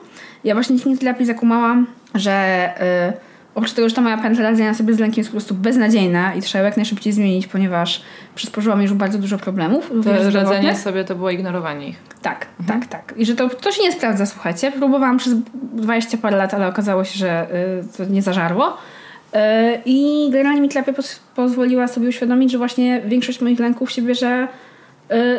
Ja 0.43 0.53
właśnie 0.53 0.75
dzięki 0.75 0.99
terapii 0.99 1.25
zakumałam, 1.25 1.87
że... 2.15 2.69
Yy, 3.13 3.28
Oprócz 3.55 3.73
tego, 3.73 3.89
że 3.89 3.95
ta 3.95 4.01
moja 4.01 4.17
pętla 4.17 4.43
radzenia 4.43 4.73
sobie 4.73 4.93
z 4.93 4.99
lękiem 4.99 5.17
jest 5.17 5.29
po 5.29 5.33
prostu 5.33 5.55
beznadziejna 5.55 6.33
i 6.33 6.41
trzeba 6.41 6.63
jak 6.63 6.77
najszybciej 6.77 7.13
zmienić, 7.13 7.47
ponieważ 7.47 8.01
przysporzyłam 8.35 8.81
już 8.81 8.93
bardzo 8.93 9.17
dużo 9.19 9.37
problemów. 9.37 9.91
To 10.03 10.31
radzenie 10.31 10.75
sobie 10.75 11.03
to 11.03 11.15
było 11.15 11.29
ignorowanie 11.29 11.87
ich. 11.87 11.97
Tak, 12.21 12.47
mhm. 12.59 12.79
tak, 12.79 12.89
tak. 12.89 13.17
I 13.17 13.25
że 13.25 13.35
to, 13.35 13.49
to 13.49 13.71
się 13.71 13.83
nie 13.83 13.91
sprawdza, 13.91 14.25
słuchajcie. 14.25 14.71
Próbowałam 14.71 15.17
przez 15.17 15.33
20 15.73 16.17
parę 16.17 16.37
lat, 16.37 16.53
ale 16.53 16.67
okazało 16.67 17.03
się, 17.03 17.19
że 17.19 17.47
y, 17.93 17.97
to 17.97 18.05
nie 18.05 18.21
zażarło. 18.21 18.67
Y, 18.67 19.37
I 19.85 20.29
generalnie 20.31 20.61
mi 20.61 20.69
terapia 20.69 20.93
pozwoliła 21.35 21.87
sobie 21.87 22.09
uświadomić, 22.09 22.51
że 22.51 22.57
właśnie 22.57 23.01
większość 23.01 23.41
moich 23.41 23.59
lęków 23.59 23.91
się 23.91 24.01
bierze 24.01 24.47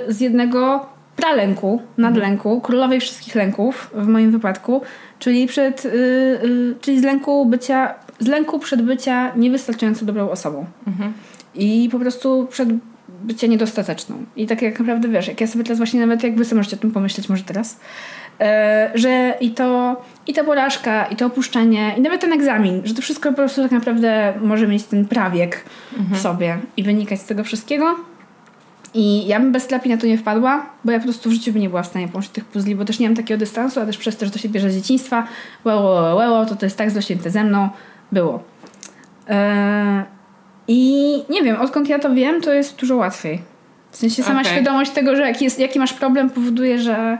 y, 0.08 0.12
z 0.12 0.20
jednego 0.20 0.86
pralęku, 1.16 1.82
nadlęku, 1.98 2.60
królowej 2.60 3.00
wszystkich 3.00 3.34
lęków 3.34 3.90
w 3.94 4.06
moim 4.06 4.30
wypadku, 4.30 4.82
czyli 5.18 5.46
przed, 5.46 5.84
yy, 5.84 5.90
yy, 5.90 6.74
czyli 6.80 7.00
z 7.00 7.02
lęku 7.02 7.46
bycia, 7.46 7.94
z 8.18 8.26
lęku 8.26 8.58
przed 8.58 8.82
bycia 8.82 9.32
niewystarczająco 9.36 10.04
dobrą 10.04 10.30
osobą. 10.30 10.66
Mhm. 10.86 11.12
I 11.54 11.88
po 11.92 11.98
prostu 11.98 12.46
przed 12.50 12.68
bycia 13.22 13.46
niedostateczną. 13.46 14.24
I 14.36 14.46
tak 14.46 14.62
jak 14.62 14.78
naprawdę 14.78 15.08
wiesz, 15.08 15.28
jak 15.28 15.40
ja 15.40 15.46
sobie 15.46 15.64
teraz 15.64 15.78
właśnie 15.78 16.00
nawet 16.00 16.22
jak 16.22 16.36
wy 16.36 16.44
sobie 16.44 16.56
możecie 16.56 16.76
o 16.76 16.78
tym 16.78 16.90
pomyśleć 16.90 17.28
może 17.28 17.42
teraz, 17.42 17.80
yy, 18.40 18.46
że 18.94 19.34
i 19.40 19.50
to, 19.50 20.02
i 20.26 20.32
ta 20.32 20.44
porażka, 20.44 21.04
i 21.04 21.16
to 21.16 21.26
opuszczenie, 21.26 21.94
i 21.98 22.00
nawet 22.00 22.20
ten 22.20 22.32
egzamin, 22.32 22.82
że 22.84 22.94
to 22.94 23.02
wszystko 23.02 23.28
po 23.28 23.36
prostu 23.36 23.62
tak 23.62 23.70
naprawdę 23.70 24.32
może 24.40 24.68
mieć 24.68 24.84
ten 24.84 25.04
prawiek 25.04 25.64
mhm. 25.98 26.18
w 26.18 26.22
sobie 26.22 26.58
i 26.76 26.82
wynikać 26.82 27.20
z 27.20 27.24
tego 27.24 27.44
wszystkiego. 27.44 27.96
I 28.94 29.26
ja 29.26 29.40
bym 29.40 29.52
bez 29.52 29.66
terapii 29.66 29.90
na 29.90 29.96
to 29.96 30.06
nie 30.06 30.18
wpadła, 30.18 30.66
bo 30.84 30.92
ja 30.92 30.98
po 30.98 31.04
prostu 31.04 31.30
w 31.30 31.32
życiu 31.32 31.52
bym 31.52 31.62
nie 31.62 31.68
była 31.68 31.82
w 31.82 31.86
stanie 31.86 32.08
połączyć 32.08 32.32
tych 32.32 32.44
puzli, 32.44 32.74
bo 32.74 32.84
też 32.84 32.98
nie 32.98 33.08
mam 33.08 33.16
takiego 33.16 33.38
dystansu, 33.38 33.80
a 33.80 33.86
też 33.86 33.98
przez 33.98 34.16
to, 34.16 34.26
że 34.26 34.32
to 34.32 34.38
się 34.38 34.48
bierze 34.48 34.70
z 34.70 34.74
dzieciństwa, 34.74 35.26
łeło, 35.64 36.14
łeło, 36.14 36.46
to 36.46 36.56
to 36.56 36.66
jest 36.66 36.76
tak 36.76 36.90
zrośnięte 36.90 37.30
ze 37.30 37.44
mną, 37.44 37.68
było. 38.12 38.42
Yy, 39.28 39.34
I 40.68 41.12
nie 41.30 41.42
wiem, 41.42 41.60
odkąd 41.60 41.88
ja 41.88 41.98
to 41.98 42.14
wiem, 42.14 42.40
to 42.40 42.52
jest 42.52 42.76
dużo 42.76 42.96
łatwiej. 42.96 43.40
W 43.90 43.96
sensie 43.96 44.22
sama 44.22 44.40
okay. 44.40 44.52
świadomość 44.52 44.90
tego, 44.90 45.16
że 45.16 45.22
jaki, 45.22 45.44
jest, 45.44 45.58
jaki 45.58 45.78
masz 45.78 45.92
problem 45.92 46.30
powoduje, 46.30 46.78
że 46.78 47.18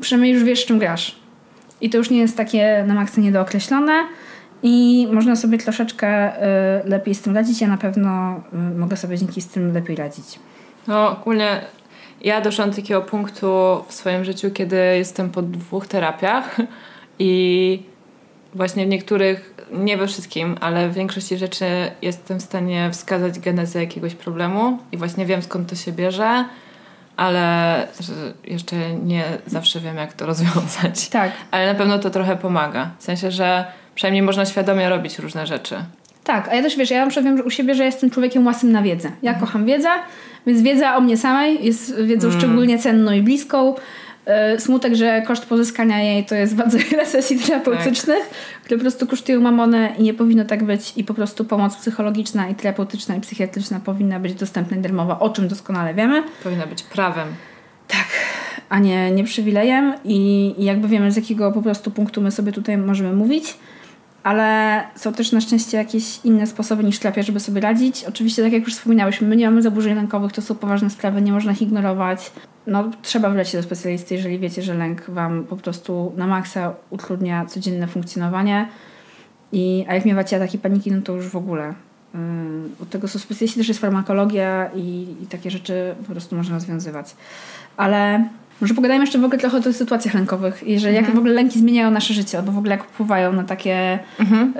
przynajmniej 0.00 0.34
już 0.34 0.44
wiesz, 0.44 0.66
czym 0.66 0.78
grasz. 0.78 1.20
I 1.80 1.90
to 1.90 1.98
już 1.98 2.10
nie 2.10 2.18
jest 2.18 2.36
takie 2.36 2.84
na 2.86 2.94
maksa 2.94 3.20
niedookreślone 3.20 3.92
i 4.62 5.08
można 5.12 5.36
sobie 5.36 5.58
troszeczkę 5.58 6.36
y, 6.36 6.88
lepiej 6.88 7.14
z 7.14 7.22
tym 7.22 7.34
radzić. 7.34 7.60
Ja 7.60 7.68
na 7.68 7.76
pewno 7.76 8.40
y, 8.74 8.78
mogę 8.78 8.96
sobie 8.96 9.18
dzięki 9.18 9.40
z 9.40 9.48
tym 9.48 9.72
lepiej 9.74 9.96
radzić. 9.96 10.38
No 10.86 11.10
ogólnie 11.10 11.60
ja 12.20 12.40
doszłam 12.40 12.70
do 12.70 12.76
takiego 12.76 13.02
punktu 13.02 13.84
w 13.88 13.94
swoim 13.94 14.24
życiu, 14.24 14.50
kiedy 14.50 14.76
jestem 14.76 15.30
po 15.30 15.42
dwóch 15.42 15.86
terapiach 15.86 16.56
i 17.18 17.82
właśnie 18.54 18.86
w 18.86 18.88
niektórych, 18.88 19.54
nie 19.72 19.96
we 19.96 20.06
wszystkim, 20.06 20.56
ale 20.60 20.88
w 20.88 20.94
większości 20.94 21.38
rzeczy 21.38 21.66
jestem 22.02 22.38
w 22.40 22.42
stanie 22.42 22.90
wskazać 22.92 23.38
genezę 23.38 23.80
jakiegoś 23.80 24.14
problemu 24.14 24.78
i 24.92 24.96
właśnie 24.96 25.26
wiem 25.26 25.42
skąd 25.42 25.70
to 25.70 25.76
się 25.76 25.92
bierze, 25.92 26.44
ale 27.16 27.86
jeszcze 28.44 28.76
nie 28.94 29.24
zawsze 29.46 29.80
wiem 29.80 29.96
jak 29.96 30.12
to 30.12 30.26
rozwiązać. 30.32 31.08
Tak. 31.08 31.32
Ale 31.50 31.72
na 31.72 31.78
pewno 31.78 31.98
to 31.98 32.10
trochę 32.10 32.36
pomaga. 32.36 32.90
W 32.98 33.02
sensie, 33.02 33.30
że 33.30 33.64
przynajmniej 33.94 34.22
można 34.22 34.46
świadomie 34.46 34.88
robić 34.88 35.18
różne 35.18 35.46
rzeczy. 35.46 35.76
Tak, 36.24 36.48
a 36.48 36.54
ja 36.54 36.62
też 36.62 36.76
wiesz, 36.76 36.90
ja 36.90 37.04
na 37.04 37.10
przykład 37.10 37.24
wiem 37.24 37.36
że 37.36 37.44
u 37.44 37.50
siebie, 37.50 37.74
że 37.74 37.84
jestem 37.84 38.10
człowiekiem 38.10 38.46
łasym 38.46 38.72
na 38.72 38.82
wiedzę. 38.82 39.10
Ja 39.22 39.30
mhm. 39.30 39.46
kocham 39.46 39.66
wiedzę, 39.66 39.88
więc 40.46 40.62
wiedza 40.62 40.96
o 40.96 41.00
mnie 41.00 41.16
samej 41.16 41.64
jest 41.64 42.02
wiedzą 42.02 42.28
mm. 42.28 42.40
szczególnie 42.40 42.78
cenną 42.78 43.12
i 43.12 43.22
bliską. 43.22 43.74
E, 44.26 44.60
smutek, 44.60 44.94
że 44.94 45.22
koszt 45.22 45.46
pozyskania 45.46 46.02
jej 46.02 46.24
to 46.24 46.34
jest 46.34 46.54
bardzo 46.62 46.78
wiele 46.78 47.06
sesji 47.06 47.38
terapeutycznych, 47.38 48.28
tak. 48.28 48.60
które 48.64 48.78
po 48.78 48.82
prostu 48.82 49.06
kosztują 49.06 49.40
mamonę 49.40 49.92
i 49.98 50.02
nie 50.02 50.14
powinno 50.14 50.44
tak 50.44 50.64
być 50.64 50.92
i 50.96 51.04
po 51.04 51.14
prostu 51.14 51.44
pomoc 51.44 51.76
psychologiczna 51.76 52.48
i 52.48 52.54
terapeutyczna 52.54 53.16
i 53.16 53.20
psychiatryczna 53.20 53.80
powinna 53.80 54.20
być 54.20 54.34
dostępna 54.34 54.76
i 54.76 54.80
darmowa, 54.80 55.18
o 55.18 55.30
czym 55.30 55.48
doskonale 55.48 55.94
wiemy. 55.94 56.22
Powinna 56.42 56.66
być 56.66 56.82
prawem. 56.82 57.28
Tak, 57.88 58.06
a 58.68 58.78
nie, 58.78 59.10
nie 59.10 59.24
przywilejem 59.24 59.94
i, 60.04 60.54
i 60.58 60.64
jakby 60.64 60.88
wiemy 60.88 61.12
z 61.12 61.16
jakiego 61.16 61.52
po 61.52 61.62
prostu 61.62 61.90
punktu 61.90 62.22
my 62.22 62.30
sobie 62.30 62.52
tutaj 62.52 62.78
możemy 62.78 63.12
mówić 63.12 63.54
ale 64.22 64.82
są 64.94 65.12
też 65.12 65.32
na 65.32 65.40
szczęście 65.40 65.76
jakieś 65.76 66.24
inne 66.24 66.46
sposoby 66.46 66.84
niż 66.84 66.98
terapia, 66.98 67.22
żeby 67.22 67.40
sobie 67.40 67.60
radzić. 67.60 68.04
Oczywiście, 68.04 68.42
tak 68.42 68.52
jak 68.52 68.64
już 68.64 68.74
wspominałyśmy, 68.74 69.28
my 69.28 69.36
nie 69.36 69.46
mamy 69.46 69.62
zaburzeń 69.62 69.94
lękowych, 69.94 70.32
to 70.32 70.42
są 70.42 70.54
poważne 70.54 70.90
sprawy, 70.90 71.22
nie 71.22 71.32
można 71.32 71.52
ich 71.52 71.62
ignorować. 71.62 72.32
No, 72.66 72.90
trzeba 73.02 73.28
wybrać 73.28 73.48
się 73.48 73.58
do 73.58 73.64
specjalisty, 73.64 74.14
jeżeli 74.14 74.38
wiecie, 74.38 74.62
że 74.62 74.74
lęk 74.74 75.10
Wam 75.10 75.44
po 75.44 75.56
prostu 75.56 76.12
na 76.16 76.26
maksa 76.26 76.74
utrudnia 76.90 77.46
codzienne 77.46 77.86
funkcjonowanie. 77.86 78.68
I, 79.52 79.84
a 79.88 79.94
jak 79.94 80.04
miewacie 80.04 80.36
ataki 80.36 80.58
paniki, 80.58 80.92
no 80.92 81.02
to 81.02 81.12
już 81.12 81.28
w 81.28 81.36
ogóle. 81.36 81.74
Yy, 82.14 82.20
od 82.82 82.90
tego 82.90 83.08
są 83.08 83.18
specjaliści, 83.18 83.58
też 83.58 83.68
jest 83.68 83.80
farmakologia 83.80 84.70
i, 84.74 85.06
i 85.22 85.26
takie 85.26 85.50
rzeczy 85.50 85.94
po 86.06 86.12
prostu 86.12 86.36
można 86.36 86.54
rozwiązywać. 86.54 87.14
Ale 87.76 88.28
może 88.60 88.74
pogadajmy 88.74 89.04
jeszcze 89.04 89.18
w 89.18 89.24
ogóle 89.24 89.38
trochę 89.38 89.56
o 89.56 89.60
tych 89.60 89.76
sytuacjach 89.76 90.14
lękowych 90.14 90.62
i 90.62 90.78
że 90.78 90.88
mhm. 90.88 91.04
jak 91.04 91.14
w 91.14 91.18
ogóle 91.18 91.32
lęki 91.34 91.58
zmieniają 91.58 91.90
nasze 91.90 92.14
życie, 92.14 92.38
albo 92.38 92.52
w 92.52 92.58
ogóle 92.58 92.70
jak 92.70 92.84
wpływają 92.84 93.32
na 93.32 93.44
takie 93.44 93.98
mhm. 94.20 94.54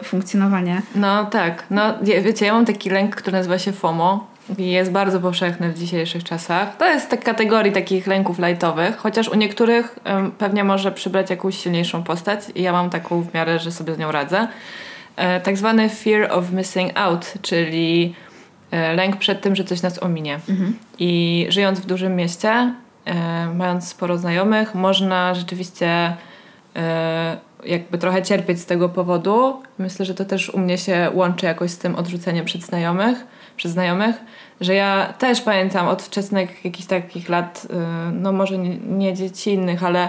y, 0.00 0.04
funkcjonowanie. 0.04 0.82
No 0.94 1.24
tak. 1.24 1.64
No 1.70 1.94
wiecie, 2.02 2.46
ja 2.46 2.52
mam 2.52 2.64
taki 2.64 2.90
lęk, 2.90 3.16
który 3.16 3.36
nazywa 3.36 3.58
się 3.58 3.72
FOMO 3.72 4.26
i 4.58 4.70
jest 4.70 4.90
bardzo 4.90 5.20
powszechny 5.20 5.72
w 5.72 5.78
dzisiejszych 5.78 6.24
czasach. 6.24 6.76
To 6.76 6.86
jest 6.86 7.10
tak 7.10 7.24
kategorii 7.24 7.72
takich 7.72 8.06
lęków 8.06 8.38
lightowych, 8.38 8.96
chociaż 8.96 9.28
u 9.28 9.34
niektórych 9.34 9.98
y, 9.98 10.30
pewnie 10.38 10.64
może 10.64 10.92
przybrać 10.92 11.30
jakąś 11.30 11.58
silniejszą 11.58 12.02
postać 12.02 12.40
i 12.54 12.62
ja 12.62 12.72
mam 12.72 12.90
taką 12.90 13.22
w 13.22 13.34
miarę, 13.34 13.58
że 13.58 13.72
sobie 13.72 13.94
z 13.94 13.98
nią 13.98 14.12
radzę. 14.12 14.48
Y, 15.18 15.40
tak 15.40 15.56
zwany 15.56 15.88
fear 15.88 16.32
of 16.32 16.52
missing 16.52 16.92
out, 16.94 17.34
czyli 17.42 18.14
e, 18.70 18.94
lęk 18.94 19.16
przed 19.16 19.40
tym, 19.40 19.56
że 19.56 19.64
coś 19.64 19.82
nas 19.82 20.02
ominie. 20.02 20.40
Mhm. 20.48 20.78
I 20.98 21.46
żyjąc 21.48 21.80
w 21.80 21.86
dużym 21.86 22.16
mieście, 22.16 22.72
mając 23.54 23.88
sporo 23.88 24.18
znajomych, 24.18 24.74
można 24.74 25.34
rzeczywiście 25.34 26.16
e, 26.76 27.36
jakby 27.64 27.98
trochę 27.98 28.22
cierpieć 28.22 28.60
z 28.60 28.66
tego 28.66 28.88
powodu. 28.88 29.62
Myślę, 29.78 30.04
że 30.04 30.14
to 30.14 30.24
też 30.24 30.50
u 30.50 30.58
mnie 30.58 30.78
się 30.78 31.10
łączy 31.14 31.46
jakoś 31.46 31.70
z 31.70 31.78
tym 31.78 31.96
odrzuceniem 31.96 32.44
przed 32.44 32.62
znajomych, 32.62 33.26
przez 33.56 33.72
znajomych, 33.72 34.16
że 34.60 34.74
ja 34.74 35.14
też 35.18 35.40
pamiętam 35.40 35.88
od 35.88 36.02
wczesnych 36.02 36.64
jakichś 36.64 36.86
takich 36.86 37.28
lat, 37.28 37.66
e, 37.70 37.76
no 38.12 38.32
może 38.32 38.58
nie, 38.58 38.76
nie 38.76 39.14
dziecinnych, 39.14 39.84
ale 39.84 40.08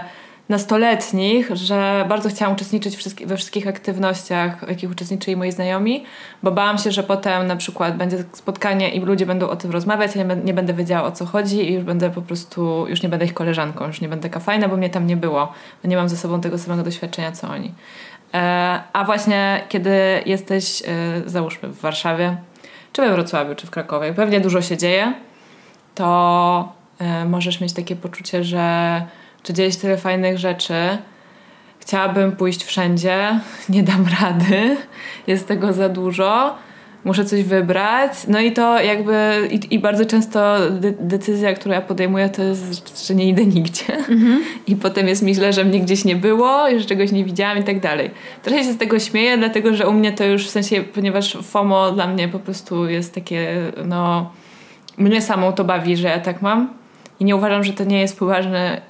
nastoletnich, 0.50 1.50
że 1.52 2.04
bardzo 2.08 2.28
chciałam 2.28 2.54
uczestniczyć 2.54 2.96
we 3.26 3.36
wszystkich 3.36 3.68
aktywnościach, 3.68 4.64
w 4.64 4.68
jakich 4.68 4.90
uczestniczyli 4.90 5.36
moi 5.36 5.52
znajomi, 5.52 6.04
bo 6.42 6.50
bałam 6.50 6.78
się, 6.78 6.92
że 6.92 7.02
potem 7.02 7.46
na 7.46 7.56
przykład 7.56 7.96
będzie 7.96 8.24
spotkanie 8.32 8.88
i 8.88 9.00
ludzie 9.00 9.26
będą 9.26 9.48
o 9.48 9.56
tym 9.56 9.70
rozmawiać, 9.70 10.16
ja 10.16 10.24
nie 10.44 10.54
będę 10.54 10.74
wiedziała 10.74 11.08
o 11.08 11.12
co 11.12 11.26
chodzi 11.26 11.70
i 11.70 11.74
już 11.74 11.84
będę 11.84 12.10
po 12.10 12.22
prostu, 12.22 12.86
już 12.88 13.02
nie 13.02 13.08
będę 13.08 13.24
ich 13.24 13.34
koleżanką, 13.34 13.86
już 13.86 14.00
nie 14.00 14.08
będę 14.08 14.28
taka 14.28 14.40
fajna, 14.40 14.68
bo 14.68 14.76
mnie 14.76 14.90
tam 14.90 15.06
nie 15.06 15.16
było, 15.16 15.52
bo 15.82 15.88
nie 15.88 15.96
mam 15.96 16.08
ze 16.08 16.16
sobą 16.16 16.40
tego 16.40 16.58
samego 16.58 16.82
doświadczenia 16.82 17.32
co 17.32 17.48
oni. 17.48 17.74
E, 18.34 18.80
a 18.92 19.04
właśnie 19.04 19.64
kiedy 19.68 20.22
jesteś, 20.26 20.82
e, 20.82 20.86
załóżmy 21.26 21.68
w 21.68 21.80
Warszawie, 21.80 22.36
czy 22.92 23.02
we 23.02 23.12
Wrocławiu, 23.12 23.54
czy 23.54 23.66
w 23.66 23.70
Krakowie, 23.70 24.14
pewnie 24.14 24.40
dużo 24.40 24.62
się 24.62 24.76
dzieje, 24.76 25.12
to 25.94 26.72
e, 26.98 27.24
możesz 27.24 27.60
mieć 27.60 27.72
takie 27.72 27.96
poczucie, 27.96 28.44
że 28.44 29.02
czy 29.42 29.52
dzieje 29.52 29.72
się 29.72 29.78
tyle 29.78 29.96
fajnych 29.96 30.38
rzeczy, 30.38 30.74
chciałabym 31.80 32.32
pójść 32.32 32.64
wszędzie, 32.64 33.40
nie 33.68 33.82
dam 33.82 34.06
rady, 34.20 34.76
jest 35.26 35.48
tego 35.48 35.72
za 35.72 35.88
dużo, 35.88 36.56
muszę 37.04 37.24
coś 37.24 37.42
wybrać. 37.42 38.12
No 38.28 38.40
i 38.40 38.52
to 38.52 38.82
jakby, 38.82 39.48
i, 39.50 39.74
i 39.74 39.78
bardzo 39.78 40.04
często 40.04 40.56
de 40.70 40.92
decyzja, 40.92 41.54
którą 41.54 41.74
ja 41.74 41.80
podejmuję, 41.80 42.28
to 42.28 42.42
jest, 42.42 43.06
że 43.06 43.14
nie 43.14 43.28
idę 43.28 43.46
nigdzie. 43.46 43.96
Mhm. 43.96 44.44
I 44.66 44.76
potem 44.76 45.08
jest 45.08 45.22
mi 45.22 45.34
źle, 45.34 45.52
że 45.52 45.64
mnie 45.64 45.80
gdzieś 45.80 46.04
nie 46.04 46.16
było, 46.16 46.78
że 46.78 46.84
czegoś 46.84 47.12
nie 47.12 47.24
widziałam 47.24 47.58
i 47.58 47.62
tak 47.62 47.80
dalej. 47.80 48.10
Trochę 48.42 48.64
się 48.64 48.72
z 48.72 48.78
tego 48.78 48.98
śmieję, 48.98 49.38
dlatego 49.38 49.74
że 49.74 49.88
u 49.88 49.92
mnie 49.92 50.12
to 50.12 50.24
już 50.24 50.46
w 50.46 50.50
sensie, 50.50 50.82
ponieważ 50.82 51.38
FOMO 51.42 51.92
dla 51.92 52.06
mnie 52.06 52.28
po 52.28 52.38
prostu 52.38 52.88
jest 52.88 53.14
takie, 53.14 53.72
no, 53.84 54.32
mnie 54.98 55.22
samą 55.22 55.52
to 55.52 55.64
bawi, 55.64 55.96
że 55.96 56.08
ja 56.08 56.18
tak 56.18 56.42
mam. 56.42 56.79
I 57.20 57.24
nie 57.24 57.36
uważam, 57.36 57.64
że 57.64 57.72
to 57.72 57.84
nie 57.84 58.00
jest 58.00 58.18
poważny, 58.18 58.80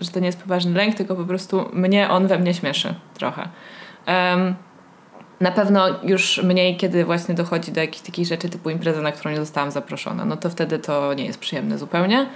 że 0.00 0.10
to 0.10 0.20
nie 0.20 0.26
jest 0.26 0.42
poważny 0.42 0.72
lęk, 0.72 0.94
tylko 0.94 1.16
po 1.16 1.24
prostu 1.24 1.68
mnie 1.72 2.10
on 2.10 2.26
we 2.26 2.38
mnie 2.38 2.54
śmieszy 2.54 2.94
trochę. 3.14 3.48
Um, 4.06 4.54
na 5.40 5.52
pewno 5.52 5.88
już 6.02 6.42
mniej, 6.42 6.76
kiedy 6.76 7.04
właśnie 7.04 7.34
dochodzi 7.34 7.72
do 7.72 7.80
jakichś 7.80 8.02
takich 8.02 8.26
rzeczy 8.26 8.48
typu 8.48 8.70
impreza, 8.70 9.02
na 9.02 9.12
którą 9.12 9.30
nie 9.30 9.36
zostałam 9.36 9.70
zaproszona. 9.70 10.24
No 10.24 10.36
to 10.36 10.50
wtedy 10.50 10.78
to 10.78 11.14
nie 11.14 11.24
jest 11.24 11.38
przyjemne 11.38 11.78
zupełnie. 11.78 12.26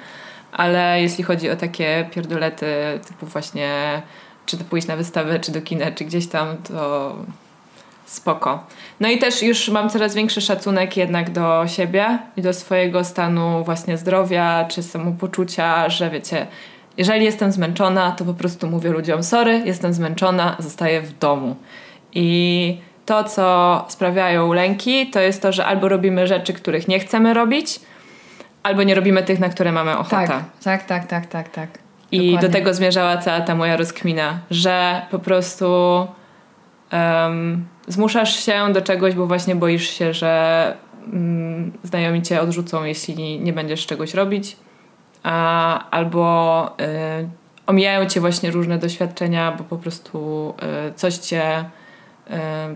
Ale 0.53 1.03
jeśli 1.03 1.25
chodzi 1.25 1.51
o 1.51 1.57
takie 1.57 2.09
pierdolety 2.15 2.67
typu 3.07 3.27
właśnie 3.27 4.03
czy 4.47 4.59
to 4.59 4.65
pójść 4.65 4.87
na 4.87 4.97
wystawę, 4.97 5.41
czy 5.41 5.53
do 5.53 5.63
kina, 5.63 5.91
czy 5.91 6.05
gdzieś 6.05 6.27
tam, 6.27 6.57
to 6.57 7.17
spoko. 8.07 8.67
No 9.01 9.09
i 9.09 9.19
też 9.19 9.43
już 9.43 9.69
mam 9.69 9.91
coraz 9.91 10.15
większy 10.15 10.41
szacunek 10.41 10.97
jednak 10.97 11.31
do 11.31 11.65
siebie 11.67 12.19
i 12.37 12.43
do 12.43 12.53
swojego 12.53 13.05
stanu 13.05 13.65
właśnie 13.65 13.97
zdrowia, 13.99 14.65
czy 14.69 14.83
samopoczucia, 14.83 15.89
że 15.89 16.11
wiecie, 16.11 16.47
jeżeli 16.99 17.25
jestem 17.25 17.53
zmęczona, 17.53 18.13
to 18.13 18.25
po 18.25 18.35
prostu 18.35 18.67
mówię 18.67 18.91
ludziom 18.91 19.23
sorry, 19.23 19.63
jestem 19.65 19.93
zmęczona, 19.93 20.57
zostaję 20.59 21.01
w 21.01 21.19
domu. 21.19 21.57
I 22.13 22.79
to, 23.07 23.25
co 23.25 23.85
sprawiają 23.89 24.53
lęki, 24.53 25.11
to 25.11 25.21
jest 25.21 25.43
to, 25.43 25.53
że 25.53 25.67
albo 25.67 25.89
robimy 25.89 26.27
rzeczy, 26.27 26.53
których 26.53 26.89
nie 26.89 27.01
chcemy 27.01 27.35
robić, 27.35 27.81
albo 28.63 28.83
nie 28.83 28.95
robimy 28.95 29.23
tych, 29.23 29.41
na 29.41 29.49
które 29.49 29.73
mamy 29.73 29.99
ochotę. 29.99 30.27
Tak, 30.65 30.83
tak, 30.83 30.87
tak, 30.87 31.07
tak, 31.07 31.27
tak. 31.27 31.49
tak. 31.49 31.69
I 32.13 32.19
Dokładnie. 32.19 32.49
do 32.49 32.53
tego 32.53 32.75
zmierzała 32.75 33.17
cała 33.17 33.41
ta 33.41 33.55
moja 33.55 33.77
rozkmina, 33.77 34.39
że 34.51 35.03
po 35.11 35.19
prostu 35.19 35.67
um, 36.93 37.67
zmuszasz 37.89 38.45
się 38.45 38.73
do 38.73 38.83
czegoś, 38.83 39.15
bo 39.15 39.27
właśnie 39.27 39.57
boisz 39.57 39.91
się, 39.91 40.15
że 40.15 40.77
um, 41.13 41.73
znajomi 41.83 42.23
cię 42.23 42.41
odrzucą, 42.41 42.85
jeśli 42.85 43.41
nie 43.41 43.53
będziesz 43.53 43.87
czegoś 43.87 44.15
robić, 44.15 44.57
a, 45.23 45.91
albo 45.91 46.67
y, 46.81 47.29
omijają 47.67 48.07
cię 48.07 48.21
właśnie 48.21 48.51
różne 48.51 48.79
doświadczenia, 48.79 49.53
bo 49.59 49.65
po 49.65 49.77
prostu 49.77 50.55
y, 50.89 50.95
coś 50.95 51.15
cię 51.15 51.65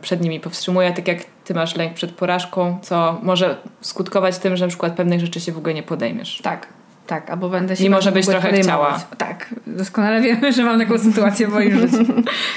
przed 0.01 0.21
nimi 0.21 0.41
powstrzymuje, 0.41 0.93
tak 0.93 1.09
jak 1.09 1.19
ty 1.45 1.55
masz 1.55 1.77
lęk 1.77 1.95
przed 1.95 2.13
porażką, 2.13 2.79
co 2.83 3.19
może 3.23 3.57
skutkować 3.81 4.39
tym, 4.39 4.57
że 4.57 4.65
na 4.65 4.69
przykład 4.69 4.97
pewnych 4.97 5.21
rzeczy 5.21 5.41
się 5.41 5.53
w 5.53 5.59
ogóle 5.59 5.75
nie 5.75 5.83
podejmiesz. 5.83 6.41
Tak, 6.43 6.67
tak, 7.09 7.31
albo 7.31 7.49
będę 7.49 7.77
się... 7.77 7.85
Mimo, 7.85 8.03
żebyś 8.03 8.27
trochę 8.27 8.49
podejmować. 8.49 8.95
chciała. 8.95 9.17
Tak, 9.19 9.55
doskonale 9.67 10.21
wiemy, 10.21 10.53
że 10.53 10.65
mam 10.65 10.79
taką 10.79 10.99
sytuację 10.99 11.47
w 11.47 11.53
moim 11.53 11.79
życiu. 11.81 12.13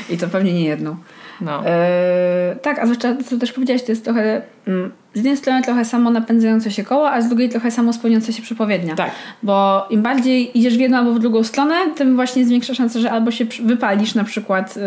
I 0.10 0.18
to 0.18 0.28
pewnie 0.28 0.54
nie 0.54 0.64
jedną. 0.64 0.96
No. 1.42 1.66
E, 1.66 2.56
tak, 2.62 2.80
a 2.80 2.86
zwłaszcza 2.86 3.16
co 3.30 3.38
też 3.38 3.54
powiedziałeś, 3.54 3.84
to 3.84 3.92
jest 3.92 4.04
trochę 4.04 4.42
mm, 4.68 4.92
z 5.14 5.16
jednej 5.16 5.38
strony 5.38 5.62
trochę 5.64 5.86
samo 5.86 6.12
napędzające 6.12 6.72
się 6.72 6.84
koło, 6.84 7.12
a 7.12 7.22
z 7.22 7.28
drugiej 7.28 7.50
trochę 7.50 7.72
samo 7.72 7.94
spełniające 7.94 8.34
się 8.34 8.42
przepowiednia. 8.42 8.96
Tak. 8.96 9.12
Bo 9.44 9.88
im 9.90 10.02
bardziej 10.02 10.58
idziesz 10.58 10.78
w 10.78 10.80
jedną 10.80 10.98
albo 10.98 11.14
w 11.14 11.20
drugą 11.20 11.44
stronę, 11.44 11.76
tym 11.96 12.16
właśnie 12.16 12.46
zwiększa 12.46 12.74
szansa, 12.74 13.00
że 13.00 13.12
albo 13.12 13.32
się 13.32 13.46
wypalisz 13.64 14.16
na 14.16 14.24
przykład 14.24 14.78
y, 14.78 14.82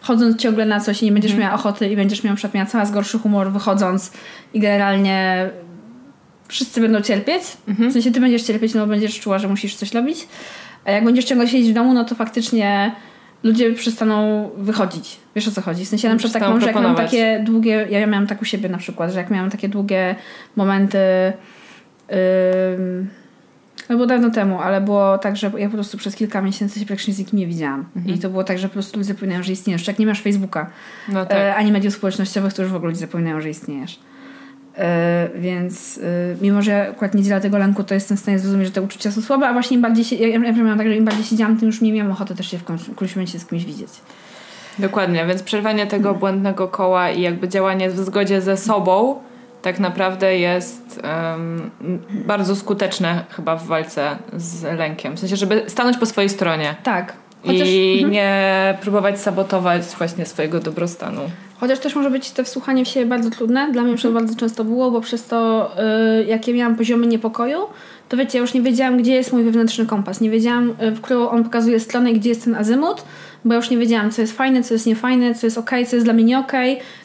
chodząc 0.00 0.36
ciągle 0.36 0.66
na 0.66 0.80
coś 0.80 1.02
i 1.02 1.04
nie 1.04 1.12
będziesz 1.12 1.32
mm. 1.32 1.42
miała 1.42 1.54
ochoty 1.54 1.88
i 1.88 1.96
będziesz 1.96 2.24
miała 2.24 2.36
przykład 2.36 2.54
miała 2.54 2.66
coraz 2.66 2.90
gorszy 2.90 3.18
humor 3.18 3.52
wychodząc 3.52 4.12
i 4.54 4.60
generalnie 4.60 5.50
wszyscy 6.50 6.80
będą 6.80 7.00
cierpieć. 7.00 7.42
Mm-hmm. 7.42 7.90
W 7.90 7.92
sensie 7.92 8.12
ty 8.12 8.20
będziesz 8.20 8.42
cierpieć, 8.42 8.74
no 8.74 8.80
bo 8.80 8.86
będziesz 8.86 9.20
czuła, 9.20 9.38
że 9.38 9.48
musisz 9.48 9.74
coś 9.74 9.94
robić. 9.94 10.28
A 10.84 10.90
jak 10.90 11.04
będziesz 11.04 11.24
ciągle 11.24 11.48
siedzieć 11.48 11.70
w 11.70 11.74
domu, 11.74 11.94
no 11.94 12.04
to 12.04 12.14
faktycznie 12.14 12.94
ludzie 13.42 13.72
przestaną 13.72 14.50
wychodzić. 14.56 15.16
Wiesz 15.36 15.48
o 15.48 15.50
co 15.50 15.60
chodzi? 15.60 15.84
W 15.84 15.88
sensie 15.88 16.08
na 16.08 16.16
przykład 16.16 16.42
tak 16.42 16.50
mam, 16.50 16.60
że 16.60 16.66
jak 16.66 16.76
mam 16.76 16.94
takie 16.94 17.42
długie, 17.46 17.86
ja 17.90 18.06
miałam 18.06 18.26
tak 18.26 18.42
u 18.42 18.44
siebie 18.44 18.68
na 18.68 18.78
przykład, 18.78 19.12
że 19.12 19.18
jak 19.18 19.30
miałam 19.30 19.50
takie 19.50 19.68
długie 19.68 20.16
momenty 20.56 20.98
yy, 22.08 22.16
no 23.88 23.96
było 23.96 24.06
dawno 24.06 24.30
temu, 24.30 24.60
ale 24.60 24.80
było 24.80 25.18
tak, 25.18 25.36
że 25.36 25.52
ja 25.58 25.68
po 25.68 25.74
prostu 25.74 25.98
przez 25.98 26.16
kilka 26.16 26.42
miesięcy 26.42 26.80
się 26.80 26.86
praktycznie 26.86 27.14
z 27.14 27.18
nikim 27.18 27.38
nie 27.38 27.46
widziałam. 27.46 27.84
Mhm. 27.96 28.14
I 28.14 28.18
to 28.18 28.30
było 28.30 28.44
tak, 28.44 28.58
że 28.58 28.68
po 28.68 28.72
prostu 28.72 28.98
ludzie 28.98 29.12
zapominają, 29.12 29.42
że 29.42 29.52
istniejesz. 29.52 29.86
Jak 29.86 29.98
nie 29.98 30.06
masz 30.06 30.22
Facebooka, 30.22 30.70
no 31.08 31.26
tak. 31.26 31.38
e, 31.38 31.54
ani 31.54 31.72
mediów 31.72 31.94
społecznościowych, 31.94 32.52
to 32.52 32.62
już 32.62 32.70
w 32.70 32.74
ogóle 32.74 32.90
ludzie 32.90 33.00
zapominają, 33.00 33.40
że 33.40 33.50
istniejesz. 33.50 34.00
E, 34.78 35.28
więc 35.34 35.98
e, 35.98 36.36
mimo, 36.42 36.62
że 36.62 36.88
akurat 36.90 37.14
nie 37.14 37.22
dziela 37.22 37.40
tego 37.40 37.58
lęku, 37.58 37.84
to 37.84 37.94
jestem 37.94 38.16
w 38.16 38.20
stanie 38.20 38.38
zrozumieć, 38.38 38.66
że 38.66 38.72
te 38.72 38.82
uczucia 38.82 39.10
są 39.10 39.22
słabe, 39.22 39.48
a 39.48 39.52
właśnie 39.52 39.74
im 39.74 39.82
bardziej 39.82 40.04
się, 40.04 40.16
ja, 40.16 40.28
ja 40.28 40.38
miałam 40.52 40.78
tak, 40.78 40.88
że 40.88 40.96
im 40.96 41.04
bardziej 41.04 41.24
siedziałam, 41.24 41.56
tym 41.56 41.66
już 41.66 41.80
nie 41.80 41.92
miałam 41.92 42.12
ochoty 42.12 42.34
też 42.34 42.50
się 42.50 42.58
w 42.58 42.64
którymś 42.64 43.16
momencie 43.16 43.38
z 43.38 43.46
kimś 43.46 43.64
widzieć. 43.64 43.88
Dokładnie, 44.78 45.26
więc 45.26 45.42
przerwanie 45.42 45.86
tego 45.86 46.14
błędnego 46.14 46.68
koła 46.68 47.10
i 47.10 47.22
jakby 47.22 47.48
działanie 47.48 47.90
w 47.90 47.98
zgodzie 47.98 48.40
ze 48.40 48.56
sobą 48.56 49.16
tak 49.62 49.80
naprawdę 49.80 50.38
jest 50.38 51.02
um, 51.32 51.70
bardzo 52.10 52.56
skuteczne 52.56 53.24
chyba 53.30 53.56
w 53.56 53.66
walce 53.66 54.16
z 54.36 54.62
lękiem. 54.78 55.16
W 55.16 55.20
sensie, 55.20 55.36
żeby 55.36 55.64
stanąć 55.68 55.98
po 55.98 56.06
swojej 56.06 56.30
stronie. 56.30 56.74
Tak. 56.82 57.12
Chociaż, 57.46 57.68
I 57.68 57.92
mhm. 57.94 58.12
nie 58.12 58.78
próbować 58.80 59.20
sabotować 59.20 59.82
właśnie 59.82 60.26
swojego 60.26 60.60
dobrostanu. 60.60 61.20
Chociaż 61.60 61.78
też 61.78 61.94
może 61.94 62.10
być 62.10 62.30
to 62.30 62.44
wsłuchanie 62.44 62.84
w 62.84 62.88
siebie 62.88 63.06
bardzo 63.06 63.30
trudne. 63.30 63.72
Dla 63.72 63.82
mnie 63.82 63.92
mhm. 63.92 64.14
bardzo 64.14 64.34
często 64.34 64.64
było, 64.64 64.90
bo 64.90 65.00
przez 65.00 65.24
to, 65.26 65.70
yy, 66.18 66.24
jakie 66.24 66.54
miałam 66.54 66.76
poziomy 66.76 67.06
niepokoju, 67.06 67.58
to 68.08 68.16
wiecie, 68.16 68.38
ja 68.38 68.42
już 68.42 68.54
nie 68.54 68.62
wiedziałam, 68.62 68.98
gdzie 68.98 69.12
jest 69.12 69.32
mój 69.32 69.44
wewnętrzny 69.44 69.86
kompas. 69.86 70.20
Nie 70.20 70.30
wiedziałam, 70.30 70.70
y, 70.70 70.90
w 70.90 71.00
którą 71.00 71.28
on 71.28 71.44
pokazuje 71.44 71.80
stronę 71.80 72.10
i 72.10 72.20
gdzie 72.20 72.28
jest 72.28 72.44
ten 72.44 72.54
azymut, 72.54 73.04
bo 73.44 73.54
ja 73.54 73.56
już 73.56 73.70
nie 73.70 73.78
wiedziałam, 73.78 74.10
co 74.10 74.20
jest 74.20 74.36
fajne, 74.36 74.62
co 74.62 74.74
jest 74.74 74.86
niefajne, 74.86 75.34
co 75.34 75.46
jest 75.46 75.58
ok, 75.58 75.70
co 75.70 75.96
jest 75.96 76.06
dla 76.06 76.12
mnie 76.12 76.24
nie 76.24 76.38
ok, 76.38 76.52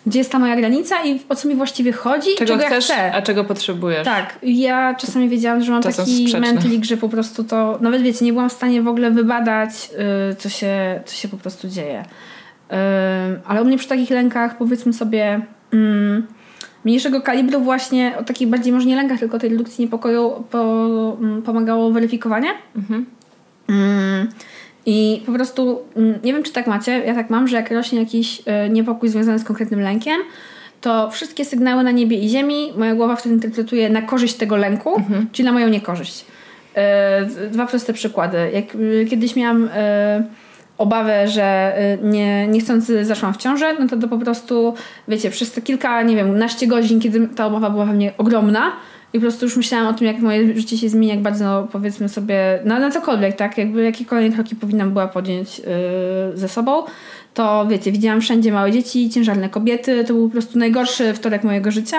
gdzie 0.05 0.19
jest 0.19 0.31
ta 0.31 0.39
moja 0.39 0.55
granica 0.55 1.05
i 1.05 1.19
o 1.29 1.35
co 1.35 1.47
mi 1.47 1.55
właściwie 1.55 1.91
chodzi, 1.91 2.29
czego, 2.37 2.53
czego 2.53 2.65
chcesz, 2.65 2.89
ja 2.89 2.95
chcę. 2.95 3.13
a 3.13 3.21
czego 3.21 3.43
potrzebujesz. 3.43 4.05
Tak. 4.05 4.39
Ja 4.43 4.95
czasami 4.99 5.29
wiedziałam, 5.29 5.63
że 5.63 5.71
mam 5.71 5.83
taki 5.83 6.27
mentlik, 6.39 6.85
że 6.85 6.97
po 6.97 7.09
prostu 7.09 7.43
to, 7.43 7.77
nawet 7.81 8.01
wiecie, 8.01 8.25
nie 8.25 8.33
byłam 8.33 8.49
w 8.49 8.53
stanie 8.53 8.81
w 8.81 8.87
ogóle 8.87 9.11
wybadać, 9.11 9.89
yy, 10.29 10.35
co, 10.35 10.49
się, 10.49 11.01
co 11.05 11.15
się 11.15 11.27
po 11.27 11.37
prostu 11.37 11.67
dzieje. 11.67 12.05
Ale 13.45 13.61
u 13.61 13.65
mnie 13.65 13.77
przy 13.77 13.87
takich 13.87 14.09
lękach, 14.09 14.57
powiedzmy 14.57 14.93
sobie, 14.93 15.41
yy, 15.71 16.23
mniejszego 16.85 17.21
kalibru 17.21 17.59
właśnie 17.59 18.13
o 18.19 18.23
takich 18.23 18.47
bardziej 18.47 18.73
może 18.73 18.85
nie 18.85 18.95
lękach, 18.95 19.19
tylko 19.19 19.39
tej 19.39 19.49
redukcji 19.49 19.85
niepokoju 19.85 20.43
po, 20.51 21.17
mm, 21.21 21.41
pomagało 21.41 21.91
weryfikowanie. 21.91 22.49
Mhm. 22.75 23.05
Mm. 23.69 24.27
I 24.85 25.23
po 25.25 25.31
prostu, 25.31 25.79
mm, 25.95 26.19
nie 26.23 26.33
wiem 26.33 26.43
czy 26.43 26.53
tak 26.53 26.67
macie, 26.67 26.91
ja 26.91 27.15
tak 27.15 27.29
mam, 27.29 27.47
że 27.47 27.55
jak 27.55 27.71
rośnie 27.71 27.99
jakiś 27.99 28.41
e, 28.45 28.69
niepokój 28.69 29.09
związany 29.09 29.39
z 29.39 29.43
konkretnym 29.43 29.81
lękiem, 29.81 30.17
to 30.81 31.11
wszystkie 31.11 31.45
sygnały 31.45 31.83
na 31.83 31.91
niebie 31.91 32.19
i 32.19 32.29
ziemi 32.29 32.73
moja 32.77 32.95
głowa 32.95 33.15
wtedy 33.15 33.35
interpretuje 33.35 33.89
na 33.89 34.01
korzyść 34.01 34.33
tego 34.33 34.55
lęku, 34.55 34.95
mhm. 34.95 35.27
czyli 35.31 35.45
na 35.45 35.51
moją 35.51 35.69
niekorzyść. 35.69 36.25
E, 36.75 37.25
dwa 37.51 37.67
proste 37.67 37.93
przykłady. 37.93 38.37
Jak 38.53 38.65
e, 38.75 39.05
kiedyś 39.05 39.35
miałam 39.35 39.69
obawę, 40.77 41.27
że 41.27 41.77
nie, 42.03 42.47
niechcący 42.47 43.05
zaszłam 43.05 43.33
w 43.33 43.37
ciążę, 43.37 43.73
no 43.79 43.87
to, 43.87 43.97
to 43.97 44.07
po 44.07 44.17
prostu, 44.17 44.73
wiecie, 45.07 45.29
przez 45.29 45.51
te 45.51 45.61
kilka, 45.61 46.01
nie 46.01 46.15
wiem, 46.15 46.37
naście 46.37 46.67
godzin, 46.67 46.99
kiedy 46.99 47.27
ta 47.27 47.45
obawa 47.45 47.69
była 47.69 47.85
we 47.85 47.93
mnie 47.93 48.13
ogromna, 48.17 48.71
i 49.15 49.17
po 49.17 49.21
prostu 49.21 49.45
już 49.45 49.57
myślałam 49.57 49.87
o 49.87 49.93
tym, 49.93 50.07
jak 50.07 50.19
moje 50.19 50.53
życie 50.55 50.77
się 50.77 50.89
zmieni, 50.89 51.07
jak 51.07 51.21
bardzo 51.21 51.67
powiedzmy 51.71 52.09
sobie, 52.09 52.59
no 52.65 52.79
na 52.79 52.91
cokolwiek, 52.91 53.35
tak, 53.35 53.57
jakby 53.57 53.83
jakie 53.83 54.05
kolejne 54.05 54.35
kroki 54.35 54.55
powinnam 54.55 54.91
była 54.91 55.07
podjąć 55.07 55.59
yy, 55.59 55.65
ze 56.33 56.47
sobą, 56.47 56.83
to 57.35 57.67
wiecie, 57.69 57.91
widziałam 57.91 58.21
wszędzie 58.21 58.51
małe 58.51 58.71
dzieci, 58.71 59.09
ciężarne 59.09 59.49
kobiety, 59.49 60.03
to 60.03 60.13
był 60.13 60.27
po 60.27 60.31
prostu 60.31 60.59
najgorszy 60.59 61.13
wtorek 61.13 61.43
mojego 61.43 61.71
życia, 61.71 61.97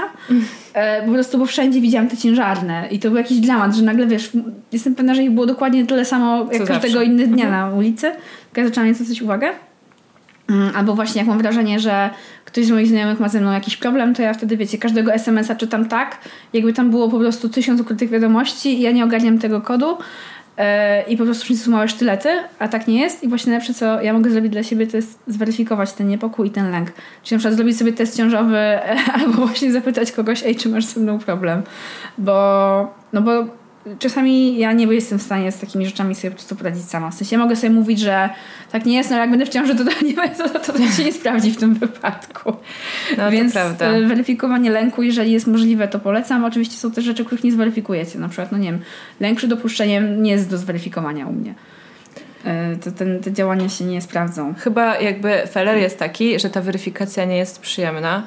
e, 0.74 1.03
po 1.07 1.12
prostu, 1.12 1.39
bo 1.39 1.47
wszędzie 1.47 1.80
widziałam 1.80 2.09
te 2.09 2.16
ciężarne 2.16 2.89
i 2.91 2.99
to 2.99 3.09
był 3.09 3.18
jakiś 3.18 3.39
dramat, 3.39 3.74
że 3.74 3.82
nagle, 3.82 4.07
wiesz, 4.07 4.30
jestem 4.72 4.95
pewna, 4.95 5.14
że 5.14 5.22
ich 5.22 5.30
było 5.30 5.47
dokładnie 5.47 5.87
tyle 5.87 6.05
samo, 6.05 6.39
jak 6.53 6.62
Co 6.62 6.68
każdego 6.68 6.95
zawsze. 6.95 7.05
innego 7.05 7.32
dnia 7.34 7.51
na 7.51 7.70
ulicy, 7.70 8.12
tylko 8.45 8.61
ja 8.61 8.66
zaczęłam 8.66 8.95
zwrócić 8.95 9.22
uwagę. 9.22 9.49
Mm, 10.51 10.76
Albo 10.76 10.95
właśnie 10.95 11.18
jak 11.18 11.28
mam 11.28 11.39
wrażenie, 11.39 11.80
że 11.80 12.11
ktoś 12.45 12.64
z 12.66 12.70
moich 12.70 12.87
znajomych 12.87 13.20
ma 13.20 13.28
ze 13.28 13.41
mną 13.41 13.53
jakiś 13.53 13.76
problem, 13.76 14.14
to 14.14 14.22
ja 14.22 14.34
wtedy, 14.34 14.57
wiecie, 14.57 14.78
każdego 14.78 15.14
SMS-a 15.14 15.55
czytam 15.55 15.89
tak, 15.89 16.18
jakby 16.53 16.72
tam 16.72 16.91
było 16.91 17.09
po 17.09 17.18
prostu 17.18 17.49
tysiąc 17.49 17.80
ukrytych 17.80 18.11
wiadomości 18.11 18.78
i 18.78 18.80
ja 18.80 18.91
nie 18.93 19.05
ogarniam 19.05 19.39
tego 19.39 19.61
kodu 19.61 19.87
i 21.09 21.17
po 21.17 21.25
prostu 21.25 21.45
wszyscy 21.45 21.65
są 21.65 21.71
małe 21.71 21.89
sztylety, 21.89 22.29
a 22.59 22.69
tak 22.69 22.89
nie 22.89 23.01
jest 23.01 23.23
i 23.23 23.29
właśnie 23.29 23.51
najlepsze, 23.51 23.75
co 23.75 24.03
ja 24.03 24.13
mogę 24.13 24.31
zrobić 24.31 24.53
dla 24.53 24.63
siebie, 24.63 24.87
to 24.87 24.97
jest 24.97 25.19
zweryfikować 25.27 25.93
ten 25.93 26.09
niepokój 26.09 26.49
i 26.49 26.51
ten 26.51 26.71
lęk. 26.71 26.93
Czyli 27.23 27.37
na 27.37 27.39
przykład 27.39 27.55
zrobić 27.55 27.79
sobie 27.79 27.93
test 27.93 28.17
ciążowy 28.17 28.57
e, 28.57 28.97
albo 29.15 29.33
właśnie 29.33 29.73
zapytać 29.73 30.13
kogoś, 30.13 30.43
ej, 30.43 30.57
czy 30.57 30.69
masz 30.69 30.85
ze 30.85 31.01
mną 31.01 31.19
problem? 31.19 31.63
Bo, 32.19 32.95
no 33.13 33.23
bo 33.23 33.45
czasami 33.99 34.59
ja 34.59 34.72
nie 34.72 34.87
jestem 34.87 35.18
w 35.18 35.22
stanie 35.22 35.53
z 35.53 35.59
takimi 35.59 35.87
rzeczami 35.87 36.14
sobie 36.14 36.30
po 36.30 36.34
prostu 36.37 36.57
poradzić 36.57 36.84
sama. 36.84 37.11
W 37.11 37.14
sensie 37.14 37.37
ja 37.37 37.43
mogę 37.43 37.57
sobie 37.57 37.70
mówić, 37.70 38.01
że 38.01 38.30
tak 38.72 38.84
nie 38.87 38.97
jest, 38.97 39.11
no 39.11 39.16
ale 39.16 39.20
jak 39.22 39.30
będę 39.30 39.47
w 39.47 39.49
ciąży, 39.49 39.74
to 39.74 39.84
to, 39.84 39.91
nie, 40.05 40.14
to, 40.39 40.49
to, 40.49 40.72
to 40.72 40.78
się 40.78 41.05
nie 41.05 41.12
sprawdzi 41.12 41.53
w 41.53 41.57
tym 41.57 41.74
wypadku. 41.74 42.53
No 43.18 43.30
Więc 43.30 43.53
prawda. 43.53 43.87
e, 43.87 44.07
weryfikowanie 44.07 44.70
lęku, 44.70 45.03
jeżeli 45.03 45.32
jest 45.32 45.47
możliwe, 45.47 45.89
to 45.89 45.99
polecam. 45.99 46.45
Oczywiście 46.45 46.76
są 46.76 46.91
też 46.91 47.05
rzeczy, 47.05 47.24
których 47.24 47.45
nie 47.45 47.53
zweryfikujecie. 47.53 48.18
Na 48.18 48.28
przykład, 48.28 48.53
no 48.53 48.59
nie 48.59 48.72
wiem, 48.72 48.80
lęk 49.20 49.39
przed 49.39 49.53
opuszczeniem 49.53 50.22
nie 50.22 50.30
jest 50.30 50.51
do 50.51 50.59
zweryfikowania 50.59 51.26
u 51.26 51.32
mnie. 51.32 51.55
E, 52.45 52.76
To 52.76 52.93
ten, 52.93 53.20
te 53.20 53.32
działania 53.32 53.68
się 53.68 53.84
nie 53.84 54.03
sprawdzą. 54.03 54.55
Chyba 54.55 54.99
jakby 55.01 55.43
feller 55.51 55.78
jest 55.78 55.99
taki, 55.99 56.41
że 56.41 56.51
ta 56.51 56.61
weryfikacja 56.61 57.24
nie 57.24 57.37
jest 57.37 57.61
przyjemna. 57.61 58.22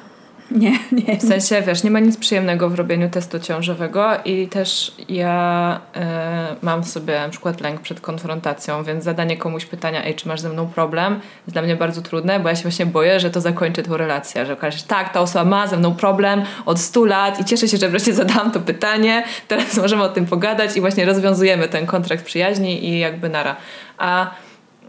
Nie, 0.50 0.78
nie. 0.92 1.16
W 1.16 1.22
sensie, 1.22 1.62
wiesz, 1.62 1.82
nie 1.82 1.90
ma 1.90 2.00
nic 2.00 2.16
przyjemnego 2.16 2.70
w 2.70 2.74
robieniu 2.74 3.10
testu 3.10 3.40
ciążowego 3.40 4.10
i 4.24 4.48
też 4.48 4.94
ja 5.08 5.80
e, 5.94 6.56
mam 6.62 6.84
sobie 6.84 7.20
na 7.20 7.28
przykład 7.28 7.60
lęk 7.60 7.80
przed 7.80 8.00
konfrontacją, 8.00 8.84
więc 8.84 9.04
zadanie 9.04 9.36
komuś 9.36 9.64
pytania, 9.64 10.04
ej, 10.04 10.14
czy 10.14 10.28
masz 10.28 10.40
ze 10.40 10.48
mną 10.48 10.66
problem, 10.66 11.20
jest 11.46 11.52
dla 11.52 11.62
mnie 11.62 11.76
bardzo 11.76 12.02
trudne, 12.02 12.40
bo 12.40 12.48
ja 12.48 12.56
się 12.56 12.62
właśnie 12.62 12.86
boję, 12.86 13.20
że 13.20 13.30
to 13.30 13.40
zakończy 13.40 13.82
tą 13.82 13.96
relację, 13.96 14.46
że 14.46 14.52
okaże 14.52 14.78
się, 14.78 14.86
tak, 14.86 15.12
ta 15.12 15.20
osoba 15.20 15.44
ma 15.44 15.66
ze 15.66 15.76
mną 15.76 15.94
problem 15.94 16.42
od 16.66 16.80
100 16.80 17.04
lat 17.04 17.40
i 17.40 17.44
cieszę 17.44 17.68
się, 17.68 17.76
że 17.76 17.88
wreszcie 17.88 18.12
zadałam 18.12 18.50
to 18.50 18.60
pytanie, 18.60 19.24
teraz 19.48 19.76
możemy 19.76 20.02
o 20.02 20.08
tym 20.08 20.26
pogadać 20.26 20.76
i 20.76 20.80
właśnie 20.80 21.04
rozwiązujemy 21.04 21.68
ten 21.68 21.86
kontrakt 21.86 22.24
przyjaźni 22.24 22.88
i 22.88 22.98
jakby 22.98 23.28
nara. 23.28 23.56
A 23.98 24.30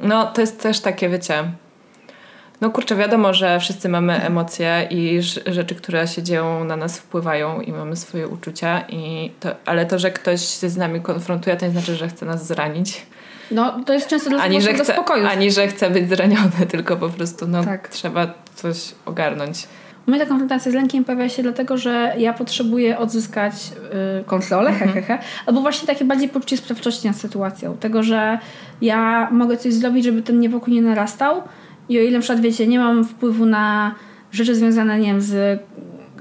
no, 0.01 0.25
to 0.25 0.41
jest 0.41 0.61
też 0.61 0.79
takie, 0.79 1.09
wiecie, 1.09 1.43
no 2.61 2.69
kurczę, 2.69 2.95
wiadomo, 2.95 3.33
że 3.33 3.59
wszyscy 3.59 3.89
mamy 3.89 4.21
emocje 4.23 4.87
i 4.89 5.19
rzeczy, 5.47 5.75
które 5.75 6.07
się 6.07 6.23
dzieją, 6.23 6.63
na 6.63 6.75
nas 6.75 6.99
wpływają 6.99 7.61
i 7.61 7.71
mamy 7.71 7.95
swoje 7.95 8.27
uczucia, 8.27 8.81
i 8.89 9.31
to, 9.39 9.49
ale 9.65 9.85
to, 9.85 9.99
że 9.99 10.11
ktoś 10.11 10.41
się 10.41 10.69
z 10.69 10.77
nami 10.77 11.01
konfrontuje, 11.01 11.57
to 11.57 11.65
nie 11.65 11.71
znaczy, 11.71 11.95
że 11.95 12.07
chce 12.07 12.25
nas 12.25 12.47
zranić. 12.47 13.05
No, 13.51 13.83
to 13.85 13.93
jest 13.93 14.07
często 14.07 14.29
dla 14.29 14.39
Ani 14.43 14.61
że, 14.61 14.73
do 14.73 14.83
chce, 14.83 14.93
spokoju. 14.93 15.27
ani, 15.27 15.51
że 15.51 15.67
chce 15.67 15.89
być 15.89 16.09
zraniony, 16.09 16.65
tylko 16.71 16.97
po 16.97 17.09
prostu 17.09 17.47
no, 17.47 17.63
Tak. 17.63 17.87
trzeba 17.87 18.27
coś 18.55 18.77
ogarnąć. 19.05 19.67
Ta 20.19 20.25
konfrontacja 20.25 20.71
z 20.71 20.75
lękiem 20.75 21.05
pojawia 21.05 21.29
się 21.29 21.43
dlatego, 21.43 21.77
że 21.77 22.13
ja 22.17 22.33
potrzebuję 22.33 22.97
odzyskać 22.97 23.53
y, 24.21 24.23
kontrolę, 24.23 24.71
he, 24.73 25.01
he, 25.01 25.17
albo 25.45 25.61
właśnie 25.61 25.87
takie 25.87 26.05
bardziej 26.05 26.29
poczucie 26.29 26.57
sprawczości 26.57 27.07
nad 27.07 27.15
sytuacją. 27.15 27.77
Tego, 27.77 28.03
że 28.03 28.39
ja 28.81 29.29
mogę 29.31 29.57
coś 29.57 29.73
zrobić, 29.73 30.05
żeby 30.05 30.21
ten 30.21 30.39
niepokój 30.39 30.73
nie 30.73 30.81
narastał 30.81 31.43
i 31.91 31.99
o 31.99 32.01
ile 32.01 32.11
na 32.11 32.19
przykład, 32.19 32.41
wiecie, 32.41 32.67
nie 32.67 32.79
mam 32.79 33.05
wpływu 33.05 33.45
na 33.45 33.95
rzeczy 34.31 34.55
związane, 34.55 34.99
nie 34.99 35.07
wiem, 35.07 35.21
z 35.21 35.61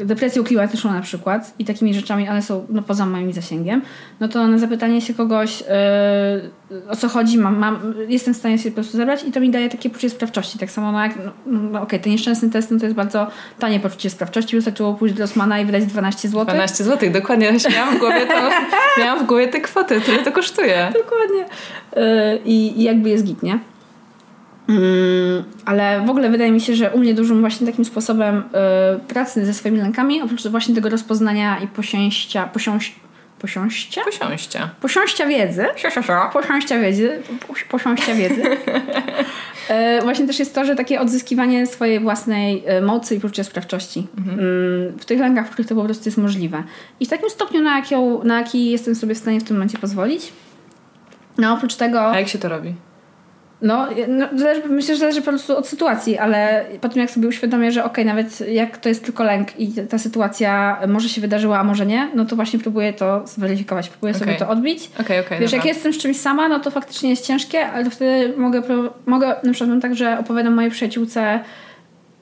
depresją 0.04 0.44
klimatyczną 0.44 0.92
na 0.92 1.00
przykład 1.00 1.54
i 1.58 1.64
takimi 1.64 1.94
rzeczami, 1.94 2.28
one 2.28 2.42
są 2.42 2.66
no, 2.68 2.82
poza 2.82 3.06
moim 3.06 3.32
zasięgiem, 3.32 3.82
no 4.20 4.28
to 4.28 4.46
na 4.46 4.58
zapytanie 4.58 5.00
się 5.00 5.14
kogoś 5.14 5.60
yy, 5.60 6.80
o 6.88 6.96
co 6.96 7.08
chodzi, 7.08 7.38
mam, 7.38 7.58
mam, 7.58 7.94
jestem 8.08 8.34
w 8.34 8.36
stanie 8.36 8.58
się 8.58 8.70
po 8.70 8.74
prostu 8.74 8.96
zebrać 8.96 9.24
i 9.24 9.32
to 9.32 9.40
mi 9.40 9.50
daje 9.50 9.68
takie 9.68 9.90
poczucie 9.90 10.10
sprawczości. 10.10 10.58
Tak 10.58 10.70
samo 10.70 10.92
no 10.92 11.02
jak, 11.02 11.12
no, 11.16 11.60
no 11.70 11.82
okej, 11.82 12.00
ten 12.00 12.12
nieszczęsny 12.12 12.50
test 12.50 12.70
no, 12.70 12.78
to 12.78 12.84
jest 12.84 12.96
bardzo 12.96 13.26
tanie 13.58 13.80
poczucie 13.80 14.10
sprawczości, 14.10 14.56
wystarczyło 14.56 14.94
pójść 14.94 15.14
do 15.14 15.20
Rossmana 15.20 15.60
i 15.60 15.64
wydać 15.64 15.86
12 15.86 16.28
zł. 16.28 16.44
12 16.44 16.84
zł, 16.84 17.10
dokładnie. 17.10 17.52
Miałam 17.72 17.96
w 17.96 17.98
głowie, 17.98 18.26
to, 18.26 18.50
miałam 19.00 19.24
w 19.24 19.26
głowie 19.26 19.48
te 19.48 19.60
kwoty, 19.60 20.00
tyle 20.00 20.18
to 20.18 20.32
kosztuje. 20.32 20.92
Dokładnie. 20.92 21.44
Yy, 21.96 22.38
I, 22.44 22.80
I 22.80 22.82
jakby 22.82 23.10
jest 23.10 23.24
git, 23.24 23.42
nie? 23.42 23.58
Mm, 24.70 25.44
ale 25.64 26.00
w 26.06 26.10
ogóle 26.10 26.30
wydaje 26.30 26.50
mi 26.52 26.60
się, 26.60 26.74
że 26.74 26.90
u 26.90 26.98
mnie 26.98 27.14
dużym 27.14 27.40
właśnie 27.40 27.66
takim 27.66 27.84
sposobem 27.84 28.38
y, 28.38 28.42
pracy 29.08 29.46
ze 29.46 29.54
swoimi 29.54 29.78
lękami, 29.78 30.22
oprócz 30.22 30.46
właśnie 30.46 30.74
tego 30.74 30.88
rozpoznania 30.88 31.58
i 31.58 31.66
posięścia, 31.66 32.46
posiąść, 32.46 32.94
posiąścia? 33.38 34.02
Posiąście. 34.04 34.68
Posiąścia 34.80 35.26
wiedzy. 35.26 35.66
Posiąścia 36.32 36.78
wiedzy. 36.80 37.22
pos- 37.48 37.64
Posiąścia 37.70 38.14
wiedzy. 38.14 38.42
E, 39.68 40.00
Właśnie 40.04 40.26
też 40.26 40.38
jest 40.38 40.54
to, 40.54 40.64
że 40.64 40.76
takie 40.76 41.00
odzyskiwanie 41.00 41.66
swojej 41.66 42.00
własnej 42.00 42.62
e, 42.66 42.80
mocy 42.80 43.14
i 43.14 43.20
poczucia 43.20 43.44
sprawczości 43.44 44.06
mm, 44.18 44.38
w 44.98 45.04
tych 45.04 45.20
lękach, 45.20 45.46
w 45.46 45.50
których 45.50 45.68
to 45.68 45.74
po 45.74 45.84
prostu 45.84 46.08
jest 46.08 46.18
możliwe. 46.18 46.62
I 47.00 47.06
w 47.06 47.08
takim 47.08 47.30
stopniu, 47.30 47.62
na, 47.62 47.78
jaką, 47.78 48.24
na 48.24 48.38
jaki 48.38 48.70
jestem 48.70 48.94
sobie 48.94 49.14
w 49.14 49.18
stanie 49.18 49.40
w 49.40 49.44
tym 49.44 49.56
momencie 49.56 49.78
pozwolić. 49.78 50.32
No 51.38 51.52
oprócz 51.52 51.74
tego... 51.74 52.10
A 52.10 52.18
jak 52.18 52.28
się 52.28 52.38
to 52.38 52.48
robi? 52.48 52.74
No, 53.62 53.86
no 54.08 54.26
zależy, 54.38 54.62
myślę, 54.68 54.94
że 54.94 55.00
zależy 55.00 55.22
po 55.22 55.30
prostu 55.30 55.56
od 55.56 55.68
sytuacji, 55.68 56.18
ale 56.18 56.64
po 56.80 56.88
tym 56.88 57.00
jak 57.00 57.10
sobie 57.10 57.28
uświadomię, 57.28 57.72
że 57.72 57.84
okej, 57.84 58.04
nawet 58.04 58.40
jak 58.40 58.78
to 58.78 58.88
jest 58.88 59.04
tylko 59.04 59.24
lęk 59.24 59.60
i 59.60 59.72
ta 59.72 59.98
sytuacja 59.98 60.80
może 60.88 61.08
się 61.08 61.20
wydarzyła, 61.20 61.58
a 61.58 61.64
może 61.64 61.86
nie, 61.86 62.08
no 62.14 62.24
to 62.24 62.36
właśnie 62.36 62.58
próbuję 62.58 62.92
to 62.92 63.26
zweryfikować, 63.26 63.88
próbuję 63.88 64.14
sobie 64.14 64.32
Okej. 64.32 64.38
to 64.38 64.48
odbić. 64.48 64.90
Okej, 65.00 65.20
okej, 65.20 65.40
Wiesz, 65.40 65.50
dobra. 65.50 65.66
jak 65.66 65.74
jestem 65.74 65.92
z 65.92 65.98
czymś 65.98 66.16
sama, 66.16 66.48
no 66.48 66.60
to 66.60 66.70
faktycznie 66.70 67.10
jest 67.10 67.26
ciężkie, 67.26 67.66
ale 67.66 67.84
to 67.84 67.90
wtedy 67.90 68.36
mogę, 68.36 68.62
mogę 69.06 69.26
na 69.42 69.52
przykład 69.52 69.70
mam 69.70 69.80
tak, 69.80 69.94
że 69.94 70.18
opowiadam 70.18 70.54
mojej 70.54 70.70
przyjaciółce 70.70 71.40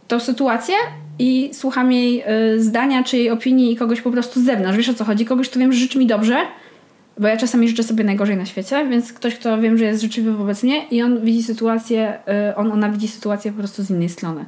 tą 0.09 0.21
sytuację 0.21 0.75
i 1.19 1.51
słucham 1.53 1.93
jej 1.93 2.25
y, 2.55 2.63
zdania 2.63 3.05
czy 3.05 3.17
jej 3.17 3.31
opinii 3.31 3.73
i 3.73 3.77
kogoś 3.77 4.01
po 4.01 4.11
prostu 4.11 4.41
z 4.41 4.45
zewnątrz. 4.45 4.77
Wiesz 4.77 4.89
o 4.89 4.95
co 4.95 5.05
chodzi? 5.05 5.25
Kogoś, 5.25 5.49
kto 5.49 5.59
wiem, 5.59 5.73
że 5.73 5.79
życzy 5.79 5.99
mi 5.99 6.07
dobrze, 6.07 6.37
bo 7.19 7.29
ja 7.29 7.37
czasami 7.37 7.69
życzę 7.69 7.83
sobie 7.83 8.05
najgorzej 8.05 8.37
na 8.37 8.47
świecie, 8.47 8.87
więc 8.91 9.13
ktoś, 9.13 9.35
kto 9.35 9.61
wiem, 9.61 9.79
że 9.79 9.85
jest 9.85 10.03
życzliwy 10.03 10.33
wobec 10.33 10.63
mnie 10.63 10.89
i 10.91 11.03
on 11.03 11.21
widzi 11.21 11.43
sytuację, 11.43 12.19
y, 12.51 12.57
on, 12.57 12.73
ona 12.73 12.91
widzi 12.91 13.09
sytuację 13.09 13.53
po 13.53 13.59
prostu 13.59 13.83
z 13.83 13.91
innej 13.91 14.09
strony. 14.09 14.45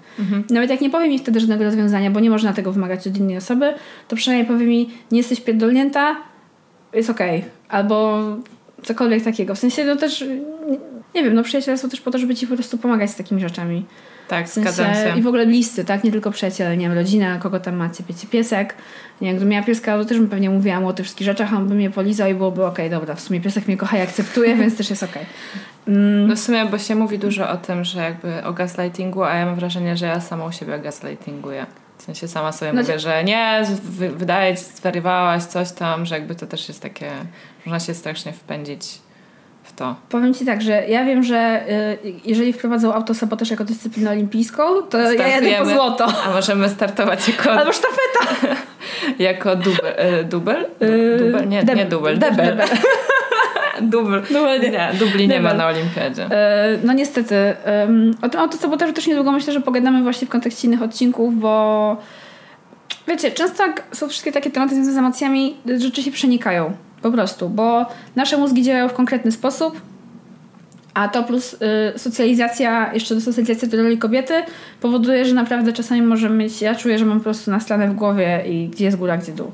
Nawet 0.50 0.70
jak 0.70 0.80
nie 0.80 0.90
powie 0.90 1.08
mi 1.08 1.18
wtedy 1.18 1.40
żadnego 1.40 1.64
rozwiązania, 1.64 2.10
bo 2.10 2.20
nie 2.20 2.30
można 2.30 2.52
tego 2.52 2.72
wymagać 2.72 3.06
od 3.06 3.16
innej 3.16 3.36
osoby, 3.36 3.74
to 4.08 4.16
przynajmniej 4.16 4.48
powie 4.48 4.66
mi, 4.66 4.90
nie 5.12 5.18
jesteś 5.18 5.40
pierdolnięta, 5.40 6.16
jest 6.92 7.10
okej. 7.10 7.44
Albo 7.68 8.22
cokolwiek 8.82 9.24
takiego. 9.24 9.54
W 9.54 9.58
sensie, 9.58 9.84
no 9.84 9.96
też, 9.96 10.24
nie, 10.70 10.78
nie 11.14 11.22
wiem, 11.22 11.34
no 11.34 11.42
przyjaciele 11.42 11.78
są 11.78 11.88
też 11.88 12.00
po 12.00 12.10
to, 12.10 12.18
żeby 12.18 12.34
ci 12.34 12.46
po 12.46 12.54
prostu 12.54 12.78
pomagać 12.78 13.10
z 13.10 13.16
takimi 13.16 13.40
rzeczami. 13.40 13.84
Tak, 14.30 14.48
W 14.48 14.52
sensie, 14.52 14.72
zgadzam 14.72 14.94
się. 14.94 15.18
I 15.18 15.22
w 15.22 15.26
ogóle 15.26 15.46
bliscy, 15.46 15.84
tak? 15.84 16.04
Nie 16.04 16.12
tylko 16.12 16.30
przyjaciele, 16.30 16.76
nie 16.76 16.88
wiem, 16.88 16.98
rodzina, 16.98 17.38
kogo 17.38 17.60
tam 17.60 17.76
macie, 17.76 18.04
wiecie, 18.08 18.26
piesek. 18.26 18.74
Nie 19.20 19.30
gdybym 19.30 19.48
miała 19.48 19.64
pieska, 19.66 19.98
to 19.98 20.04
też 20.04 20.18
bym 20.18 20.28
pewnie 20.28 20.50
mówiła 20.50 20.80
mu 20.80 20.88
o 20.88 20.92
tych 20.92 21.04
wszystkich 21.04 21.24
rzeczach, 21.24 21.54
a 21.54 21.56
on 21.56 21.68
by 21.68 21.74
mnie 21.74 21.90
polizał 21.90 22.30
i 22.30 22.34
byłoby 22.34 22.66
okej, 22.66 22.90
dobra, 22.90 23.14
w 23.14 23.20
sumie 23.20 23.40
piesek 23.40 23.66
mnie 23.66 23.76
kocha 23.76 23.98
i 23.98 24.00
akceptuje, 24.00 24.56
więc 24.60 24.76
też 24.76 24.90
jest 24.90 25.02
okej. 25.02 25.26
Mm, 25.88 26.26
No 26.26 26.36
w 26.36 26.38
sumie, 26.38 26.66
bo 26.66 26.78
się 26.78 26.94
mówi 26.94 27.18
dużo 27.18 27.50
o 27.50 27.56
tym, 27.56 27.84
że 27.84 28.00
jakby 28.00 28.44
o 28.44 28.52
gaslightingu, 28.52 29.22
a 29.22 29.34
ja 29.34 29.46
mam 29.46 29.54
wrażenie, 29.54 29.96
że 29.96 30.06
ja 30.06 30.20
samą 30.20 30.52
siebie 30.52 30.78
gaslightinguję. 30.78 31.66
W 31.98 32.02
sensie 32.02 32.28
sama 32.28 32.52
sobie 32.52 32.72
No 32.72 32.80
mówię, 32.82 32.98
że 32.98 33.24
nie, 33.24 33.62
wydaje 34.16 34.56
ci, 34.56 34.62
zwariowałaś 34.64 35.42
coś 35.42 35.72
tam, 35.72 36.06
że 36.06 36.14
jakby 36.14 36.34
to 36.34 36.46
też 36.46 36.68
jest 36.68 36.82
takie, 36.82 37.10
można 37.66 37.80
się 37.80 37.94
strasznie 37.94 38.32
wpędzić 38.32 38.98
to. 39.80 39.94
Powiem 40.08 40.34
ci 40.34 40.44
tak, 40.46 40.62
że 40.62 40.86
ja 40.88 41.04
wiem, 41.04 41.22
że 41.22 41.60
y, 42.04 42.12
jeżeli 42.24 42.52
wprowadzą 42.52 42.94
autosabotaż 42.94 43.50
jako 43.50 43.64
dyscyplinę 43.64 44.10
olimpijską, 44.10 44.62
to 44.82 44.98
ja 44.98 45.28
jadę 45.28 45.50
po 45.58 45.66
złoto. 45.66 46.06
A 46.26 46.30
możemy 46.32 46.68
startować 46.68 47.28
jako, 47.28 47.50
Albo 47.52 47.72
sztafeta. 47.72 48.46
jako 49.18 49.56
dubel, 49.56 49.92
e, 49.96 50.24
dubel? 50.24 50.66
Du, 50.80 50.86
Y, 50.86 51.18
dubel? 51.18 51.48
Nie, 51.48 51.62
deb- 51.64 51.76
nie 51.76 51.86
dubel, 51.86 52.18
deb- 52.18 52.30
debel. 52.36 52.56
debel. 52.56 52.68
Dubel. 53.82 54.22
Dubel 54.34 54.60
nie. 54.60 54.70
Nie, 54.70 54.90
dubli 54.98 55.28
nie 55.28 55.40
ma 55.40 55.48
Debel. 55.50 55.56
na 55.58 55.66
olimpiadzie. 55.66 56.24
E, 56.30 56.78
No 56.84 56.92
niestety. 56.92 57.34
O 58.22 58.28
tym 58.28 58.40
autosabotażu 58.40 58.92
też 58.92 59.06
niedługo 59.06 59.32
myślę, 59.32 59.52
że 59.52 59.60
pogadamy 59.60 60.02
właśnie 60.02 60.26
w 60.26 60.30
kontekście 60.30 60.68
innych 60.68 60.82
odcinków, 60.82 61.40
bo 61.40 61.96
wiecie, 63.08 63.30
często 63.30 63.64
są 63.92 64.08
wszystkie 64.08 64.32
takie 64.32 64.50
tematy 64.50 64.74
związane 64.74 64.94
z 64.94 64.98
emocjami, 64.98 65.56
rzeczy 65.78 66.02
się 66.02 66.10
przenikają. 66.10 66.72
Po 67.02 67.10
prostu, 67.10 67.48
bo 67.48 67.86
nasze 68.16 68.36
mózgi 68.36 68.62
działają 68.62 68.88
w 68.88 68.92
konkretny 68.92 69.32
sposób, 69.32 69.80
a 70.94 71.08
to 71.08 71.22
plus 71.22 71.56
y, 71.94 71.98
socjalizacja, 71.98 72.94
jeszcze 72.94 73.14
do 73.14 73.20
socjalizacji 73.20 73.68
do 73.68 73.76
roli 73.76 73.98
kobiety 73.98 74.34
powoduje, 74.80 75.24
że 75.24 75.34
naprawdę 75.34 75.72
czasami 75.72 76.02
może 76.02 76.30
mieć, 76.30 76.62
ja 76.62 76.74
czuję, 76.74 76.98
że 76.98 77.04
mam 77.04 77.18
po 77.18 77.24
prostu 77.24 77.50
naslane 77.50 77.88
w 77.88 77.94
głowie 77.94 78.44
i 78.46 78.68
gdzie 78.68 78.84
jest 78.84 78.96
góra, 78.96 79.16
gdzie 79.16 79.32
dół. 79.32 79.52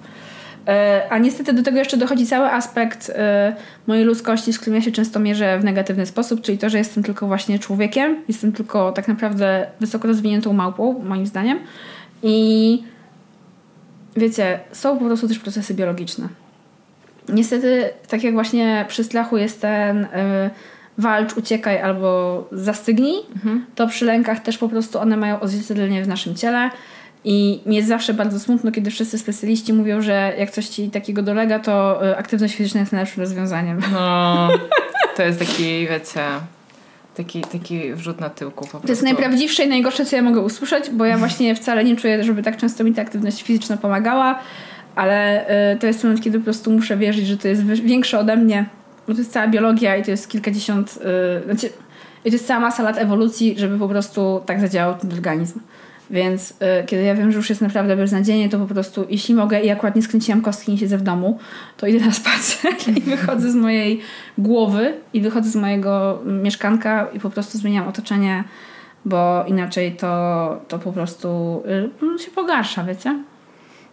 E, 0.67 1.07
a 1.11 1.19
niestety 1.19 1.53
do 1.53 1.63
tego 1.63 1.79
jeszcze 1.79 1.97
dochodzi 1.97 2.27
cały 2.27 2.53
aspekt 2.53 3.11
e, 3.11 3.57
mojej 3.87 4.05
ludzkości, 4.05 4.53
z 4.53 4.59
którym 4.59 4.75
ja 4.75 4.83
się 4.83 4.93
często 4.93 5.21
mierzę 5.21 5.59
w 5.59 5.65
negatywny 5.65 6.07
sposób, 6.07 6.41
czyli 6.41 6.59
to, 6.59 6.71
że 6.71 6.79
jestem 6.79 7.03
tylko 7.03 7.27
właśnie 7.27 7.59
człowiekiem, 7.59 8.17
jestem 8.29 8.53
tylko 8.53 8.93
tak 8.93 9.09
naprawdę 9.09 9.67
wysoko 9.81 10.09
rozwiniętą 10.09 10.53
małpą, 10.53 11.03
moim 11.05 11.27
zdaniem. 11.27 11.59
I 12.23 12.83
wiecie, 14.17 14.61
są 14.73 14.99
po 14.99 15.05
prostu 15.05 15.29
też 15.29 15.39
procesy 15.39 15.75
biologiczne. 15.75 16.29
Niestety, 17.29 17.91
tak 18.09 18.25
jak 18.25 18.35
właśnie 18.35 18.85
przy 18.89 19.05
strachu 19.05 19.37
jest 19.37 19.61
ten 19.61 20.05
y, 20.05 20.09
walcz, 20.99 21.37
uciekaj 21.37 21.81
albo 21.81 22.45
zastygnij, 22.53 23.17
mhm. 23.35 23.67
to 23.75 23.87
przy 23.87 24.05
lękach 24.05 24.41
też 24.41 24.59
po 24.59 24.69
prostu 24.69 24.99
one 24.99 25.17
mają 25.17 25.41
odzwierciedlenie 25.41 26.05
w 26.05 26.09
naszym 26.09 26.35
ciele. 26.35 26.71
I 27.25 27.61
mi 27.67 27.77
jest 27.77 27.89
zawsze 27.89 28.15
bardzo 28.15 28.41
smutno, 28.41 28.73
kiedy 28.73 28.91
wszyscy 28.91 29.19
specjaliści 29.19 29.73
mówią, 29.73 30.03
że 30.03 30.33
jak 30.39 30.51
coś 30.51 30.67
ci 30.67 30.91
takiego 30.91 31.23
dolega, 31.23 31.59
to 31.59 32.07
y, 32.07 32.17
aktywność 32.17 32.55
fizyczna 32.55 32.81
jest 32.81 32.93
najlepszym 32.93 33.21
rozwiązaniem. 33.23 33.81
No, 33.93 34.49
to 35.17 35.23
jest 35.23 35.39
taki, 35.39 35.89
wiecie, 35.89 36.21
taki, 37.17 37.41
taki 37.41 37.95
wrzut 37.95 38.21
na 38.21 38.31
tyłku 38.31 38.67
po 38.73 38.81
To 38.81 38.89
jest 38.89 39.03
najprawdziwsze 39.03 39.65
i 39.65 39.69
najgorsze, 39.69 40.05
co 40.05 40.17
ja 40.17 40.23
mogę 40.23 40.41
usłyszeć, 40.41 40.91
bo 40.91 41.05
ja 41.05 41.19
właśnie 41.19 41.55
wcale 41.55 41.85
nie 41.85 41.97
czuję, 41.97 42.25
żeby 42.25 42.43
tak 42.43 42.57
często 42.57 42.85
mi 42.85 42.95
ta 42.95 43.03
aktywność 43.03 43.43
fizyczna 43.43 43.77
pomagała, 43.77 44.39
ale 44.97 45.47
y, 45.75 45.79
to 45.79 45.87
jest 45.87 46.05
moment, 46.05 46.23
kiedy 46.23 46.39
po 46.39 46.45
prostu 46.45 46.71
muszę 46.71 46.97
wierzyć, 46.97 47.27
że 47.27 47.37
to 47.37 47.49
jest 47.49 47.63
większe 47.63 48.19
ode 48.19 48.37
mnie, 48.37 48.67
bo 49.09 49.13
to 49.13 49.19
jest 49.19 49.33
cała 49.33 49.49
biologia 49.49 49.97
i 49.97 50.03
to 50.03 50.11
jest 50.11 50.29
kilkadziesiąt, 50.29 50.99
y, 51.41 51.45
znaczy, 51.45 51.67
i 52.25 52.31
to 52.31 52.35
jest 52.35 52.47
cała 52.47 52.61
masa 52.61 52.83
lat 52.83 52.99
ewolucji, 52.99 53.55
żeby 53.59 53.79
po 53.79 53.89
prostu 53.89 54.43
tak 54.47 54.61
zadziałał 54.61 54.95
ten 54.99 55.13
organizm. 55.13 55.61
Więc 56.11 56.51
y, 56.51 56.55
kiedy 56.87 57.03
ja 57.03 57.15
wiem, 57.15 57.33
że 57.33 57.37
już 57.37 57.49
jest 57.51 57.63
naprawdę 57.63 57.97
beznadziejnie, 57.97 58.49
to 58.49 58.59
po 58.59 58.67
prostu 58.67 59.07
jeśli 59.11 59.35
mogę 59.35 59.61
i 59.61 59.71
akurat 59.71 59.97
nie 59.97 60.03
skręciłam 60.03 60.43
kostki, 60.43 60.73
nie 60.73 60.79
siedzę 60.79 60.99
w 60.99 61.03
domu, 61.03 61.39
to 61.77 61.87
idę 61.87 62.07
na 62.07 62.13
spacer 62.13 62.73
i 62.97 63.01
wychodzę 63.01 63.51
z 63.51 63.55
mojej 63.55 64.01
głowy 64.39 64.95
i 65.13 65.21
wychodzę 65.21 65.51
z 65.51 65.57
mojego 65.57 66.23
mieszkanka 66.27 67.07
i 67.13 67.21
po 67.21 67.31
prostu 67.31 67.59
zmieniam 67.59 67.89
otoczenie, 67.89 68.45
bo 69.05 69.45
inaczej 69.47 69.97
to, 69.97 70.61
to 70.69 70.79
po 70.79 70.93
prostu 70.93 71.63
y, 72.19 72.23
się 72.23 72.31
pogarsza, 72.31 72.85
wiecie? 72.85 73.19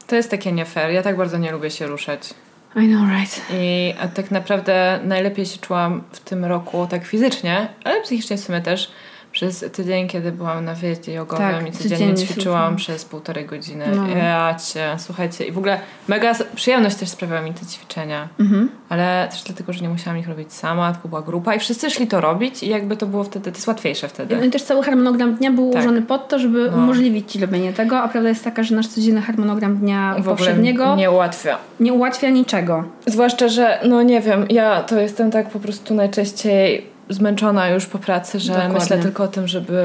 To 0.08 0.16
jest 0.16 0.32
takie 0.32 0.52
nie 0.52 0.66
fair. 0.66 0.92
Ja 0.92 1.04
tak 1.04 1.18
bardzo 1.18 1.38
nie 1.38 1.52
lubię 1.52 1.72
się 1.72 1.88
ruszać. 1.88 2.34
I 2.76 2.88
know, 2.88 3.10
right. 3.10 3.42
I 3.52 3.94
tak 4.14 4.32
naprawdę 4.32 5.00
najlepiej 5.04 5.46
się 5.46 5.58
czułam 5.58 6.04
w 6.12 6.20
tym 6.20 6.46
roku 6.46 6.88
tak 6.90 7.06
fizycznie, 7.06 7.68
ale 7.84 8.02
psychicznie 8.02 8.38
w 8.38 8.40
sumie 8.40 8.62
też 8.62 8.92
przez 9.34 9.66
tydzień, 9.72 10.08
kiedy 10.08 10.32
byłam 10.32 10.66
na 10.66 10.74
wyjeździe 10.74 11.14
jogowym 11.14 11.48
tak, 11.52 11.68
i 11.68 11.72
codziennie 11.72 12.16
ćwiczyłam 12.16 12.76
przez 12.76 13.06
półtorej 13.06 13.46
godziny. 13.46 13.86
No. 13.96 14.08
Ja 14.08 14.56
cię, 14.74 14.96
słuchajcie, 14.98 15.46
i 15.46 15.52
w 15.52 15.58
ogóle 15.58 15.80
mega 16.08 16.34
przyjemność 16.56 16.96
też 16.96 17.10
sprawiały 17.10 17.46
mi 17.46 17.54
te 17.54 17.66
ćwiczenia, 17.66 18.28
mhm. 18.40 18.70
ale 18.90 19.28
też 19.32 19.44
dlatego, 19.44 19.74
że 19.74 19.82
nie 19.82 19.90
musiałam 19.90 20.20
ich 20.20 20.28
robić 20.28 20.54
sama, 20.54 20.92
tylko 20.94 21.08
była 21.08 21.22
grupa 21.22 21.56
i 21.56 21.60
wszyscy 21.60 21.90
szli 21.90 22.08
to 22.08 22.22
robić 22.22 22.64
i 22.64 22.70
jakby 22.70 22.98
to 22.98 23.06
było 23.06 23.24
wtedy, 23.24 23.52
to 23.52 23.58
jest 23.58 23.68
łatwiejsze 23.68 24.08
wtedy. 24.08 24.38
No 24.38 24.44
i 24.44 24.50
też 24.50 24.64
cały 24.64 24.84
harmonogram 24.84 25.36
dnia 25.36 25.52
był 25.52 25.72
tak. 25.72 25.76
ułożony 25.76 26.02
pod 26.02 26.28
to, 26.28 26.40
żeby 26.40 26.70
no. 26.72 26.78
umożliwić 26.78 27.32
ci 27.32 27.40
robienie 27.40 27.74
tego, 27.74 28.00
a 28.00 28.08
prawda 28.08 28.30
jest 28.30 28.44
taka, 28.44 28.64
że 28.64 28.76
nasz 28.76 28.88
codzienny 28.88 29.22
harmonogram 29.22 29.78
dnia 29.78 30.16
w 30.20 30.26
poprzedniego 30.26 30.96
nie 30.96 31.12
ułatwia. 31.12 31.58
Nie 31.80 31.94
ułatwia 31.94 32.30
niczego. 32.30 32.84
Zwłaszcza, 33.06 33.48
że 33.48 33.80
no 33.86 34.04
nie 34.04 34.22
wiem, 34.22 34.46
ja 34.50 34.84
to 34.84 35.00
jestem 35.00 35.32
tak 35.32 35.50
po 35.50 35.60
prostu 35.60 35.94
najczęściej 35.94 36.93
zmęczona 37.10 37.70
już 37.70 37.86
po 37.86 38.00
pracy, 38.00 38.40
że 38.40 38.54
Dokładnie. 38.54 38.80
myślę 38.80 38.98
tylko 38.98 39.24
o 39.24 39.28
tym, 39.28 39.48
żeby 39.48 39.84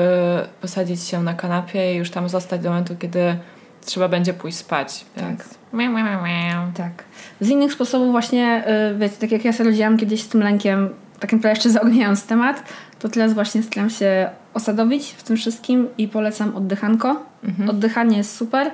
posadzić 0.60 1.02
się 1.02 1.22
na 1.22 1.34
kanapie 1.34 1.94
i 1.94 1.96
już 1.96 2.10
tam 2.10 2.28
zostać 2.28 2.60
do 2.60 2.68
momentu, 2.68 2.96
kiedy 2.96 3.36
trzeba 3.84 4.08
będzie 4.08 4.34
pójść 4.34 4.58
spać. 4.58 5.04
Więc... 5.16 5.38
Tak. 5.38 5.48
Miau, 5.72 5.92
miau, 5.92 6.04
miau. 6.04 6.72
tak. 6.74 7.04
Z 7.40 7.48
innych 7.48 7.72
sposobów 7.72 8.10
właśnie, 8.10 8.64
yy, 8.92 8.98
wiecie, 8.98 9.16
tak 9.20 9.32
jak 9.32 9.44
ja 9.44 9.52
sobie 9.52 9.70
rodziłam 9.70 9.96
kiedyś 9.96 10.22
z 10.22 10.28
tym 10.28 10.42
lękiem, 10.42 10.88
tak 11.20 11.32
naprawdę 11.32 11.48
jeszcze 11.48 11.70
zaogniając 11.70 12.26
temat, 12.26 12.62
to 12.98 13.08
teraz 13.08 13.34
właśnie 13.34 13.62
staram 13.62 13.90
się 13.90 14.30
osadowić 14.54 15.10
w 15.10 15.22
tym 15.22 15.36
wszystkim 15.36 15.88
i 15.98 16.08
polecam 16.08 16.56
oddychanko. 16.56 17.22
Mhm. 17.44 17.70
Oddychanie 17.70 18.18
jest 18.18 18.36
super. 18.36 18.70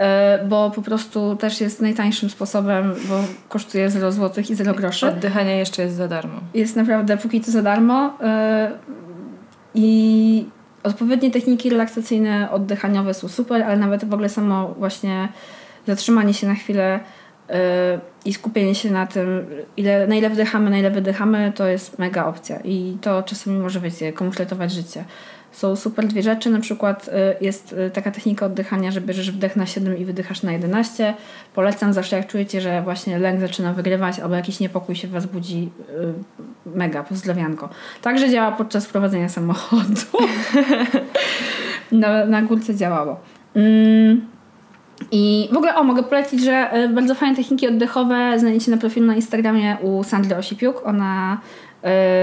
E, 0.00 0.44
bo 0.48 0.70
po 0.70 0.82
prostu 0.82 1.36
też 1.36 1.60
jest 1.60 1.80
najtańszym 1.80 2.30
sposobem, 2.30 2.94
bo 3.08 3.24
kosztuje 3.48 3.90
0 3.90 4.12
zł 4.12 4.44
i 4.50 4.54
0 4.54 4.74
groszy. 4.74 5.06
Oddychanie 5.06 5.56
jeszcze 5.56 5.82
jest 5.82 5.96
za 5.96 6.08
darmo. 6.08 6.40
Jest 6.54 6.76
naprawdę 6.76 7.16
póki 7.16 7.40
co 7.40 7.50
za 7.50 7.62
darmo. 7.62 8.18
E, 8.20 8.70
I 9.74 10.46
odpowiednie 10.82 11.30
techniki 11.30 11.70
relaksacyjne, 11.70 12.50
oddychaniowe 12.50 13.14
są 13.14 13.28
super, 13.28 13.62
ale 13.62 13.76
nawet 13.76 14.04
w 14.04 14.14
ogóle 14.14 14.28
samo 14.28 14.74
właśnie 14.78 15.28
zatrzymanie 15.86 16.34
się 16.34 16.46
na 16.46 16.54
chwilę 16.54 17.00
e, 17.50 18.00
i 18.24 18.32
skupienie 18.32 18.74
się 18.74 18.90
na 18.90 19.06
tym, 19.06 19.46
ile, 19.76 20.06
na 20.06 20.14
ile 20.14 20.30
wdychamy, 20.30 20.70
na 20.70 20.78
ile 20.78 20.90
wydychamy, 20.90 21.52
to 21.54 21.66
jest 21.66 21.98
mega 21.98 22.26
opcja. 22.26 22.60
I 22.64 22.96
to 23.00 23.22
czasami 23.22 23.58
może, 23.58 23.80
wiecie, 23.80 24.12
komuś 24.12 24.36
ratować 24.38 24.72
życie 24.72 25.04
są 25.52 25.76
super 25.76 26.06
dwie 26.06 26.22
rzeczy. 26.22 26.50
Na 26.50 26.60
przykład 26.60 27.08
y, 27.08 27.10
jest 27.44 27.72
y, 27.72 27.90
taka 27.90 28.10
technika 28.10 28.46
oddychania, 28.46 28.90
że 28.90 29.00
bierzesz 29.00 29.30
wdech 29.30 29.56
na 29.56 29.66
7 29.66 29.98
i 29.98 30.04
wydychasz 30.04 30.42
na 30.42 30.52
11. 30.52 31.14
Polecam 31.54 31.92
zawsze, 31.92 32.16
jak 32.16 32.26
czujecie, 32.26 32.60
że 32.60 32.82
właśnie 32.82 33.18
lęk 33.18 33.40
zaczyna 33.40 33.72
wygrywać 33.72 34.20
albo 34.20 34.34
jakiś 34.34 34.60
niepokój 34.60 34.94
się 34.94 35.08
w 35.08 35.10
Was 35.10 35.26
budzi. 35.26 35.70
Y, 35.88 36.70
mega, 36.78 37.02
pozdrowianko. 37.02 37.68
Także 38.02 38.30
działa 38.30 38.52
podczas 38.52 38.86
prowadzenia 38.86 39.28
samochodu. 39.28 40.00
na, 41.92 42.26
na 42.26 42.42
górce 42.42 42.74
działało. 42.74 43.20
Mm. 43.54 44.30
I 45.12 45.48
w 45.52 45.56
ogóle, 45.56 45.74
o, 45.74 45.84
mogę 45.84 46.02
polecić, 46.02 46.44
że 46.44 46.70
bardzo 46.94 47.14
fajne 47.14 47.36
techniki 47.36 47.68
oddechowe 47.68 48.38
znajdziecie 48.38 48.70
na 48.70 48.76
profilu 48.76 49.06
na 49.06 49.14
Instagramie 49.14 49.76
u 49.82 50.04
Sandry 50.04 50.36
Osipiuk. 50.36 50.86
Ona 50.86 51.40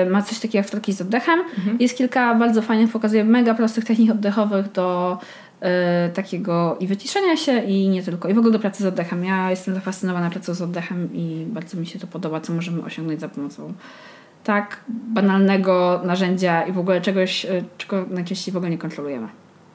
ma 0.09 0.21
coś 0.21 0.39
takiego 0.39 0.57
jak 0.57 0.67
wtorki 0.67 0.93
z 0.93 1.01
oddechem. 1.01 1.39
Mhm. 1.39 1.77
Jest 1.79 1.97
kilka 1.97 2.35
bardzo 2.35 2.61
fajnych, 2.61 2.91
pokazuje 2.91 3.23
mega 3.23 3.53
prostych 3.53 3.85
technik 3.85 4.11
oddechowych 4.11 4.71
do 4.71 5.17
y, 6.09 6.13
takiego 6.13 6.77
i 6.79 6.87
wyciszenia 6.87 7.37
się 7.37 7.59
i 7.59 7.89
nie 7.89 8.03
tylko. 8.03 8.29
I 8.29 8.33
w 8.33 8.37
ogóle 8.37 8.53
do 8.53 8.59
pracy 8.59 8.83
z 8.83 8.85
oddechem. 8.85 9.25
Ja 9.25 9.49
jestem 9.49 9.73
zafascynowana 9.73 10.29
pracą 10.29 10.53
z 10.53 10.61
oddechem 10.61 11.09
i 11.13 11.45
bardzo 11.47 11.77
mi 11.77 11.85
się 11.85 11.99
to 11.99 12.07
podoba, 12.07 12.41
co 12.41 12.53
możemy 12.53 12.83
osiągnąć 12.83 13.19
za 13.19 13.29
pomocą 13.29 13.73
tak 14.43 14.83
banalnego 14.87 16.01
narzędzia 16.05 16.63
i 16.63 16.71
w 16.71 16.79
ogóle 16.79 17.01
czegoś, 17.01 17.45
y, 17.45 17.63
czego 17.77 18.05
najczęściej 18.09 18.53
w 18.53 18.57
ogóle 18.57 18.69
nie 18.69 18.77
kontrolujemy. 18.77 19.27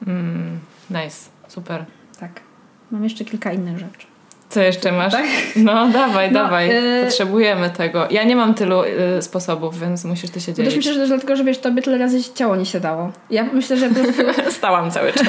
Mm, 0.07 0.59
nice, 0.89 1.29
super. 1.47 1.85
Tak. 2.19 2.41
Mam 2.91 3.03
jeszcze 3.03 3.25
kilka 3.25 3.51
innych 3.51 3.77
rzeczy. 3.77 4.12
Co 4.53 4.61
jeszcze 4.61 4.91
masz? 4.91 5.13
Tak? 5.13 5.25
No, 5.55 5.87
dawaj, 5.87 6.31
no, 6.31 6.43
dawaj. 6.43 6.67
Yy... 6.69 7.05
Potrzebujemy 7.05 7.69
tego. 7.69 8.07
Ja 8.11 8.23
nie 8.23 8.35
mam 8.35 8.53
tylu 8.53 8.83
yy, 8.83 9.21
sposobów, 9.21 9.79
więc 9.79 10.05
musisz 10.05 10.29
ty 10.29 10.41
się 10.41 10.53
dzielić. 10.53 10.75
Myślę, 10.75 10.93
że 10.93 10.99
też 10.99 11.09
dlatego, 11.09 11.35
że 11.35 11.43
wiesz, 11.43 11.57
tobie 11.57 11.81
tyle 11.81 11.97
razy 11.97 12.33
ciało 12.33 12.55
nie 12.55 12.65
siadało. 12.65 13.11
Ja 13.29 13.43
myślę, 13.43 13.77
że 13.77 13.89
po 13.89 13.95
prostu... 13.95 14.23
Stałam 14.57 14.91
cały 14.91 15.13
czas. 15.13 15.27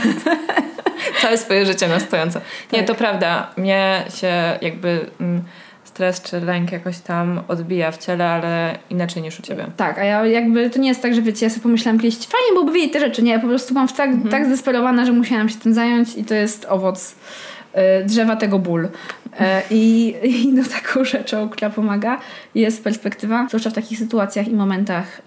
Całe 1.23 1.39
swoje 1.39 1.67
życie 1.67 1.89
na 1.89 2.01
stojąco. 2.01 2.41
Nie, 2.73 2.79
tak. 2.79 2.87
to 2.87 2.95
prawda. 2.95 3.51
Mnie 3.57 4.05
się 4.15 4.59
jakby... 4.61 5.07
Mm, 5.21 5.45
stres 5.85 6.23
czy 6.23 6.41
lęk 6.41 6.73
jakoś 6.73 6.99
tam 6.99 7.41
odbija 7.49 7.91
w 7.91 7.99
ciele, 7.99 8.31
ale 8.31 8.79
inaczej 8.91 9.23
niż 9.23 9.39
u 9.39 9.43
ciebie. 9.43 9.67
Tak, 9.77 9.99
a 9.99 10.05
ja 10.05 10.27
jakby 10.27 10.71
to 10.71 10.79
nie 10.79 10.89
jest 10.89 11.03
tak, 11.03 11.15
że 11.15 11.23
wiecie, 11.23 11.47
ja 11.47 11.51
sobie 11.51 11.63
pomyślałam 11.63 12.01
kiedyś, 12.01 12.19
fajnie 12.19 12.53
byłoby 12.53 12.73
wiedzieć 12.73 12.93
te 12.93 13.01
rzeczy. 13.01 13.23
Nie, 13.23 13.33
ja 13.33 13.39
po 13.39 13.47
prostu 13.47 13.75
mam 13.75 13.89
tak, 13.89 14.11
mhm. 14.11 14.31
tak 14.31 14.47
zdesperowana, 14.47 15.07
że 15.07 15.13
musiałam 15.13 15.49
się 15.49 15.57
tym 15.57 15.75
zająć 15.75 16.17
i 16.17 16.25
to 16.25 16.35
jest 16.35 16.67
owoc 16.69 17.15
drzewa 18.07 18.37
tego 18.37 18.59
ból. 18.59 18.89
E, 19.41 19.63
I, 19.71 20.15
I 20.45 20.53
no 20.53 20.63
taką 20.65 21.05
rzeczą, 21.05 21.49
która 21.49 21.71
pomaga, 21.71 22.21
jest 22.55 22.85
perspektywa, 22.85 23.47
zwłaszcza 23.49 23.71
w 23.71 23.75
takich 23.75 23.99
sytuacjach 23.99 24.49
i 24.49 24.55
momentach, 24.55 25.23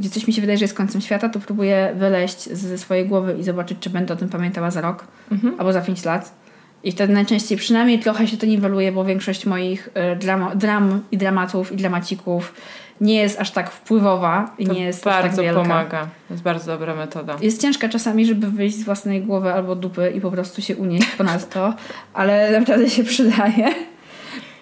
gdzie 0.00 0.10
coś 0.10 0.26
mi 0.26 0.32
się 0.32 0.40
wydaje, 0.40 0.58
że 0.58 0.64
jest 0.64 0.74
końcem 0.74 1.00
świata, 1.00 1.28
to 1.28 1.40
próbuję 1.40 1.92
wyleść 1.96 2.52
ze 2.52 2.78
swojej 2.78 3.06
głowy 3.06 3.36
i 3.40 3.44
zobaczyć, 3.44 3.78
czy 3.80 3.90
będę 3.90 4.14
o 4.14 4.16
tym 4.16 4.28
pamiętała 4.28 4.70
za 4.70 4.80
rok 4.80 5.04
mhm. 5.30 5.54
albo 5.58 5.72
za 5.72 5.80
pięć 5.80 6.04
lat. 6.04 6.42
I 6.84 6.92
wtedy 6.92 7.12
najczęściej 7.12 7.58
przynajmniej 7.58 7.98
trochę 7.98 8.28
się 8.28 8.36
to 8.36 8.46
niweluje, 8.46 8.92
bo 8.92 9.04
większość 9.04 9.46
moich 9.46 9.88
e, 9.94 10.16
dram, 10.16 10.50
dram 10.54 11.02
i 11.12 11.18
dramatów 11.18 11.72
i 11.72 11.76
dramacików 11.76 12.54
nie 13.02 13.14
jest 13.14 13.40
aż 13.40 13.50
tak 13.50 13.70
wpływowa 13.70 14.54
i 14.58 14.66
to 14.66 14.72
nie 14.72 14.84
jest 14.84 15.04
bardzo 15.04 15.28
aż 15.28 15.36
tak 15.36 15.44
wielka. 15.44 15.62
pomaga. 15.62 16.08
To 16.28 16.34
jest 16.34 16.42
bardzo 16.42 16.66
dobra 16.66 16.94
metoda. 16.94 17.36
Jest 17.40 17.62
ciężka 17.62 17.88
czasami, 17.88 18.26
żeby 18.26 18.50
wyjść 18.50 18.76
z 18.76 18.84
własnej 18.84 19.22
głowy 19.22 19.52
albo 19.52 19.76
dupy 19.76 20.12
i 20.16 20.20
po 20.20 20.30
prostu 20.30 20.62
się 20.62 20.76
unieść 20.76 21.06
ponad 21.06 21.48
to, 21.48 21.74
ale 22.14 22.58
naprawdę 22.60 22.90
się 22.90 23.04
przydaje. 23.04 23.74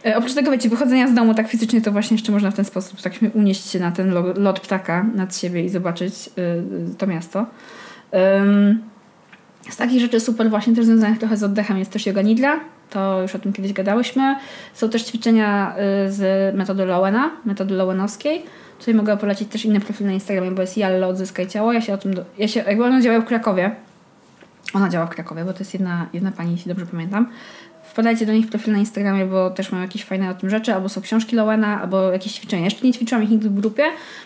E, 0.06 0.16
oprócz 0.16 0.34
tego, 0.34 0.50
wiecie, 0.50 0.68
wychodzenia 0.68 1.08
z 1.08 1.14
domu 1.14 1.34
tak 1.34 1.48
fizycznie, 1.48 1.80
to 1.80 1.92
właśnie 1.92 2.14
jeszcze 2.14 2.32
można 2.32 2.50
w 2.50 2.54
ten 2.54 2.64
sposób 2.64 3.00
tak 3.00 3.12
unieść 3.34 3.70
się 3.70 3.78
na 3.78 3.90
ten 3.90 4.14
lot 4.36 4.60
ptaka 4.60 5.06
nad 5.14 5.36
siebie 5.36 5.64
i 5.64 5.68
zobaczyć 5.68 6.14
y, 6.38 6.96
to 6.98 7.06
miasto. 7.06 7.46
Z 9.70 9.76
takich 9.76 10.00
rzeczy 10.00 10.20
super 10.20 10.50
właśnie 10.50 10.74
też 10.74 10.84
związanych 10.84 11.18
trochę 11.18 11.36
z 11.36 11.42
oddechem 11.42 11.78
jest 11.78 11.90
też 11.90 12.06
yoga 12.06 12.22
nidra. 12.22 12.60
To 12.90 13.22
już 13.22 13.34
o 13.34 13.38
tym 13.38 13.52
kiedyś 13.52 13.72
gadałyśmy. 13.72 14.36
Są 14.74 14.90
też 14.90 15.02
ćwiczenia 15.02 15.74
y, 16.06 16.12
z 16.12 16.54
metody 16.54 16.84
Lowena, 16.84 17.30
metody 17.44 17.74
Lowenowskiej. 17.74 18.42
Tutaj 18.78 18.94
mogę 18.94 19.16
polecić 19.16 19.48
też 19.48 19.64
inny 19.64 19.80
profil 19.80 20.06
na 20.06 20.12
Instagramie, 20.12 20.50
bo 20.50 20.60
jest 20.60 20.76
Jallo 20.76 21.08
Odzyskaj 21.08 21.46
Ciało. 21.46 21.72
Ja 21.72 21.80
się 21.80 21.94
o 21.94 21.98
tym... 21.98 22.14
Do... 22.14 22.24
Ja 22.38 22.48
się, 22.48 22.60
jakby 22.60 22.84
ona 22.84 23.00
działa 23.00 23.20
w 23.20 23.24
Krakowie. 23.24 23.70
Ona 24.74 24.88
działa 24.88 25.06
w 25.06 25.10
Krakowie, 25.10 25.44
bo 25.44 25.52
to 25.52 25.58
jest 25.58 25.74
jedna, 25.74 26.06
jedna 26.12 26.32
pani, 26.32 26.52
jeśli 26.52 26.68
dobrze 26.68 26.86
pamiętam. 26.86 27.26
wpadajcie 27.82 28.26
do 28.26 28.32
nich 28.32 28.46
w 28.46 28.50
profil 28.50 28.72
na 28.72 28.78
Instagramie, 28.78 29.26
bo 29.26 29.50
też 29.50 29.72
mam 29.72 29.82
jakieś 29.82 30.04
fajne 30.04 30.30
o 30.30 30.34
tym 30.34 30.50
rzeczy, 30.50 30.74
albo 30.74 30.88
są 30.88 31.00
książki 31.00 31.36
Lowena, 31.36 31.82
albo 31.82 32.12
jakieś 32.12 32.32
ćwiczenia. 32.32 32.64
Jeszcze 32.64 32.86
nie 32.86 32.92
ćwiczyłam 32.92 33.24
ich 33.24 33.30
nigdy 33.30 33.50
w 33.50 33.54
grupie. 33.54 33.82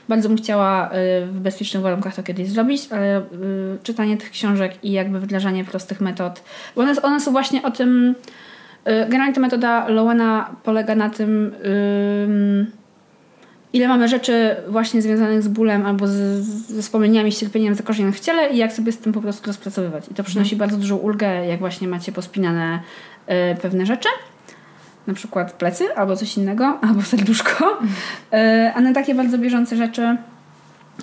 Bardzo 0.09 0.29
bym 0.29 0.39
chciała 0.39 0.89
y, 0.89 0.91
w 1.27 1.41
bezpiecznych 1.41 1.83
warunkach 1.83 2.15
to 2.15 2.23
kiedyś 2.23 2.49
zrobić, 2.49 2.89
ale 2.91 3.21
y, 3.21 3.25
czytanie 3.83 4.17
tych 4.17 4.31
książek 4.31 4.85
i 4.85 4.93
jakby 4.93 5.21
wdrażanie 5.21 5.65
prostych 5.65 6.01
metod, 6.01 6.43
bo 6.77 6.83
one, 6.83 7.03
one 7.03 7.21
są 7.21 7.33
właśnie 7.33 7.63
o 7.63 7.71
tym... 7.71 8.15
Y, 8.89 9.07
generalnie 9.09 9.35
ta 9.35 9.41
metoda 9.41 9.89
Lowena 9.89 10.51
polega 10.63 10.95
na 10.95 11.11
tym 11.11 11.55
ile 13.75 13.89
mamy 13.89 14.09
rzeczy 14.09 14.57
właśnie 14.69 15.03
związanych 15.03 15.43
z 15.43 15.49
bólem 15.49 15.87
albo 15.87 16.07
z, 16.07 16.13
ze 16.13 16.83
wspomnieniami, 16.83 17.33
z 17.33 17.41
cierpieniem 17.41 17.75
zakorzenionym 17.75 18.13
w 18.13 18.21
ciele 18.21 18.51
i 18.51 18.57
jak 18.57 18.73
sobie 18.73 18.93
z 18.93 18.99
tym 18.99 19.13
po 19.13 19.21
prostu 19.21 19.47
rozpracowywać. 19.47 20.05
I 20.11 20.15
to 20.15 20.25
przynosi 20.25 20.55
mhm. 20.55 20.59
bardzo 20.59 20.77
dużą 20.77 20.97
ulgę, 20.97 21.47
jak 21.47 21.59
właśnie 21.59 21.89
macie 21.89 22.13
pospinane 22.13 22.81
y, 23.53 23.57
pewne 23.63 23.87
rzeczy, 23.87 24.09
na 25.07 25.15
przykład 25.15 25.53
plecy 25.53 25.95
albo 25.97 26.17
coś 26.17 26.37
innego, 26.37 26.79
albo 26.83 27.03
serduszko, 27.03 27.79
y, 28.35 28.73
a 28.75 28.81
na 28.81 28.93
takie 28.93 29.15
bardzo 29.15 29.39
bieżące 29.39 29.77
rzeczy 29.77 30.17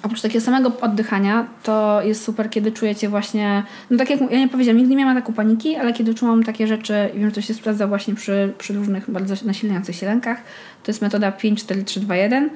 oprócz 0.04 0.22
takiego 0.22 0.46
samego 0.46 0.72
oddychania, 0.82 1.48
to 1.64 2.02
jest 2.04 2.24
super, 2.24 2.50
kiedy 2.50 2.72
czujecie 2.72 3.10
właśnie, 3.10 3.64
no 3.90 3.98
tak 3.98 4.10
jak 4.10 4.22
ja 4.32 4.40
nie 4.40 4.48
powiedziałam, 4.48 4.78
nigdy 4.78 4.96
nie 4.96 4.98
miałam 4.98 5.16
taką 5.16 5.34
paniki, 5.34 5.76
ale 5.76 5.94
kiedy 5.94 6.16
czułam 6.16 6.44
takie 6.44 6.68
rzeczy 6.68 7.10
i 7.16 7.20
wiem, 7.20 7.30
że 7.30 7.36
to 7.36 7.42
się 7.42 7.54
sprawdza 7.54 7.88
właśnie 7.88 8.16
przy, 8.16 8.54
przy 8.58 8.74
różnych 8.74 9.12
bardzo 9.12 9.36
nasilających 9.46 9.96
się 9.96 10.06
lękach, 10.06 10.38
to 10.84 10.92
jest 10.92 11.02
metoda 11.02 11.32
5, 11.32 11.64
4, 11.64 11.84
3, 11.84 12.00
2, 12.00 12.16
1, 12.16 12.50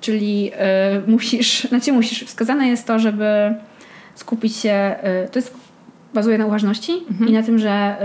czyli 0.00 0.44
yy, 0.44 0.52
musisz, 1.06 1.62
znaczy 1.68 1.92
musisz, 1.92 2.24
wskazane 2.24 2.68
jest 2.68 2.86
to, 2.86 2.98
żeby 2.98 3.54
skupić 4.14 4.56
się, 4.56 4.96
yy, 5.22 5.28
to 5.28 5.38
jest, 5.38 5.54
bazuje 6.14 6.38
na 6.38 6.46
uważności 6.46 6.92
mhm. 7.10 7.30
i 7.30 7.32
na 7.32 7.42
tym, 7.42 7.58
że 7.58 7.96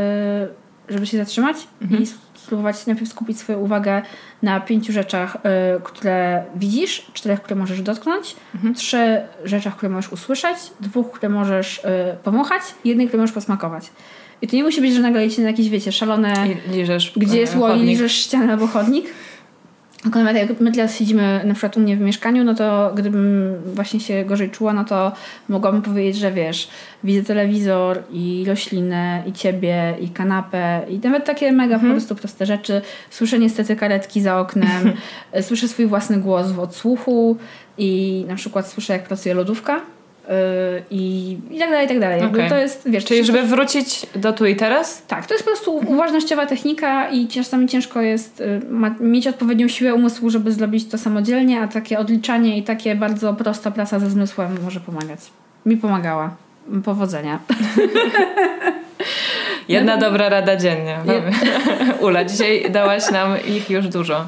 yy, 0.88 0.94
żeby 0.96 1.06
się 1.06 1.18
zatrzymać 1.18 1.58
mhm. 1.82 2.04
i 2.04 2.06
spróbować 2.46 2.86
najpierw 2.86 3.10
skupić 3.10 3.40
swoją 3.40 3.60
uwagę 3.60 4.02
na 4.42 4.60
pięciu 4.60 4.94
rzeczach, 4.94 5.36
y, 5.36 5.82
które 5.84 6.44
widzisz, 6.56 7.12
czterech, 7.14 7.42
które 7.42 7.56
możesz 7.56 7.82
dotknąć, 7.82 8.36
mhm. 8.56 8.76
trzy 8.76 9.22
rzeczach, 9.44 9.76
które 9.78 9.90
możesz 9.90 10.12
usłyszeć, 10.12 10.58
dwóch, 10.80 11.12
które 11.12 11.30
możesz 11.30 11.78
y, 11.78 11.82
pomachać 12.24 12.62
i 12.84 12.90
jednej, 12.90 13.08
które 13.08 13.22
możesz 13.22 13.34
posmakować. 13.34 13.92
I 14.42 14.48
to 14.48 14.56
nie 14.56 14.64
musi 14.64 14.82
być, 14.82 14.94
że 14.94 15.02
nagle 15.02 15.28
na 15.38 15.44
jakieś, 15.44 15.70
wiecie, 15.70 15.92
szalone... 15.92 16.34
liżesz 16.72 17.14
Gdzie 17.16 17.40
jest 17.40 17.56
łoi, 17.56 17.80
liżesz 17.80 18.14
ścianę 18.14 18.54
albo 18.54 18.68
chodnik. 18.68 19.06
Nawet 20.14 20.36
jak 20.36 20.60
my 20.60 20.72
teraz 20.72 20.96
siedzimy 20.96 21.42
na 21.46 21.54
przykład 21.54 21.78
u 21.78 21.80
mnie 21.80 21.98
w 21.98 22.00
mieszkaniu, 22.00 22.44
no 22.44 22.56
to 22.56 22.92
gdybym 22.96 23.56
właśnie 23.66 24.00
się 24.00 24.26
gorzej 24.26 24.50
czuła, 24.50 24.74
no 24.74 24.86
to 24.86 25.12
mogłabym 25.50 25.82
powiedzieć, 25.82 26.16
że 26.16 26.32
wiesz, 26.32 26.68
widzę 27.04 27.24
telewizor 27.24 28.04
i 28.12 28.46
roślinę, 28.48 29.24
i 29.28 29.34
ciebie, 29.34 29.96
i 30.02 30.10
kanapę, 30.10 30.82
i 30.90 31.00
nawet 31.00 31.26
takie 31.26 31.52
mega 31.52 31.76
mhm. 31.76 31.92
po 31.94 31.98
prostu 31.98 32.16
proste 32.16 32.46
rzeczy. 32.46 32.82
Słyszę 33.10 33.40
niestety 33.40 33.76
karetki 33.76 34.22
za 34.22 34.40
oknem, 34.40 34.94
słyszę 35.48 35.68
swój 35.68 35.86
własny 35.86 36.18
głos 36.18 36.52
w 36.52 36.60
odsłuchu 36.60 37.38
i 37.78 38.26
na 38.28 38.36
przykład 38.36 38.68
słyszę, 38.68 38.94
jak 38.94 39.08
pracuje 39.08 39.36
lodówka 39.36 39.82
i, 40.92 41.38
i 41.52 41.60
tak 41.60 41.70
dalej, 41.70 41.86
i 41.86 41.90
tak 41.90 42.00
dalej. 42.00 42.22
Okay. 42.22 42.50
To 42.50 42.58
jest, 42.58 42.90
wiesz, 42.90 43.06
Czyli 43.06 43.26
żeby 43.26 43.44
wrócić 43.44 44.06
do 44.16 44.34
tu 44.34 44.46
i 44.46 44.56
teraz? 44.56 45.04
Tak, 45.08 45.26
to 45.26 45.34
jest 45.34 45.46
po 45.46 45.52
prostu 45.52 45.76
uważnościowa 45.76 46.46
technika 46.46 47.10
i 47.10 47.28
czasami 47.28 47.68
ciężko 47.68 48.02
jest 48.02 48.42
y, 48.42 48.62
ma, 48.70 48.96
mieć 49.00 49.28
odpowiednią 49.28 49.68
siłę 49.68 49.94
umysłu, 49.94 50.30
żeby 50.30 50.52
zrobić 50.52 50.90
to 50.90 50.98
samodzielnie, 50.98 51.62
a 51.62 51.68
takie 51.68 52.00
odliczanie 52.00 52.58
i 52.58 52.64
takie 52.64 52.96
bardzo 52.96 53.34
prosta 53.34 53.72
praca 53.72 54.00
ze 54.00 54.10
zmysłem 54.10 54.58
może 54.64 54.80
pomagać. 54.80 55.20
Mi 55.66 55.78
pomagała. 55.78 56.36
Powodzenia. 56.86 57.40
Jedna 59.68 59.98
dobra 59.98 60.30
rada 60.30 60.56
dziennie. 60.56 61.00
Ula, 62.02 62.26
dzisiaj 62.26 62.72
dałaś 62.72 63.12
nam 63.12 63.34
ich 63.48 63.70
już 63.70 63.88
dużo. 63.88 64.26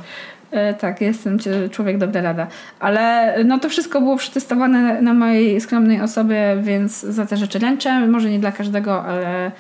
E, 0.52 0.74
tak, 0.74 1.02
jestem 1.02 1.38
człowiek 1.72 1.98
dobra 1.98 2.22
rada. 2.22 2.48
Ale 2.80 3.36
no 3.43 3.60
to 3.60 3.70
wszystko 3.70 4.02
było 4.02 4.18
przetestowane 4.18 5.02
na 5.02 5.14
mojej 5.14 5.62
skromnej 5.62 6.02
osobie, 6.02 6.58
więc 6.62 7.02
za 7.02 7.26
te 7.26 7.38
rzeczy 7.38 7.60
ręczę. 7.60 8.08
Może 8.08 8.30
nie 8.30 8.39
dla 8.39 8.52
każdego, 8.52 9.04
ale 9.04 9.52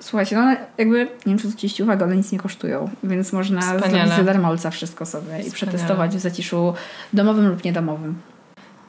słuchajcie, 0.00 0.36
no 0.36 0.56
jakby, 0.78 0.98
nie 0.98 1.06
wiem 1.26 1.38
czy 1.38 1.48
zwróciliście 1.48 1.84
uwagę, 1.84 2.04
one 2.04 2.16
nic 2.16 2.32
nie 2.32 2.38
kosztują, 2.38 2.90
więc 3.04 3.32
można 3.32 3.60
Wspaniale. 3.60 3.90
zrobić 3.90 4.14
za 4.14 4.24
darmolca 4.24 4.70
wszystko 4.70 5.06
sobie 5.06 5.22
Wspaniale. 5.22 5.48
i 5.48 5.52
przetestować 5.52 6.16
w 6.16 6.20
zaciszu 6.20 6.74
domowym 7.12 7.48
lub 7.48 7.64
niedomowym. 7.64 8.14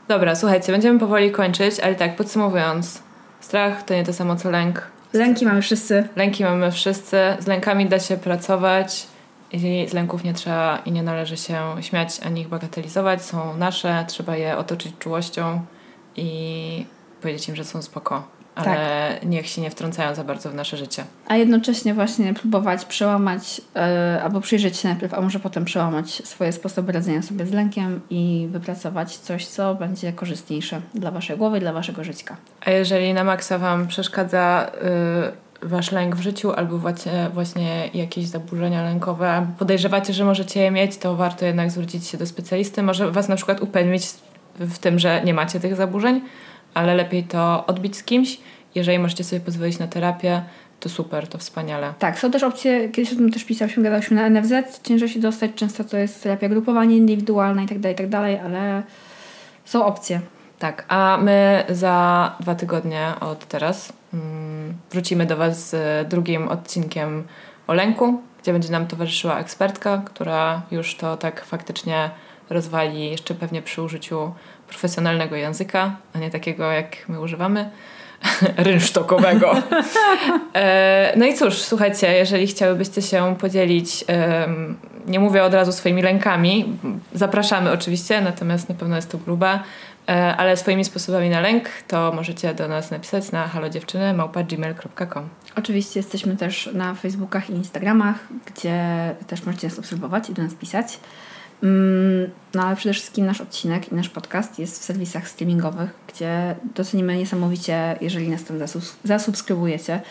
Dobra, 0.07 0.35
słuchajcie, 0.35 0.71
będziemy 0.71 0.99
powoli 0.99 1.31
kończyć, 1.31 1.79
ale 1.79 1.95
tak, 1.95 2.15
podsumowując. 2.15 3.01
Strach 3.39 3.83
to 3.83 3.93
nie 3.93 4.03
to 4.03 4.13
samo 4.13 4.35
co 4.35 4.49
lęk. 4.51 4.87
Lęki 5.13 5.45
mamy 5.45 5.61
wszyscy. 5.61 6.07
Lęki 6.15 6.43
mamy 6.43 6.71
wszyscy. 6.71 7.17
Z 7.39 7.47
lękami 7.47 7.85
da 7.85 7.99
się 7.99 8.17
pracować 8.17 9.07
z 9.87 9.93
lęków 9.93 10.23
nie 10.23 10.33
trzeba 10.33 10.77
i 10.85 10.91
nie 10.91 11.03
należy 11.03 11.37
się 11.37 11.75
śmiać 11.81 12.19
ani 12.19 12.41
ich 12.41 12.47
bagatelizować. 12.47 13.21
Są 13.21 13.57
nasze, 13.57 14.05
trzeba 14.07 14.37
je 14.37 14.57
otoczyć 14.57 14.93
czułością 14.99 15.61
i 16.15 16.85
powiedzieć 17.21 17.49
im, 17.49 17.55
że 17.55 17.63
są 17.63 17.81
spoko. 17.81 18.23
Ale 18.55 19.17
tak. 19.19 19.29
niech 19.29 19.47
się 19.47 19.61
nie 19.61 19.69
wtrącają 19.69 20.15
za 20.15 20.23
bardzo 20.23 20.49
w 20.49 20.55
nasze 20.55 20.77
życie. 20.77 21.03
A 21.27 21.35
jednocześnie 21.35 21.93
właśnie 21.93 22.33
próbować 22.33 22.85
przełamać 22.85 23.61
yy, 23.75 24.23
albo 24.23 24.41
przyjrzeć 24.41 24.77
się 24.77 24.87
najpierw, 24.87 25.13
a 25.13 25.21
może 25.21 25.39
potem 25.39 25.65
przełamać 25.65 26.21
swoje 26.25 26.51
sposoby 26.51 26.91
radzenia 26.91 27.21
sobie 27.21 27.45
z 27.45 27.51
lękiem 27.51 28.01
i 28.09 28.47
wypracować 28.51 29.17
coś, 29.17 29.47
co 29.47 29.75
będzie 29.75 30.13
korzystniejsze 30.13 30.81
dla 30.95 31.11
waszej 31.11 31.37
głowy 31.37 31.57
i 31.57 31.61
dla 31.61 31.73
waszego 31.73 32.03
życia. 32.03 32.35
A 32.65 32.71
jeżeli 32.71 33.13
na 33.13 33.23
maksa 33.23 33.57
wam 33.57 33.87
przeszkadza... 33.87 34.71
Yy, 34.83 35.50
wasz 35.63 35.91
lęk 35.91 36.15
w 36.15 36.21
życiu 36.21 36.51
albo 36.51 36.77
właśnie, 36.77 37.29
właśnie 37.33 37.89
jakieś 37.93 38.25
zaburzenia 38.25 38.83
lękowe, 38.83 39.47
podejrzewacie, 39.59 40.13
że 40.13 40.25
możecie 40.25 40.61
je 40.61 40.71
mieć, 40.71 40.97
to 40.97 41.15
warto 41.15 41.45
jednak 41.45 41.71
zwrócić 41.71 42.07
się 42.07 42.17
do 42.17 42.25
specjalisty. 42.25 42.83
Może 42.83 43.11
was 43.11 43.29
na 43.29 43.35
przykład 43.35 43.61
upewnić 43.61 44.03
w 44.59 44.77
tym, 44.77 44.99
że 44.99 45.21
nie 45.25 45.33
macie 45.33 45.59
tych 45.59 45.75
zaburzeń, 45.75 46.21
ale 46.73 46.95
lepiej 46.95 47.23
to 47.23 47.65
odbić 47.65 47.97
z 47.97 48.03
kimś. 48.03 48.37
Jeżeli 48.75 48.99
możecie 48.99 49.23
sobie 49.23 49.39
pozwolić 49.39 49.79
na 49.79 49.87
terapię, 49.87 50.41
to 50.79 50.89
super, 50.89 51.27
to 51.27 51.37
wspaniale. 51.37 51.93
Tak, 51.99 52.19
są 52.19 52.31
też 52.31 52.43
opcje, 52.43 52.89
kiedyś 52.89 53.13
o 53.13 53.15
tym 53.15 53.31
też 53.31 53.43
pisałyśmy, 53.43 53.83
gadałyśmy 53.83 54.15
na 54.15 54.29
NFZ, 54.29 54.81
ciężej 54.83 55.09
się 55.09 55.19
dostać, 55.19 55.51
często 55.55 55.83
to 55.83 55.97
jest 55.97 56.23
terapia 56.23 56.49
grupowa, 56.49 56.85
indywidualna 56.85 57.63
i 57.63 57.67
tak 57.67 57.79
dalej, 57.79 57.95
i 57.95 58.37
tak 58.37 58.45
ale 58.45 58.83
są 59.65 59.85
opcje. 59.85 60.21
Tak, 60.59 60.85
a 60.87 61.19
my 61.21 61.63
za 61.69 62.35
dwa 62.39 62.55
tygodnie 62.55 63.07
od 63.19 63.47
teraz 63.47 63.93
wrócimy 64.91 65.25
do 65.25 65.37
Was 65.37 65.69
z 65.69 66.09
drugim 66.09 66.47
odcinkiem 66.47 67.23
o 67.67 67.73
lęku, 67.73 68.21
gdzie 68.41 68.53
będzie 68.53 68.71
nam 68.71 68.87
towarzyszyła 68.87 69.39
ekspertka, 69.39 70.01
która 70.05 70.61
już 70.71 70.95
to 70.95 71.17
tak 71.17 71.45
faktycznie 71.45 72.09
rozwali 72.49 73.09
jeszcze 73.09 73.35
pewnie 73.35 73.61
przy 73.61 73.81
użyciu 73.81 74.33
profesjonalnego 74.67 75.35
języka, 75.35 75.95
a 76.13 76.19
nie 76.19 76.29
takiego 76.29 76.71
jak 76.71 77.09
my 77.09 77.21
używamy. 77.21 77.69
rynsztokowego. 78.57 79.55
E, 80.55 81.13
no 81.17 81.25
i 81.25 81.33
cóż, 81.33 81.61
słuchajcie, 81.61 82.13
jeżeli 82.13 82.47
chciałybyście 82.47 83.01
się 83.01 83.35
podzielić, 83.39 84.05
nie 85.07 85.19
mówię 85.19 85.43
od 85.43 85.53
razu 85.53 85.71
swoimi 85.71 86.01
lękami, 86.01 86.77
zapraszamy 87.13 87.71
oczywiście, 87.71 88.21
natomiast 88.21 88.69
na 88.69 88.75
pewno 88.75 88.95
jest 88.95 89.11
to 89.11 89.17
gruba, 89.17 89.59
E, 89.59 89.63
ale 90.11 90.57
swoimi 90.57 90.85
sposobami 90.85 91.29
na 91.29 91.39
lęk 91.39 91.69
to 91.87 92.11
możecie 92.11 92.53
do 92.53 92.67
nas 92.67 92.91
napisać 92.91 93.31
na 93.31 93.47
halodziewczyny.gmail.com 93.47 95.29
Oczywiście 95.55 95.99
jesteśmy 95.99 96.37
też 96.37 96.69
na 96.73 96.95
Facebookach 96.95 97.49
i 97.49 97.53
Instagramach, 97.53 98.27
gdzie 98.45 98.79
też 99.27 99.45
możecie 99.45 99.67
nas 99.67 99.79
obserwować 99.79 100.29
i 100.29 100.33
do 100.33 100.43
nas 100.43 100.53
pisać. 100.53 100.99
Mm, 101.63 102.29
no 102.53 102.63
ale 102.63 102.75
przede 102.75 102.93
wszystkim 102.93 103.25
nasz 103.25 103.41
odcinek 103.41 103.91
i 103.91 103.95
nasz 103.95 104.09
podcast 104.09 104.59
jest 104.59 104.81
w 104.81 104.83
serwisach 104.83 105.27
streamingowych, 105.27 105.89
gdzie 106.07 106.55
docenimy 106.75 107.17
niesamowicie, 107.17 107.97
jeżeli 108.01 108.29
nas 108.29 108.43
tam 108.43 108.57
zasubskrybujecie 109.03 110.01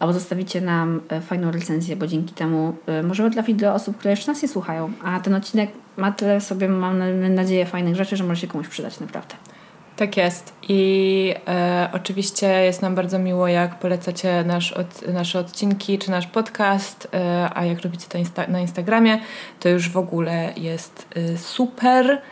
albo 0.00 0.12
zostawicie 0.12 0.60
nam 0.60 1.00
e, 1.08 1.20
fajną 1.20 1.50
recenzję, 1.50 1.96
bo 1.96 2.06
dzięki 2.06 2.34
temu 2.34 2.76
e, 2.86 3.02
możemy 3.02 3.30
trafić 3.30 3.56
do 3.56 3.74
osób, 3.74 3.96
które 3.96 4.10
jeszcze 4.10 4.32
nas 4.32 4.42
nie 4.42 4.48
słuchają. 4.48 4.92
A 5.04 5.20
ten 5.20 5.34
odcinek 5.34 5.70
ma 5.96 6.12
tyle 6.12 6.40
sobie, 6.40 6.68
mam 6.68 7.02
nadzieję, 7.34 7.66
fajnych 7.66 7.96
rzeczy, 7.96 8.16
że 8.16 8.24
może 8.24 8.40
się 8.40 8.46
komuś 8.46 8.68
przydać 8.68 9.00
naprawdę. 9.00 9.34
Tak 10.00 10.16
jest. 10.16 10.52
I 10.68 11.34
e, 11.48 11.88
oczywiście 11.92 12.46
jest 12.46 12.82
nam 12.82 12.94
bardzo 12.94 13.18
miło, 13.18 13.48
jak 13.48 13.78
polecacie 13.78 14.44
nasz 14.44 14.72
od, 14.72 15.08
nasze 15.08 15.38
odcinki 15.38 15.98
czy 15.98 16.10
nasz 16.10 16.26
podcast, 16.26 17.08
e, 17.14 17.50
a 17.54 17.64
jak 17.64 17.80
robicie 17.80 18.06
to 18.08 18.18
insta 18.18 18.46
na 18.46 18.60
Instagramie, 18.60 19.20
to 19.60 19.68
już 19.68 19.90
w 19.90 19.96
ogóle 19.96 20.52
jest 20.56 21.08
e, 21.16 21.38
super, 21.38 22.22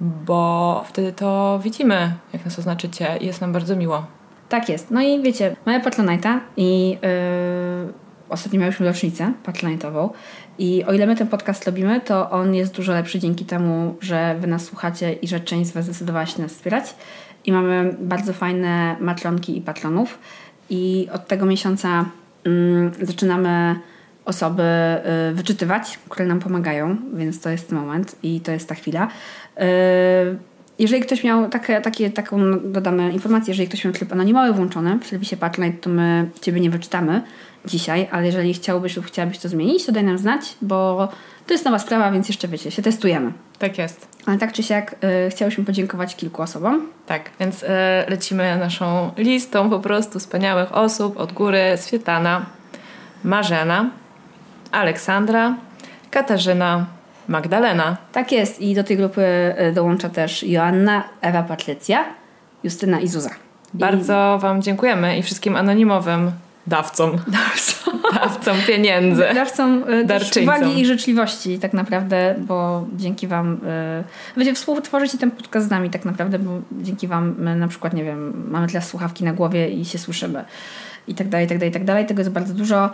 bo 0.00 0.84
wtedy 0.88 1.12
to 1.12 1.60
widzimy, 1.62 2.14
jak 2.32 2.44
nas 2.44 2.58
oznaczycie 2.58 3.18
jest 3.20 3.40
nam 3.40 3.52
bardzo 3.52 3.76
miło. 3.76 4.06
Tak 4.48 4.68
jest. 4.68 4.90
No 4.90 5.02
i 5.02 5.22
wiecie, 5.22 5.56
mamy 5.66 5.80
Patronite'a 5.80 6.38
i 6.56 6.90
yy, 6.90 7.92
ostatnio 8.28 8.60
miałyśmy 8.60 8.86
rocznicę 8.86 9.32
Patronite'ową 9.44 10.10
i 10.58 10.84
o 10.84 10.92
ile 10.92 11.06
my 11.06 11.16
ten 11.16 11.28
podcast 11.28 11.66
robimy, 11.66 12.00
to 12.00 12.30
on 12.30 12.54
jest 12.54 12.74
dużo 12.74 12.92
lepszy 12.92 13.18
dzięki 13.18 13.44
temu, 13.44 13.96
że 14.00 14.36
wy 14.40 14.46
nas 14.46 14.64
słuchacie 14.64 15.12
i 15.12 15.28
że 15.28 15.40
część 15.40 15.70
z 15.70 15.72
was 15.72 15.84
zdecydowała 15.84 16.26
się 16.26 16.42
nas 16.42 16.52
wspierać. 16.52 16.94
I 17.44 17.52
mamy 17.52 17.96
bardzo 18.00 18.32
fajne 18.32 18.96
matronki 19.00 19.58
i 19.58 19.60
patronów. 19.60 20.18
I 20.70 21.08
od 21.12 21.26
tego 21.26 21.46
miesiąca 21.46 22.04
mm, 22.44 22.92
zaczynamy 23.02 23.76
osoby 24.24 24.62
y, 25.30 25.34
wyczytywać, 25.34 25.98
które 26.08 26.26
nam 26.26 26.40
pomagają, 26.40 26.96
więc 27.14 27.40
to 27.40 27.50
jest 27.50 27.68
ten 27.68 27.78
moment 27.78 28.16
i 28.22 28.40
to 28.40 28.52
jest 28.52 28.68
ta 28.68 28.74
chwila. 28.74 29.06
Y, 29.06 30.38
jeżeli 30.78 31.02
ktoś 31.02 31.24
miał 31.24 31.48
takie, 31.48 31.80
takie, 31.80 32.10
taką, 32.10 32.38
dodamy 32.60 33.12
informację, 33.12 33.50
jeżeli 33.50 33.68
ktoś 33.68 33.84
miał 33.84 33.92
tryb 33.94 34.12
anonimowy 34.12 34.52
włączony 34.52 34.98
w 35.02 35.06
serwisie 35.06 35.36
Patronite, 35.36 35.78
to 35.78 35.90
my 35.90 36.30
Ciebie 36.40 36.60
nie 36.60 36.70
wyczytamy 36.70 37.22
dzisiaj, 37.64 38.08
ale 38.10 38.26
jeżeli 38.26 38.54
chciałbyś 38.54 38.96
lub 38.96 39.06
chciałabyś 39.06 39.38
to 39.38 39.48
zmienić, 39.48 39.86
to 39.86 39.92
daj 39.92 40.04
nam 40.04 40.18
znać, 40.18 40.40
bo 40.62 41.08
to 41.46 41.54
jest 41.54 41.64
nowa 41.64 41.78
sprawa, 41.78 42.12
więc 42.12 42.28
jeszcze 42.28 42.48
wiecie, 42.48 42.70
się 42.70 42.82
testujemy. 42.82 43.32
Tak 43.58 43.78
jest. 43.78 44.08
Ale 44.26 44.38
tak 44.38 44.52
czy 44.52 44.62
siak 44.62 44.96
y, 45.26 45.30
chciałyśmy 45.30 45.64
podziękować 45.64 46.16
kilku 46.16 46.42
osobom. 46.42 46.86
Tak, 47.06 47.30
więc 47.40 47.62
y, 47.62 47.66
lecimy 48.08 48.58
naszą 48.58 49.10
listą 49.16 49.70
po 49.70 49.80
prostu 49.80 50.18
wspaniałych 50.18 50.76
osób 50.76 51.16
od 51.16 51.32
góry. 51.32 51.60
Swietlana, 51.76 52.46
Marzena, 53.24 53.90
Aleksandra, 54.72 55.56
Katarzyna, 56.10 56.86
Magdalena. 57.28 57.96
Tak 58.12 58.32
jest 58.32 58.60
i 58.60 58.74
do 58.74 58.84
tej 58.84 58.96
grupy 58.96 59.22
y, 59.68 59.72
dołącza 59.72 60.08
też 60.08 60.42
Joanna, 60.42 61.04
Ewa 61.20 61.42
Patrycja, 61.42 62.04
Justyna 62.64 63.00
i 63.00 63.08
Zuza. 63.08 63.30
Bardzo 63.74 64.38
Wam 64.42 64.62
dziękujemy 64.62 65.18
i 65.18 65.22
wszystkim 65.22 65.56
anonimowym 65.56 66.32
dawcom. 66.66 67.18
Dawcom. 67.28 68.02
Dawcom 68.20 68.56
pieniędzy. 68.66 69.24
Dawcom 69.34 69.84
Darczyńcom. 70.04 70.42
uwagi 70.42 70.80
i 70.80 70.86
życzliwości 70.86 71.58
tak 71.58 71.72
naprawdę, 71.72 72.34
bo 72.38 72.86
dzięki 72.96 73.26
Wam 73.26 73.54
y, 73.54 74.38
wiecie, 74.40 74.54
współtworzycie 74.54 75.18
ten 75.18 75.30
podcast 75.30 75.66
z 75.66 75.70
nami 75.70 75.90
tak 75.90 76.04
naprawdę, 76.04 76.38
bo 76.38 76.50
dzięki 76.72 77.08
Wam 77.08 77.34
my 77.38 77.56
na 77.56 77.68
przykład, 77.68 77.94
nie 77.94 78.04
wiem, 78.04 78.46
mamy 78.50 78.66
teraz 78.66 78.88
słuchawki 78.88 79.24
na 79.24 79.32
głowie 79.32 79.68
i 79.68 79.84
się 79.84 79.98
słyszymy 79.98 80.44
i 81.08 81.14
tak 81.14 81.28
dalej, 81.28 81.46
i 81.46 81.48
tak 81.48 81.58
dalej, 81.58 81.70
i 81.70 81.72
tak 81.72 81.84
dalej. 81.84 82.06
Tego 82.06 82.20
jest 82.20 82.30
bardzo 82.30 82.54
dużo. 82.54 82.90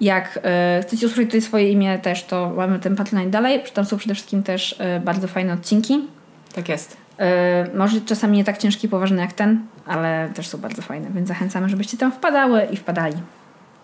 Jak 0.00 0.36
y, 0.78 0.82
chcecie 0.82 1.06
usłyszeć 1.06 1.26
tutaj 1.28 1.40
swoje 1.40 1.70
imię 1.70 1.98
też, 1.98 2.24
to 2.24 2.52
mamy 2.56 2.78
ten 2.78 2.96
Patronite 2.96 3.30
dalej. 3.30 3.62
Tam 3.74 3.84
są 3.84 3.96
przede 3.96 4.14
wszystkim 4.14 4.42
też 4.42 4.72
y, 4.72 5.00
bardzo 5.00 5.28
fajne 5.28 5.52
odcinki. 5.52 6.00
Tak 6.54 6.68
jest. 6.68 6.96
Y, 7.72 7.76
może 7.76 8.00
czasami 8.00 8.36
nie 8.36 8.44
tak 8.44 8.58
ciężki 8.58 8.86
i 8.86 8.90
poważny 8.90 9.20
jak 9.20 9.32
ten, 9.32 9.66
ale 9.86 10.28
też 10.34 10.48
są 10.48 10.58
bardzo 10.58 10.82
fajne, 10.82 11.10
więc 11.14 11.28
zachęcamy, 11.28 11.68
żebyście 11.68 11.96
tam 11.96 12.12
wpadały 12.12 12.66
i 12.70 12.76
wpadali. 12.76 13.16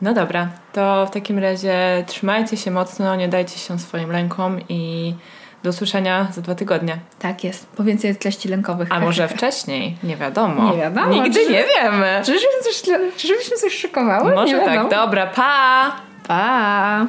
No 0.03 0.15
dobra, 0.15 0.49
to 0.73 1.07
w 1.07 1.11
takim 1.11 1.39
razie 1.39 2.05
trzymajcie 2.07 2.57
się 2.57 2.71
mocno, 2.71 3.17
nie 3.17 3.29
dajcie 3.29 3.59
się 3.59 3.79
swoim 3.79 4.11
lękom 4.11 4.61
i 4.69 5.15
do 5.63 5.71
usłyszenia 5.71 6.29
za 6.33 6.41
dwa 6.43 6.55
tygodnie. 6.55 6.99
Tak 7.19 7.45
jest. 7.45 7.67
Po 7.67 7.85
więcej 7.85 8.17
treści 8.17 8.49
lękowych. 8.49 8.89
A 8.93 9.01
może 9.01 9.29
wcześniej? 9.29 9.97
Nie 10.03 10.17
wiadomo. 10.17 10.71
Nie 10.73 10.79
wiadomo. 10.79 11.07
Nigdy 11.23 11.41
Czy- 11.47 11.53
nie 11.53 11.65
wiemy. 11.77 12.23
Czyżbyśmy 12.25 12.63
coś, 12.63 12.83
czyżbyśmy 13.17 13.57
coś 13.57 13.75
szykowały? 13.75 14.35
Może 14.35 14.59
nie 14.59 14.65
tak. 14.65 14.75
wiadomo. 14.75 14.91
Dobra, 14.91 15.27
pa! 15.27 15.93
Pa! 16.29 17.07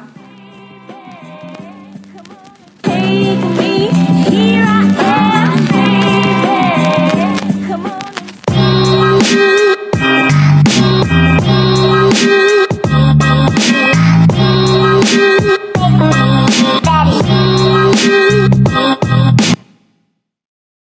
Take 2.82 3.36
me 3.56 3.88
here 4.30 4.81